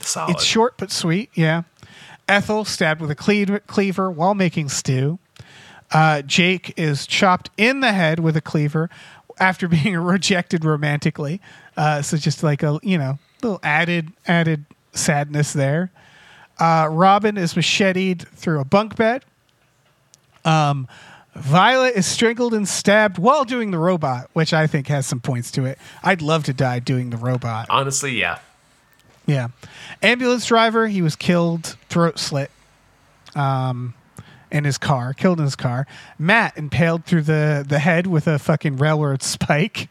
Solid. 0.00 0.32
It's 0.32 0.44
short 0.44 0.74
but 0.76 0.90
sweet, 0.90 1.30
yeah. 1.34 1.62
Ethel 2.28 2.64
stabbed 2.64 3.00
with 3.00 3.10
a 3.10 3.14
cleaver, 3.14 3.60
cleaver 3.60 4.10
while 4.10 4.34
making 4.34 4.68
stew. 4.68 5.18
Uh, 5.90 6.22
Jake 6.22 6.72
is 6.76 7.06
chopped 7.06 7.50
in 7.56 7.80
the 7.80 7.92
head 7.92 8.18
with 8.18 8.36
a 8.36 8.40
cleaver 8.40 8.88
after 9.38 9.68
being 9.68 9.96
rejected 9.96 10.64
romantically. 10.64 11.40
Uh, 11.76 12.02
so 12.02 12.16
just 12.16 12.42
like 12.42 12.62
a 12.62 12.78
you 12.82 12.98
know 12.98 13.18
little 13.42 13.60
added 13.62 14.12
added 14.26 14.64
sadness 14.92 15.52
there. 15.52 15.90
Uh, 16.58 16.88
Robin 16.90 17.36
is 17.36 17.56
macheted 17.56 18.22
through 18.34 18.60
a 18.60 18.64
bunk 18.64 18.96
bed. 18.96 19.24
Um, 20.44 20.86
Violet 21.34 21.94
is 21.96 22.06
strangled 22.06 22.52
and 22.52 22.68
stabbed 22.68 23.16
while 23.16 23.44
doing 23.44 23.70
the 23.70 23.78
robot, 23.78 24.28
which 24.34 24.52
I 24.52 24.66
think 24.66 24.88
has 24.88 25.06
some 25.06 25.20
points 25.20 25.50
to 25.52 25.64
it. 25.64 25.78
I'd 26.02 26.20
love 26.20 26.44
to 26.44 26.52
die 26.52 26.78
doing 26.78 27.10
the 27.10 27.16
robot. 27.16 27.66
Honestly, 27.70 28.12
yeah. 28.12 28.38
Yeah. 29.26 29.48
Ambulance 30.02 30.44
driver, 30.44 30.88
he 30.88 31.00
was 31.00 31.16
killed, 31.16 31.76
throat 31.88 32.18
slit 32.18 32.50
um, 33.34 33.94
in 34.50 34.64
his 34.64 34.76
car, 34.76 35.14
killed 35.14 35.38
in 35.38 35.44
his 35.44 35.56
car. 35.56 35.86
Matt 36.18 36.58
impaled 36.58 37.06
through 37.06 37.22
the, 37.22 37.64
the 37.66 37.78
head 37.78 38.06
with 38.06 38.26
a 38.26 38.38
fucking 38.38 38.76
railroad 38.76 39.22
spike. 39.22 39.88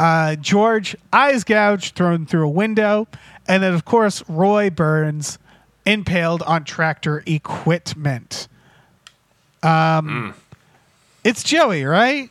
Uh, 0.00 0.34
George, 0.36 0.96
eyes 1.12 1.44
gouged, 1.44 1.94
thrown 1.94 2.24
through 2.24 2.46
a 2.46 2.50
window. 2.50 3.06
And 3.46 3.62
then, 3.62 3.74
of 3.74 3.84
course, 3.84 4.22
Roy 4.28 4.70
Burns 4.70 5.38
impaled 5.84 6.42
on 6.42 6.64
tractor 6.64 7.22
equipment. 7.26 8.48
Um, 9.62 10.34
It's 11.22 11.42
Joey, 11.42 11.84
right? 11.84 12.30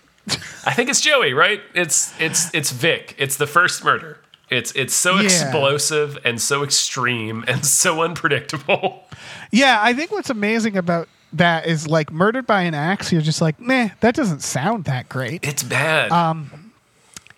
I 0.65 0.73
think 0.73 0.89
it's 0.89 1.01
Joey, 1.01 1.33
right? 1.33 1.61
It's 1.75 2.13
it's 2.19 2.53
it's 2.55 2.71
Vic. 2.71 3.15
It's 3.19 3.35
the 3.37 3.45
first 3.47 3.83
murder. 3.83 4.17
It's 4.49 4.71
it's 4.71 4.95
so 4.95 5.15
Yeah. 5.17 5.23
explosive 5.25 6.17
and 6.25 6.41
so 6.41 6.63
extreme 6.63 7.43
and 7.47 7.63
so 7.65 8.01
unpredictable. 8.03 9.03
Yeah, 9.51 9.79
I 9.81 9.93
think 9.93 10.11
what's 10.11 10.29
amazing 10.29 10.75
about 10.77 11.07
that 11.33 11.67
is 11.67 11.87
like 11.87 12.11
murdered 12.11 12.47
by 12.47 12.61
an 12.63 12.73
axe, 12.73 13.11
you're 13.11 13.21
just 13.21 13.41
like, 13.41 13.59
meh, 13.59 13.89
that 13.99 14.15
doesn't 14.15 14.41
sound 14.41 14.85
that 14.85 15.07
great. 15.09 15.43
It's 15.45 15.61
bad. 15.63 16.11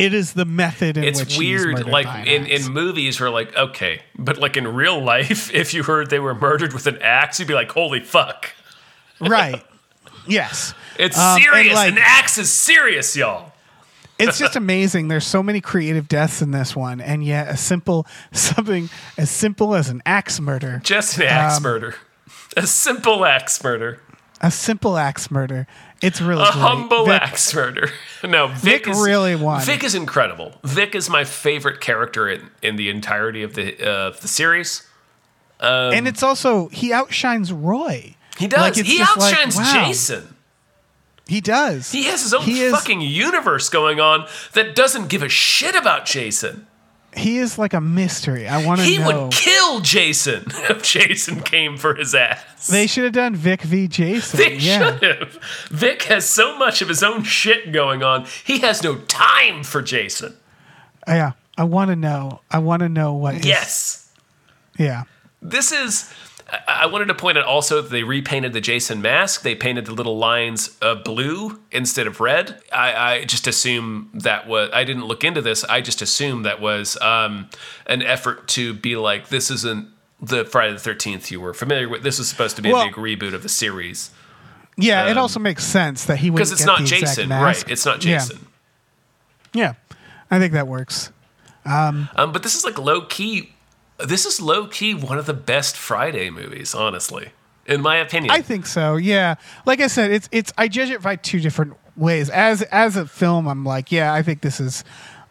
It 0.01 0.13
is 0.13 0.33
the 0.33 0.45
method 0.45 0.97
in 0.97 1.03
which 1.05 1.13
it's 1.21 1.35
he's 1.35 1.37
weird. 1.37 1.85
Like 1.87 2.27
in, 2.27 2.45
in 2.45 2.71
movies, 2.71 3.19
we're 3.21 3.29
like, 3.29 3.55
okay, 3.55 4.01
but 4.17 4.37
like 4.37 4.57
in 4.57 4.67
real 4.67 4.99
life, 5.01 5.53
if 5.53 5.73
you 5.73 5.83
heard 5.83 6.09
they 6.09 6.19
were 6.19 6.35
murdered 6.35 6.73
with 6.73 6.87
an 6.87 6.97
axe, 7.01 7.39
you'd 7.39 7.47
be 7.47 7.53
like, 7.53 7.71
holy 7.71 7.99
fuck. 8.01 8.53
right. 9.19 9.63
Yes. 10.27 10.75
It's 10.99 11.17
Um, 11.17 11.41
serious. 11.41 11.73
like- 11.73 11.91
an 11.93 11.97
axe 11.99 12.37
is 12.37 12.51
serious, 12.51 13.15
y'all. 13.15 13.51
It's 14.19 14.37
just 14.37 14.55
amazing. 14.65 15.07
There's 15.07 15.25
so 15.25 15.41
many 15.41 15.61
creative 15.61 16.07
deaths 16.07 16.43
in 16.43 16.51
this 16.51 16.75
one, 16.75 17.01
and 17.01 17.23
yet 17.23 17.47
a 17.47 17.57
simple 17.57 18.05
something 18.31 18.89
as 19.17 19.31
simple 19.31 19.73
as 19.73 19.89
an 19.89 20.03
axe 20.05 20.39
murder. 20.39 20.79
Just 20.83 21.17
an 21.17 21.23
axe 21.23 21.57
Um, 21.57 21.63
murder. 21.63 21.95
A 22.55 22.67
simple 22.67 23.25
axe 23.25 23.63
murder. 23.63 23.99
A 24.41 24.51
simple 24.51 24.95
axe 24.95 25.31
murder. 25.31 25.65
It's 26.01 26.19
really 26.21 26.41
A 26.41 26.51
great. 26.51 26.55
humble 26.61 27.05
Vic- 27.05 27.21
axe 27.21 27.53
murder. 27.53 27.89
No, 28.23 28.47
Vic, 28.49 28.85
Vic 28.85 28.87
is, 28.87 28.99
really 29.01 29.35
won. 29.35 29.61
Vic 29.63 29.83
is 29.83 29.95
incredible. 29.95 30.53
Vic 30.63 30.93
is 30.93 31.09
my 31.09 31.23
favorite 31.23 31.81
character 31.81 32.29
in, 32.29 32.51
in 32.61 32.75
the 32.75 32.87
entirety 32.89 33.41
of 33.41 33.55
the 33.55 33.73
uh, 33.83 34.11
the 34.11 34.27
series. 34.27 34.87
and 35.59 36.07
it's 36.07 36.21
also 36.21 36.67
he 36.69 36.93
outshines 36.93 37.51
Roy. 37.51 38.15
He 38.37 38.47
does. 38.47 38.77
Like, 38.77 38.85
he 38.85 38.97
just 38.99 39.17
like, 39.17 39.33
outshines 39.33 39.55
wow. 39.57 39.73
Jason. 39.87 40.35
He 41.27 41.41
does. 41.41 41.91
He 41.91 42.03
has 42.03 42.21
his 42.21 42.33
own 42.33 42.43
He 42.43 42.61
is- 42.61 42.73
fucking 42.73 43.01
universe 43.01 43.69
going 43.69 43.99
on 43.99 44.27
that 44.53 44.75
doesn't 44.75 45.07
give 45.09 45.23
a 45.23 45.29
shit 45.29 45.75
about 45.75 46.05
Jason. 46.05 46.67
He 47.15 47.37
is 47.39 47.57
like 47.57 47.73
a 47.73 47.81
mystery. 47.81 48.47
I 48.47 48.65
want 48.65 48.79
to 48.79 48.85
He 48.85 48.97
know. 48.97 49.23
would 49.25 49.33
kill 49.33 49.81
Jason 49.81 50.45
if 50.69 50.81
Jason 50.83 51.41
came 51.41 51.75
for 51.77 51.93
his 51.95 52.15
ass. 52.15 52.67
they 52.67 52.87
should 52.87 53.03
have 53.03 53.13
done 53.13 53.35
Vic 53.35 53.61
v. 53.63 53.87
Jason. 53.87 54.37
They 54.37 54.55
yeah. 54.55 54.97
should 54.97 55.03
have. 55.03 55.39
Vic 55.69 56.03
has 56.03 56.25
so 56.27 56.57
much 56.57 56.81
of 56.81 56.87
his 56.87 57.03
own 57.03 57.23
shit 57.23 57.71
going 57.73 58.01
on. 58.01 58.25
He 58.45 58.59
has 58.59 58.81
no 58.81 58.95
time 58.95 59.63
for 59.63 59.81
Jason. 59.81 60.37
Yeah. 61.07 61.33
I 61.57 61.65
want 61.65 61.89
to 61.89 61.95
know. 61.97 62.39
I 62.49 62.59
want 62.59 62.79
to 62.81 62.89
know 62.89 63.13
what. 63.13 63.35
his- 63.35 63.45
Yes. 63.45 64.13
Yeah. 64.79 65.03
This 65.41 65.71
is. 65.73 66.11
I 66.51 66.81
I 66.81 66.85
wanted 66.87 67.05
to 67.05 67.13
point 67.15 67.37
out 67.37 67.45
also 67.45 67.81
that 67.81 67.89
they 67.91 68.03
repainted 68.03 68.53
the 68.53 68.61
Jason 68.61 69.01
mask. 69.01 69.43
They 69.43 69.55
painted 69.55 69.85
the 69.85 69.93
little 69.93 70.17
lines 70.17 70.77
uh, 70.81 70.95
blue 70.95 71.59
instead 71.71 72.07
of 72.07 72.19
red. 72.19 72.61
I, 72.73 72.93
I 73.13 73.25
just 73.25 73.47
assume 73.47 74.09
that 74.13 74.47
was. 74.47 74.69
I 74.73 74.83
didn't 74.83 75.05
look 75.05 75.23
into 75.23 75.41
this. 75.41 75.63
I 75.65 75.81
just 75.81 76.01
assume 76.01 76.43
that 76.43 76.59
was 76.59 76.99
um, 77.01 77.49
an 77.87 78.01
effort 78.01 78.47
to 78.49 78.73
be 78.73 78.95
like 78.95 79.29
this 79.29 79.49
isn't 79.51 79.87
the 80.21 80.43
Friday 80.45 80.73
the 80.73 80.79
Thirteenth 80.79 81.31
you 81.31 81.39
were 81.39 81.53
familiar 81.53 81.87
with. 81.87 82.03
This 82.03 82.19
is 82.19 82.27
supposed 82.29 82.55
to 82.57 82.61
be 82.61 82.71
Well- 82.73 82.81
a 82.83 82.85
big 82.87 82.95
reboot 82.95 83.33
of 83.33 83.43
the 83.43 83.49
series 83.49 84.11
Yeah. 84.77 85.07
it 85.09 85.17
also 85.17 85.39
makes 85.39 85.63
sense 85.63 86.05
that 86.05 86.17
he 86.17 86.29
would 86.29 86.37
because 86.37 86.51
Um, 86.51 86.55
it's 86.55 86.65
not 86.65 86.81
Jason, 86.85 87.29
right? 87.29 87.63
It's 87.69 87.85
not 87.85 87.99
Jason. 87.99 88.47
Yeah. 89.53 89.73
I 90.29 90.39
think 90.39 90.53
that 90.53 90.67
works. 90.67 91.11
Um, 91.65 92.09
but 92.15 92.41
this 92.43 92.55
is 92.55 92.63
like 92.65 92.79
low 92.79 93.01
key. 93.01 93.53
This 94.05 94.25
is 94.25 94.41
low 94.41 94.67
key 94.67 94.93
one 94.93 95.17
of 95.17 95.25
the 95.25 95.33
best 95.33 95.75
Friday 95.77 96.29
movies, 96.29 96.73
honestly, 96.75 97.31
in 97.65 97.81
my 97.81 97.97
opinion. 97.97 98.31
I 98.31 98.41
think 98.41 98.65
so. 98.65 98.95
Yeah. 98.95 99.35
Like 99.65 99.79
I 99.81 99.87
said, 99.87 100.11
it's 100.11 100.27
it's 100.31 100.51
I 100.57 100.67
judge 100.67 100.89
it 100.89 101.01
by 101.01 101.15
two 101.15 101.39
different 101.39 101.75
ways. 101.95 102.29
As 102.29 102.61
as 102.63 102.95
a 102.95 103.05
film, 103.05 103.47
I'm 103.47 103.63
like, 103.65 103.91
yeah, 103.91 104.13
I 104.13 104.21
think 104.23 104.41
this 104.41 104.59
is 104.59 104.83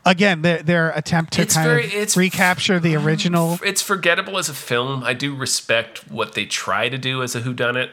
again 0.07 0.43
their 0.43 0.63
their 0.63 0.91
attempt 0.91 1.33
to 1.35 1.43
It's 1.43 1.55
kind 1.55 1.67
very- 1.69 2.01
of 2.03 2.17
recapture 2.17 2.79
the 2.81 2.97
original. 2.97 3.59
it's 3.65 3.83
forgettable 3.83 4.39
as 4.39 4.49
a 4.49 4.55
film. 4.55 5.03
I 5.05 5.15
do 5.15 5.35
respect 5.35 6.09
what 6.11 6.35
they 6.35 6.47
try 6.47 6.89
to 6.89 6.99
do 6.99 7.23
as 7.23 7.35
a 7.35 7.41
whodunit, 7.41 7.91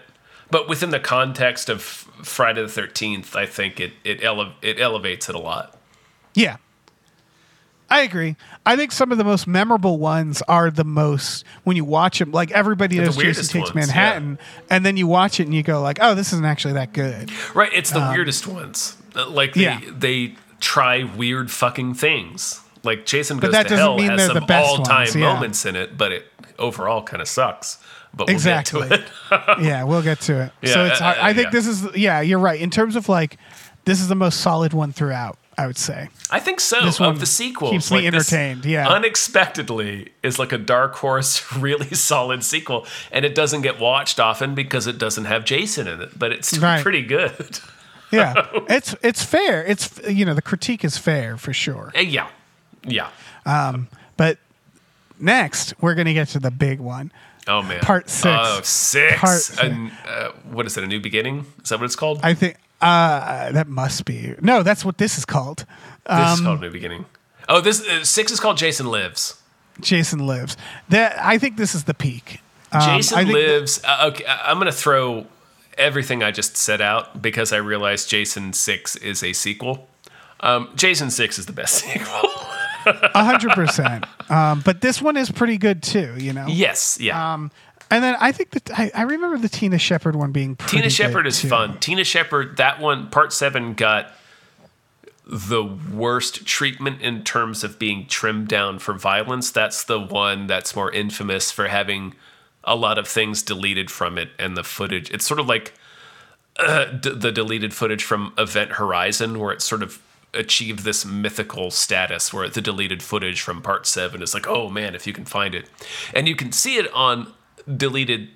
but 0.52 0.70
within 0.70 0.92
the 0.92 1.00
context 1.00 1.70
of 1.70 1.82
Friday 1.82 2.62
the 2.62 2.68
Thirteenth, 2.70 3.36
I 3.36 3.46
think 3.46 3.80
it 3.80 3.94
it 4.04 4.24
ele- 4.24 4.54
it 4.62 4.80
elevates 4.80 5.28
it 5.30 5.36
a 5.36 5.40
lot. 5.40 5.78
Yeah. 6.34 6.58
I 7.90 8.02
agree. 8.02 8.36
I 8.66 8.76
think 8.76 8.92
some 8.92 9.12
of 9.12 9.18
the 9.18 9.24
most 9.24 9.48
memorable 9.48 9.98
ones 9.98 10.42
are 10.48 10.70
the 10.70 10.84
most 10.84 11.46
when 11.64 11.78
you 11.78 11.86
watch 11.86 12.20
them. 12.20 12.32
Like 12.32 12.52
everybody 12.52 13.00
knows 13.00 13.16
Jason 13.16 13.46
Takes 13.46 13.74
ones, 13.74 13.88
Manhattan, 13.88 14.40
and 14.70 14.86
then 14.86 14.98
you 14.98 15.08
watch 15.08 15.40
it 15.40 15.44
and 15.44 15.56
you 15.56 15.64
go 15.64 15.82
like, 15.82 16.00
"Oh, 16.02 16.14
this 16.14 16.34
isn't 16.34 16.46
actually 16.46 16.74
that 16.74 16.92
good." 16.94 17.32
Right? 17.56 17.72
It's 17.74 17.92
the 17.92 18.00
weirdest 18.00 18.46
ones. 18.48 18.98
Uh, 19.16 19.30
Like 19.30 19.54
they 19.54 19.68
Um, 19.68 19.84
yeah. 19.84 19.92
they 19.98 20.36
try 20.60 21.04
weird 21.04 21.50
fucking 21.50 21.94
things. 21.94 22.62
Like 22.84 23.06
Jason 23.06 23.38
Goes 23.38 23.52
that 23.52 23.64
to 23.64 23.70
doesn't 23.70 23.78
Hell 23.78 23.98
mean 23.98 24.10
has 24.10 24.28
some 24.28 24.46
all 24.50 24.84
time 24.84 25.08
yeah. 25.14 25.34
moments 25.34 25.66
in 25.66 25.76
it, 25.76 25.98
but 25.98 26.12
it 26.12 26.26
overall 26.60 27.04
kind 27.04 27.22
of 27.22 27.28
sucks. 27.28 27.78
But 28.14 28.28
we'll 28.28 28.36
exactly. 28.36 28.88
get 28.90 29.08
to 29.30 29.36
it. 29.36 29.60
yeah, 29.62 29.84
we'll 29.84 30.02
get 30.02 30.20
to 30.22 30.42
it. 30.42 30.52
so 30.70 30.84
Yeah, 30.84 30.92
it's. 30.92 31.02
uh, 31.02 31.04
hard. 31.04 31.18
I 31.20 31.34
think 31.34 31.46
yeah. 31.48 31.52
this 31.52 31.68
is. 31.68 31.96
Yeah, 31.96 32.22
you're 32.22 32.40
right. 32.40 32.60
In 32.60 32.70
terms 32.70 32.96
of 32.96 33.10
like, 33.10 33.38
this 33.86 34.02
is 34.02 34.08
the 34.08 34.16
most 34.16 34.42
solid 34.42 34.74
one 34.74 34.92
throughout. 34.92 35.38
I 35.58 35.66
would 35.66 35.78
say. 35.78 36.10
I 36.30 36.39
think 36.39 36.60
so. 36.60 36.86
This 36.86 36.99
one 36.99 37.10
of 37.10 37.20
the 37.20 37.26
sequels, 37.26 37.72
keeps 37.72 37.89
me 37.91 38.01
like 38.03 38.12
this 38.14 38.32
entertained, 38.32 38.66
yeah. 38.66 38.88
unexpectedly 38.88 40.12
is 40.22 40.38
like 40.38 40.51
a 40.51 40.58
dark 40.58 40.93
horse, 40.95 41.51
really 41.58 41.89
solid 41.95 42.43
sequel, 42.43 42.86
and 43.12 43.26
it 43.26 43.34
doesn't 43.34 43.62
get 43.62 43.80
watched 43.80 44.20
often 44.20 44.53
because 44.55 44.86
it 44.88 44.97
doesn't 44.97 45.26
have 45.26 45.45
Jason 45.45 45.88
in 45.88 46.01
it, 46.01 46.18
but 46.20 46.32
it's 46.32 46.47
still 46.49 46.62
Right. 46.64 46.84
pretty 46.84 47.01
good. 47.03 47.60
Yeah, 48.10 48.47
it's 48.70 48.95
it's 49.03 49.22
fair. 49.22 49.66
It's 49.66 49.99
you 50.08 50.24
know 50.24 50.34
the 50.34 50.41
critique 50.41 50.86
is 50.86 50.97
fair 50.97 51.36
for 51.36 51.51
sure. 51.51 51.91
Uh, 51.93 51.99
yeah, 51.99 52.30
yeah. 52.86 53.10
But 54.16 54.38
next 55.20 55.74
we're 55.82 55.93
gonna 55.93 56.14
get 56.14 56.30
to 56.30 56.39
the 56.39 56.49
big 56.49 56.80
one. 56.80 57.12
Oh 57.49 57.62
man, 57.62 57.82
Part 57.82 58.10
six. 58.10 58.26
Oh, 58.39 58.62
six. 58.64 59.20
Part 59.20 59.39
six. 59.41 59.60
And, 59.60 59.91
uh, 60.08 60.30
what 60.49 60.66
is 60.66 60.78
it? 60.78 60.86
A 60.86 60.88
new 60.88 61.01
beginning? 61.01 61.47
Is 61.62 61.68
that 61.68 61.80
what 61.80 61.86
it's 61.86 61.97
called? 61.97 62.22
I 62.24 62.34
think 62.34 62.55
uh, 62.82 63.52
that 63.52 63.68
must 63.68 64.06
be 64.06 64.36
no. 64.42 64.64
That's 64.64 64.86
what 64.86 64.98
this 64.98 65.18
is 65.18 65.26
called. 65.26 65.66
this 66.08 66.34
is 66.34 66.40
um, 66.40 66.46
called 66.46 66.62
new 66.62 66.70
beginning. 66.72 67.06
Oh, 67.50 67.62
this 67.62 67.86
uh, 67.88 68.04
six 68.04 68.32
is 68.32 68.40
called 68.40 68.58
Jason 68.58 68.88
Lives. 68.88 69.42
Jason 69.82 70.26
lives. 70.26 70.58
That 70.90 71.18
I 71.22 71.38
think 71.38 71.58
this 71.58 71.76
is 71.76 71.84
the 71.86 71.94
peak. 71.94 72.42
Um, 72.72 72.82
Jason 72.82 73.28
lives. 73.30 73.82
uh, 73.84 74.10
okay, 74.12 74.26
I'm 74.28 74.58
going 74.58 74.66
to 74.66 74.78
throw 74.78 75.26
everything 75.78 76.24
I 76.24 76.32
just 76.32 76.58
set 76.58 76.82
out 76.82 77.22
because 77.22 77.54
I 77.54 77.58
realized 77.58 78.10
Jason 78.10 78.54
Six 78.54 78.96
is 78.96 79.24
a 79.24 79.34
sequel. 79.34 79.88
Um, 80.40 80.70
Jason 80.76 81.10
Six 81.10 81.40
is 81.40 81.46
the 81.46 81.54
best 81.54 81.76
sequel. 81.86 82.30
A 82.86 83.24
hundred 83.24 83.52
percent. 83.52 84.06
Um, 84.30 84.62
but 84.64 84.82
this 84.82 85.02
one 85.02 85.18
is 85.18 85.30
pretty 85.30 85.58
good 85.58 85.84
too. 85.84 86.16
You 86.18 86.34
know. 86.34 86.46
yes, 86.48 86.98
yeah. 87.00 87.34
Um, 87.34 87.52
and 87.90 88.04
then 88.04 88.16
I 88.20 88.32
think 88.32 88.52
that 88.52 88.80
I, 88.80 88.92
I 88.94 89.02
remember 89.04 89.38
the 89.38 89.50
Tina 89.50 89.78
Shepard 89.78 90.16
one 90.16 90.32
being 90.32 90.56
pretty 90.56 90.78
Tina 90.78 90.90
Shepard 90.90 91.28
is 91.28 91.42
too. 91.42 91.50
fun. 91.50 91.80
Tina 91.80 92.04
Shepard, 92.04 92.58
that 92.58 92.80
one, 92.80 93.10
part 93.10 93.34
seven, 93.34 93.74
got 93.74 94.14
the 95.26 95.64
worst 95.64 96.46
treatment 96.46 97.02
in 97.02 97.24
terms 97.24 97.64
of 97.64 97.78
being 97.78 98.08
trimmed 98.08 98.48
down 98.48 98.80
for 98.80 98.94
violence. 98.94 99.52
That's 99.52 99.84
the 99.84 100.00
one 100.00 100.48
that's 100.48 100.76
more 100.76 100.92
infamous 100.92 101.52
for 101.52 101.68
having 101.68 102.16
a 102.64 102.76
lot 102.76 102.98
of 102.98 103.08
things 103.08 103.44
deleted 103.44 103.92
from 103.92 104.18
it 104.18 104.30
and 104.40 104.56
the 104.56 104.64
footage. 104.64 105.10
It's 105.12 105.26
sort 105.26 105.40
of 105.40 105.48
like 105.48 105.74
uh, 106.58 106.86
d- 106.86 107.14
the 107.14 107.32
deleted 107.32 107.74
footage 107.74 108.04
from 108.04 108.34
Event 108.38 108.74
Horizon, 108.74 109.40
where 109.40 109.52
it 109.52 109.62
sort 109.62 109.84
of 109.84 110.02
achieved 110.34 110.80
this 110.84 111.06
mythical 111.06 111.72
status 111.72 112.34
where 112.34 112.50
the 112.50 112.62
deleted 112.62 113.02
footage 113.02 113.42
from 113.42 113.62
part 113.62 113.86
seven 113.88 114.22
is 114.22 114.34
like, 114.34 114.48
oh 114.48 114.70
man, 114.70 114.96
if 114.96 115.08
you 115.08 115.14
can 115.14 115.26
find 115.26 115.56
it. 115.56 115.70
And 116.14 116.28
you 116.28 116.36
can 116.36 116.52
see 116.52 116.78
it 116.78 116.92
on 116.94 117.34
deleted 117.76 118.30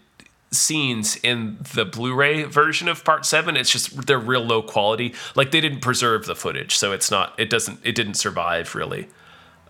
scenes 0.52 1.16
in 1.24 1.58
the 1.74 1.86
Blu-ray 1.86 2.44
version 2.44 2.90
of 2.90 3.06
part 3.06 3.26
7 3.26 3.56
it's 3.56 3.70
just 3.70 4.06
they're 4.06 4.20
real 4.20 4.44
low 4.44 4.62
quality. 4.62 5.14
Like 5.34 5.52
they 5.52 5.62
didn't 5.62 5.80
preserve 5.80 6.26
the 6.26 6.36
footage 6.36 6.76
so 6.78 6.92
it's 6.92 7.10
not 7.10 7.34
it 7.40 7.50
doesn't 7.50 7.80
it 7.86 7.96
didn't 7.96 8.16
survive 8.16 8.76
really. 8.76 9.08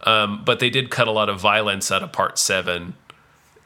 Um, 0.08 0.42
but 0.44 0.60
they 0.60 0.72
did 0.72 0.90
cut 0.90 1.08
a 1.08 1.12
lot 1.12 1.30
of 1.30 1.40
violence 1.40 1.92
out 1.92 2.02
of 2.02 2.12
part 2.12 2.40
7 2.40 2.96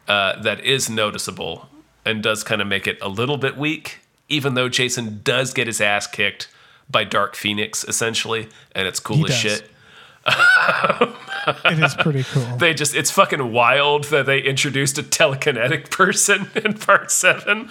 uh, 0.09 0.41
that 0.41 0.59
is 0.65 0.89
noticeable 0.89 1.69
and 2.03 2.21
does 2.21 2.43
kind 2.43 2.61
of 2.61 2.67
make 2.67 2.85
it 2.85 2.97
a 3.01 3.07
little 3.07 3.37
bit 3.37 3.55
weak 3.55 3.99
even 4.27 4.55
though 4.55 4.67
Jason 4.67 5.21
does 5.23 5.53
get 5.53 5.67
his 5.67 5.79
ass 5.79 6.07
kicked 6.07 6.49
by 6.89 7.05
Dark 7.05 7.35
Phoenix 7.35 7.85
essentially 7.85 8.49
and 8.73 8.87
it's 8.89 8.99
cool 8.99 9.17
He 9.17 9.23
as 9.23 9.29
does. 9.29 9.37
shit 9.37 9.71
It 11.65 11.77
is 11.79 11.93
pretty 11.93 12.23
cool. 12.23 12.57
they 12.57 12.73
just 12.73 12.95
it's 12.95 13.11
fucking 13.11 13.51
wild 13.51 14.05
that 14.05 14.25
they 14.25 14.39
introduced 14.39 14.97
a 14.97 15.03
telekinetic 15.03 15.91
person 15.91 16.49
in 16.65 16.73
part 16.73 17.11
seven. 17.11 17.69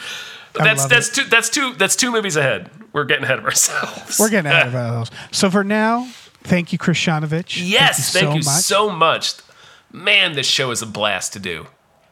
That's 0.53 0.83
love 0.83 0.91
that's 0.91 1.09
two 1.09 1.25
that's 1.25 1.51
two 1.51 1.73
that's 1.75 1.97
two 1.97 2.13
movies 2.13 2.37
ahead. 2.37 2.71
We're 2.93 3.03
getting 3.05 3.25
ahead 3.25 3.41
of 3.41 3.45
ourselves. 3.45 4.21
We're 4.21 4.31
getting 4.31 4.53
ahead 4.53 4.69
of 4.69 4.75
ourselves. 4.77 5.11
So 5.33 5.51
for 5.51 5.65
now, 5.65 6.09
thank 6.45 6.73
you, 6.73 6.79
Yes, 6.81 6.87
Krishanovich. 6.87 8.13
thank 8.13 8.29
you, 8.37 8.43
much. 8.45 8.63
so 8.63 8.91
much. 8.91 9.35
Man, 9.93 10.35
this 10.35 10.47
show 10.47 10.71
is 10.71 10.81
a 10.81 10.87
blast 10.87 11.33
to 11.33 11.41
do. 11.41 11.67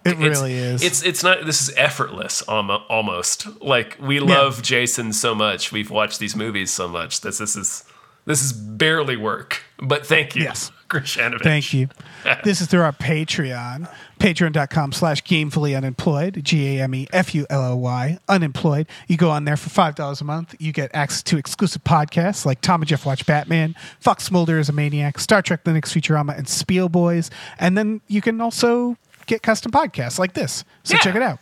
It 0.04 0.14
It's- 0.14 0.28
really 0.30 0.54
is. 0.54 0.82
It's 0.82 1.04
it's 1.04 1.22
not. 1.22 1.46
This 1.46 1.62
is 1.62 1.72
effortless, 1.76 2.42
almost. 2.42 3.46
Like 3.62 3.96
we 4.00 4.18
love 4.18 4.62
Jason 4.62 5.12
so 5.12 5.32
much. 5.36 5.70
We've 5.70 5.90
watched 5.90 6.18
these 6.18 6.34
movies 6.34 6.72
so 6.72 6.88
much. 6.88 7.20
This 7.20 7.38
this 7.38 7.54
is 7.54 7.84
this 8.24 8.42
is 8.42 8.52
barely 8.52 9.16
work. 9.16 9.62
But 9.80 10.06
thank 10.06 10.36
you, 10.36 10.42
Yes. 10.44 10.70
Krishanovich. 10.88 11.42
Thank 11.42 11.72
you. 11.72 11.88
this 12.44 12.60
is 12.60 12.68
through 12.68 12.82
our 12.82 12.92
Patreon, 12.92 13.88
patreon.com 14.20 14.92
slash 14.92 15.22
gamefully 15.24 15.76
unemployed, 15.76 16.40
G 16.44 16.78
A 16.78 16.82
M 16.84 16.94
E 16.94 17.08
F 17.12 17.34
U 17.34 17.46
L 17.50 17.62
L 17.64 17.80
Y, 17.80 18.18
unemployed. 18.28 18.86
You 19.08 19.16
go 19.16 19.30
on 19.30 19.44
there 19.44 19.56
for 19.56 19.70
$5 19.70 20.20
a 20.20 20.24
month. 20.24 20.54
You 20.60 20.70
get 20.72 20.90
access 20.94 21.22
to 21.24 21.36
exclusive 21.38 21.82
podcasts 21.82 22.44
like 22.46 22.60
Tom 22.60 22.82
and 22.82 22.88
Jeff 22.88 23.04
Watch 23.06 23.26
Batman, 23.26 23.74
Fox 24.00 24.30
Mulder 24.30 24.58
is 24.58 24.68
a 24.68 24.72
Maniac, 24.72 25.18
Star 25.18 25.42
Trek 25.42 25.64
The 25.64 25.72
Next 25.72 25.92
Futurama, 25.94 26.36
and 26.36 26.48
Spiel 26.48 26.88
Boys. 26.88 27.30
And 27.58 27.76
then 27.76 28.00
you 28.06 28.20
can 28.20 28.40
also 28.40 28.96
get 29.26 29.42
custom 29.42 29.72
podcasts 29.72 30.18
like 30.18 30.34
this. 30.34 30.64
So 30.84 30.94
Yeah. 30.94 31.00
check 31.00 31.14
it 31.16 31.22
out. 31.22 31.38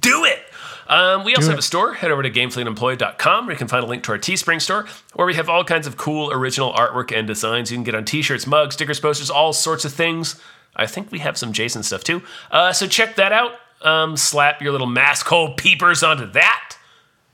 Do 0.00 0.24
it. 0.24 0.38
Um, 0.86 1.24
we 1.24 1.34
also 1.34 1.48
have 1.50 1.58
a 1.58 1.62
store. 1.62 1.94
Head 1.94 2.10
over 2.10 2.22
to 2.22 2.30
gamefullyunemployed.com 2.30 3.46
where 3.46 3.54
you 3.54 3.58
can 3.58 3.68
find 3.68 3.82
a 3.84 3.86
link 3.86 4.02
to 4.04 4.12
our 4.12 4.18
Teespring 4.18 4.60
store 4.60 4.86
where 5.14 5.26
we 5.26 5.34
have 5.34 5.48
all 5.48 5.64
kinds 5.64 5.86
of 5.86 5.96
cool 5.96 6.30
original 6.32 6.72
artwork 6.74 7.10
and 7.16 7.26
designs. 7.26 7.70
You 7.70 7.76
can 7.78 7.84
get 7.84 7.94
on 7.94 8.04
t-shirts, 8.04 8.46
mugs, 8.46 8.74
stickers, 8.74 9.00
posters, 9.00 9.30
all 9.30 9.52
sorts 9.54 9.84
of 9.86 9.92
things. 9.94 10.40
I 10.76 10.86
think 10.86 11.10
we 11.10 11.20
have 11.20 11.38
some 11.38 11.52
Jason 11.52 11.82
stuff 11.82 12.04
too. 12.04 12.22
Uh, 12.50 12.72
so 12.72 12.86
check 12.86 13.16
that 13.16 13.32
out. 13.32 13.52
Um, 13.82 14.16
slap 14.16 14.60
your 14.60 14.72
little 14.72 14.86
mask 14.86 15.26
hole 15.26 15.54
peepers 15.54 16.02
onto 16.02 16.26
that. 16.32 16.76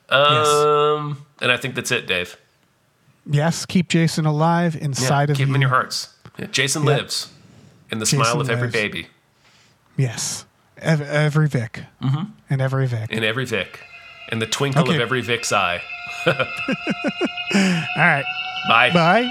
Um, 0.09 1.25
And 1.41 1.51
I 1.51 1.57
think 1.57 1.75
that's 1.75 1.91
it, 1.91 2.07
Dave. 2.07 2.37
Yes, 3.27 3.65
keep 3.67 3.89
Jason 3.89 4.27
alive 4.27 4.75
Yeah, 4.75 4.83
inside 4.85 5.31
of 5.31 5.37
keep 5.37 5.41
you. 5.41 5.47
them 5.47 5.55
in 5.57 5.61
your 5.61 5.71
hearts. 5.71 6.15
Yeah, 6.39 6.47
Jason 6.47 6.83
Yeah. 6.85 6.97
lives 6.97 7.29
in 7.91 7.99
the 7.99 8.05
Jason 8.05 8.19
smile 8.25 8.41
of 8.41 8.51
every 8.51 8.69
baby, 8.69 9.09
Yes. 9.97 10.45
Ev- 10.81 11.01
every 11.03 11.49
Vic. 11.49 11.85
Mm-hmm. 12.03 12.25
And 12.51 12.61
every 12.61 12.87
Vic. 12.87 13.11
in 13.11 13.23
every 13.25 13.47
Vic, 13.47 13.81
in 14.33 14.39
the 14.39 14.47
twinkle 14.47 14.83
Okay. 14.83 14.95
of 14.97 15.01
every 15.01 15.21
Vic's 15.23 15.53
eye. 15.53 15.81
All 16.27 16.35
right. 17.97 18.25
Bye. 18.69 18.91
Bye. 18.93 19.31